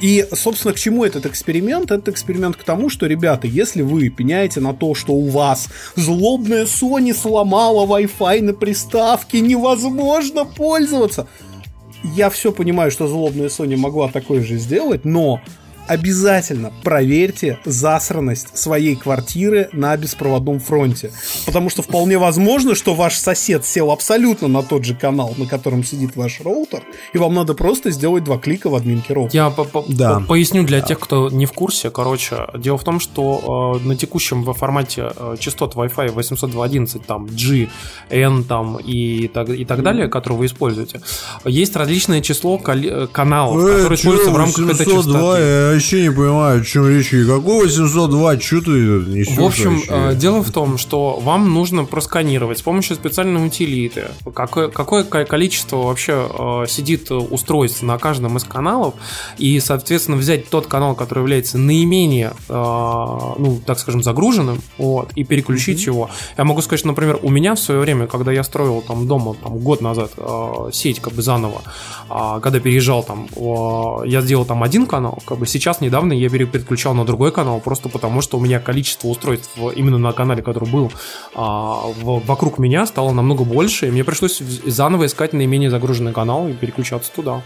[0.00, 1.90] И, собственно, к чему этот эксперимент?
[1.90, 6.64] Этот эксперимент к тому, что, ребята, если вы пеняете на то, что у вас злобная
[6.64, 11.28] Sony сломала Wi-Fi на приставке, невозможно пользоваться.
[12.02, 15.40] Я все понимаю, что злобная Sony могла такое же сделать, но
[15.90, 21.10] обязательно проверьте засранность своей квартиры на беспроводном фронте.
[21.46, 25.82] Потому что вполне возможно, что ваш сосед сел абсолютно на тот же канал, на котором
[25.84, 29.44] сидит ваш роутер, и вам надо просто сделать два клика в админке роутера.
[29.44, 30.20] Я по- по- Да.
[30.20, 31.90] по- поясню для тех, кто не в курсе.
[31.90, 37.26] Короче, дело в том, что э, на текущем в формате э, частот Wi-Fi 802.11, там
[37.26, 37.68] G,
[38.10, 41.00] N там, и, так, и так далее, которые вы используете,
[41.44, 45.79] есть различное число э, каналов, которые используются в рамках этой частоты.
[45.80, 47.12] Вообще не понимаю, о чем речь.
[47.14, 49.88] И какой 802, что ты несешь В общем, вообще?
[49.90, 55.24] э, дело в том, что вам нужно просканировать с помощью специальной утилиты, какое, какое ко-
[55.24, 58.94] количество вообще э, сидит устройств на каждом из каналов,
[59.38, 65.24] и, соответственно, взять тот канал, который является наименее, э, ну, так скажем, загруженным, вот, и
[65.24, 66.10] переключить его.
[66.36, 69.34] Я могу сказать, что, например, у меня в свое время, когда я строил там дома
[69.42, 70.12] там, год назад
[70.72, 71.62] сеть как бы заново,
[72.08, 73.28] а, когда переезжал там,
[74.06, 77.30] я сделал там один канал, как бы сейчас сейчас недавно я пере- переключал на другой
[77.32, 80.90] канал, просто потому что у меня количество устройств именно на канале, который был
[81.34, 86.48] а, в- вокруг меня, стало намного больше, и мне пришлось заново искать наименее загруженный канал
[86.48, 87.42] и переключаться туда.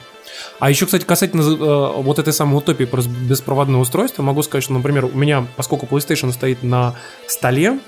[0.59, 4.73] А еще, кстати, касательно э, вот этой самой утопии про беспроводное устройство, могу сказать, что,
[4.73, 6.95] например, у меня, поскольку PlayStation стоит на
[7.27, 7.78] столе,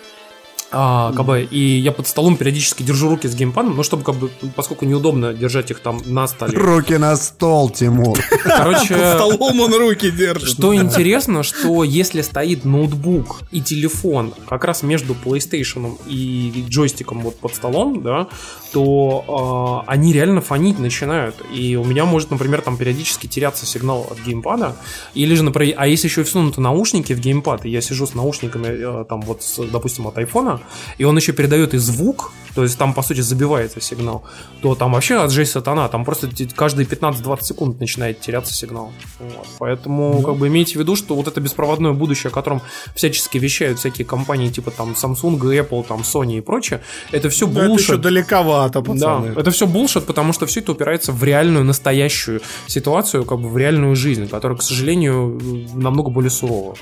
[0.73, 4.17] а, как бы, и я под столом периодически держу руки с геймпадом, ну, чтобы, как
[4.17, 6.59] бы, поскольку неудобно держать их там на столе.
[6.59, 8.19] Руки на стол, Тимур.
[8.45, 10.49] Короче, Столом он руки держит.
[10.49, 17.39] что интересно, что если стоит ноутбук и телефон как раз между PlayStation и джойстиком вот
[17.39, 18.29] под столом, да,
[18.73, 21.37] то э, они реально фонить начинают.
[21.55, 24.77] И у меня может, например, там периодически теряться сигнал от геймпада.
[25.15, 28.15] Или же, например, а если еще и всунуты наушники в геймпад, и я сижу с
[28.15, 28.67] наушниками,
[29.03, 30.61] э, там вот, с, допустим, от айфона,
[30.99, 34.25] и он еще передает и звук, то есть там, по сути, забивается сигнал,
[34.63, 38.93] то там вообще от жесть сатана, там просто каждые 15-20 секунд начинает теряться сигнал.
[39.21, 39.47] Вот.
[39.59, 42.63] Поэтому, как бы, имейте в виду, что вот это беспроводное будущее, о котором
[42.95, 46.81] всячески вещают всякие компании, типа там Samsung, Apple, там Sony и прочее,
[47.13, 48.01] это все Да, это еще булшит.
[48.01, 49.27] далековато, Да, пацаны.
[49.37, 53.59] это все булшит, потому что все это упирается в реальную, настоящую ситуацию, как бы в
[53.59, 55.39] реальную жизнь, которая, к сожалению,
[55.75, 56.75] намного более сурова.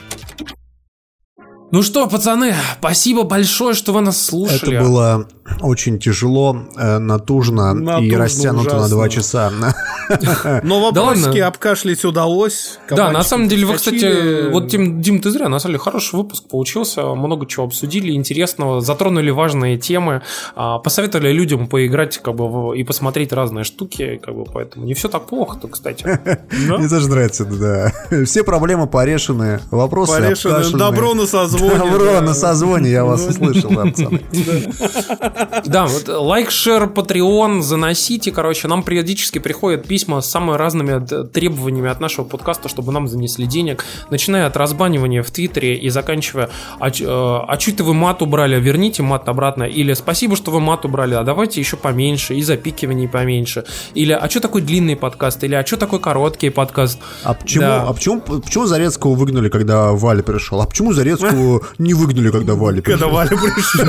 [1.74, 4.76] Ну что, пацаны, спасибо большое, что вы нас слушали.
[4.76, 5.28] Это было
[5.60, 8.96] очень тяжело, э, натужно, и Натужно, растянуто на ужасно.
[8.96, 9.52] два часа.
[10.62, 11.46] Но Да вопросики ладно.
[11.48, 12.78] обкашлять удалось.
[12.90, 16.16] Да, на самом деле, вы, кстати, вот, Дим, Дим, ты зря, на самом деле, хороший
[16.16, 20.22] выпуск получился, много чего обсудили, интересного, затронули важные темы,
[20.56, 24.94] а, посоветовали людям поиграть, как бы, в- и посмотреть разные штуки, как бы, поэтому не
[24.94, 26.04] все так плохо-то, кстати.
[26.78, 27.92] Мне тоже нравится, да.
[28.24, 30.52] Все проблемы порешены, вопросы Порешены.
[30.54, 30.78] обкашлены.
[30.78, 31.78] Добро на созвоне.
[31.78, 32.20] Добро да.
[32.22, 34.20] на созвоне, я вас услышал, да, пацаны.
[35.66, 41.24] Да, вот лайк, шер, патреон, заносите, короче, нам периодически приходят письма с самыми разными д-
[41.24, 46.50] требованиями от нашего подкаста, чтобы нам занесли денег, начиная от разбанивания в Твиттере и заканчивая,
[46.78, 50.84] а, ч- э, а вы мат убрали, верните мат обратно, или спасибо, что вы мат
[50.84, 55.54] убрали, а давайте еще поменьше, и запикиваний поменьше, или а что такой длинный подкаст, или
[55.54, 56.98] а что такой короткий подкаст.
[57.24, 57.82] А почему, Да.
[57.88, 60.60] а почему, почему Зарецкого выгнали, когда Валя пришел?
[60.60, 62.98] А почему Зарецкого не выгнали, когда Валя пришел?
[63.00, 63.84] Когда Валя пришел.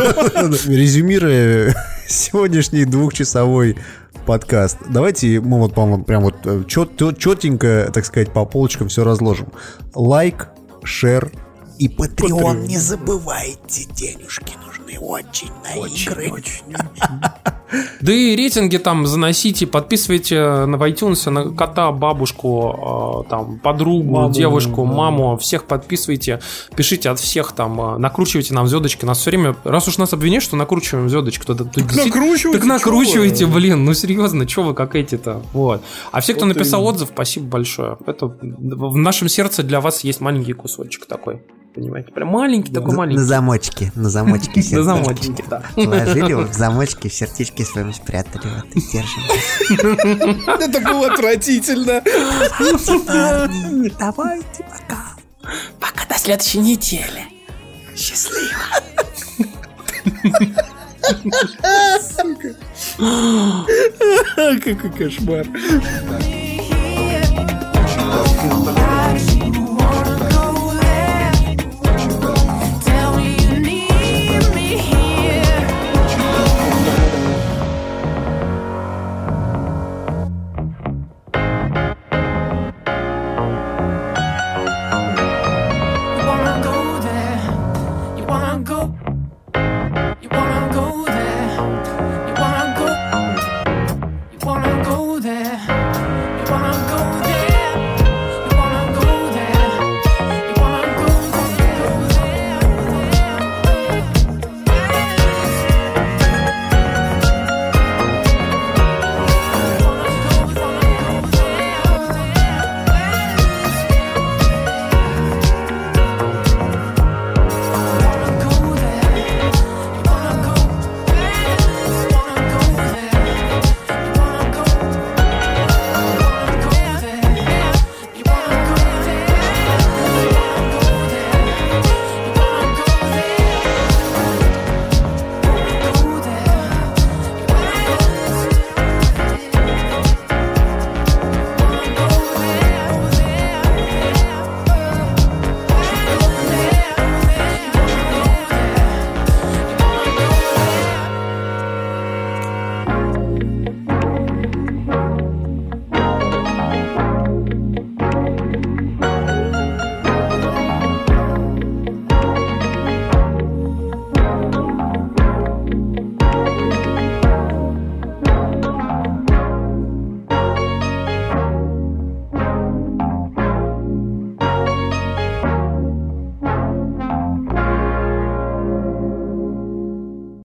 [0.75, 1.34] Резюмируя
[2.07, 3.77] сегодняшний двухчасовой
[4.25, 8.87] подкаст, давайте мы вот, по-моему, прям вот э, чет- чет- четенько, так сказать, по полочкам
[8.87, 9.47] все разложим.
[9.93, 10.49] Лайк,
[10.83, 11.31] шер
[11.77, 12.63] и патреон.
[12.63, 14.53] Не забывайте, денежки
[14.95, 16.33] нужны очень на игры.
[17.99, 24.11] Да и рейтинги там заносите, подписывайте на в iTunes на кота, бабушку, э, там, подругу,
[24.11, 24.93] Маму, девушку, да.
[24.93, 26.39] маму, всех подписывайте,
[26.75, 30.43] пишите от всех там, э, накручивайте нам звездочки, нас все время, раз уж нас обвиняют,
[30.43, 34.73] что накручиваем звездочки, то, то- то действительно- накручивайте, так накручивайте, блин, ну серьезно, что вы
[34.75, 35.81] как эти-то, вот.
[36.11, 36.93] А все, кто Вот написал именно.
[36.93, 37.97] отзыв, спасибо большое.
[38.05, 41.41] Это в нашем сердце для вас есть маленький кусочек такой,
[41.75, 43.21] понимаете, прям маленький такой На маленький.
[43.23, 45.61] замочке, на замочке На замочке, да.
[45.75, 48.47] Положили его в замочке, в сердечке своем спрятали.
[48.55, 49.21] Вот и держим.
[50.47, 52.01] Это было отвратительно.
[53.99, 55.15] Давайте пока.
[55.79, 57.25] Пока до следующей недели.
[64.63, 65.45] Какой кошмар.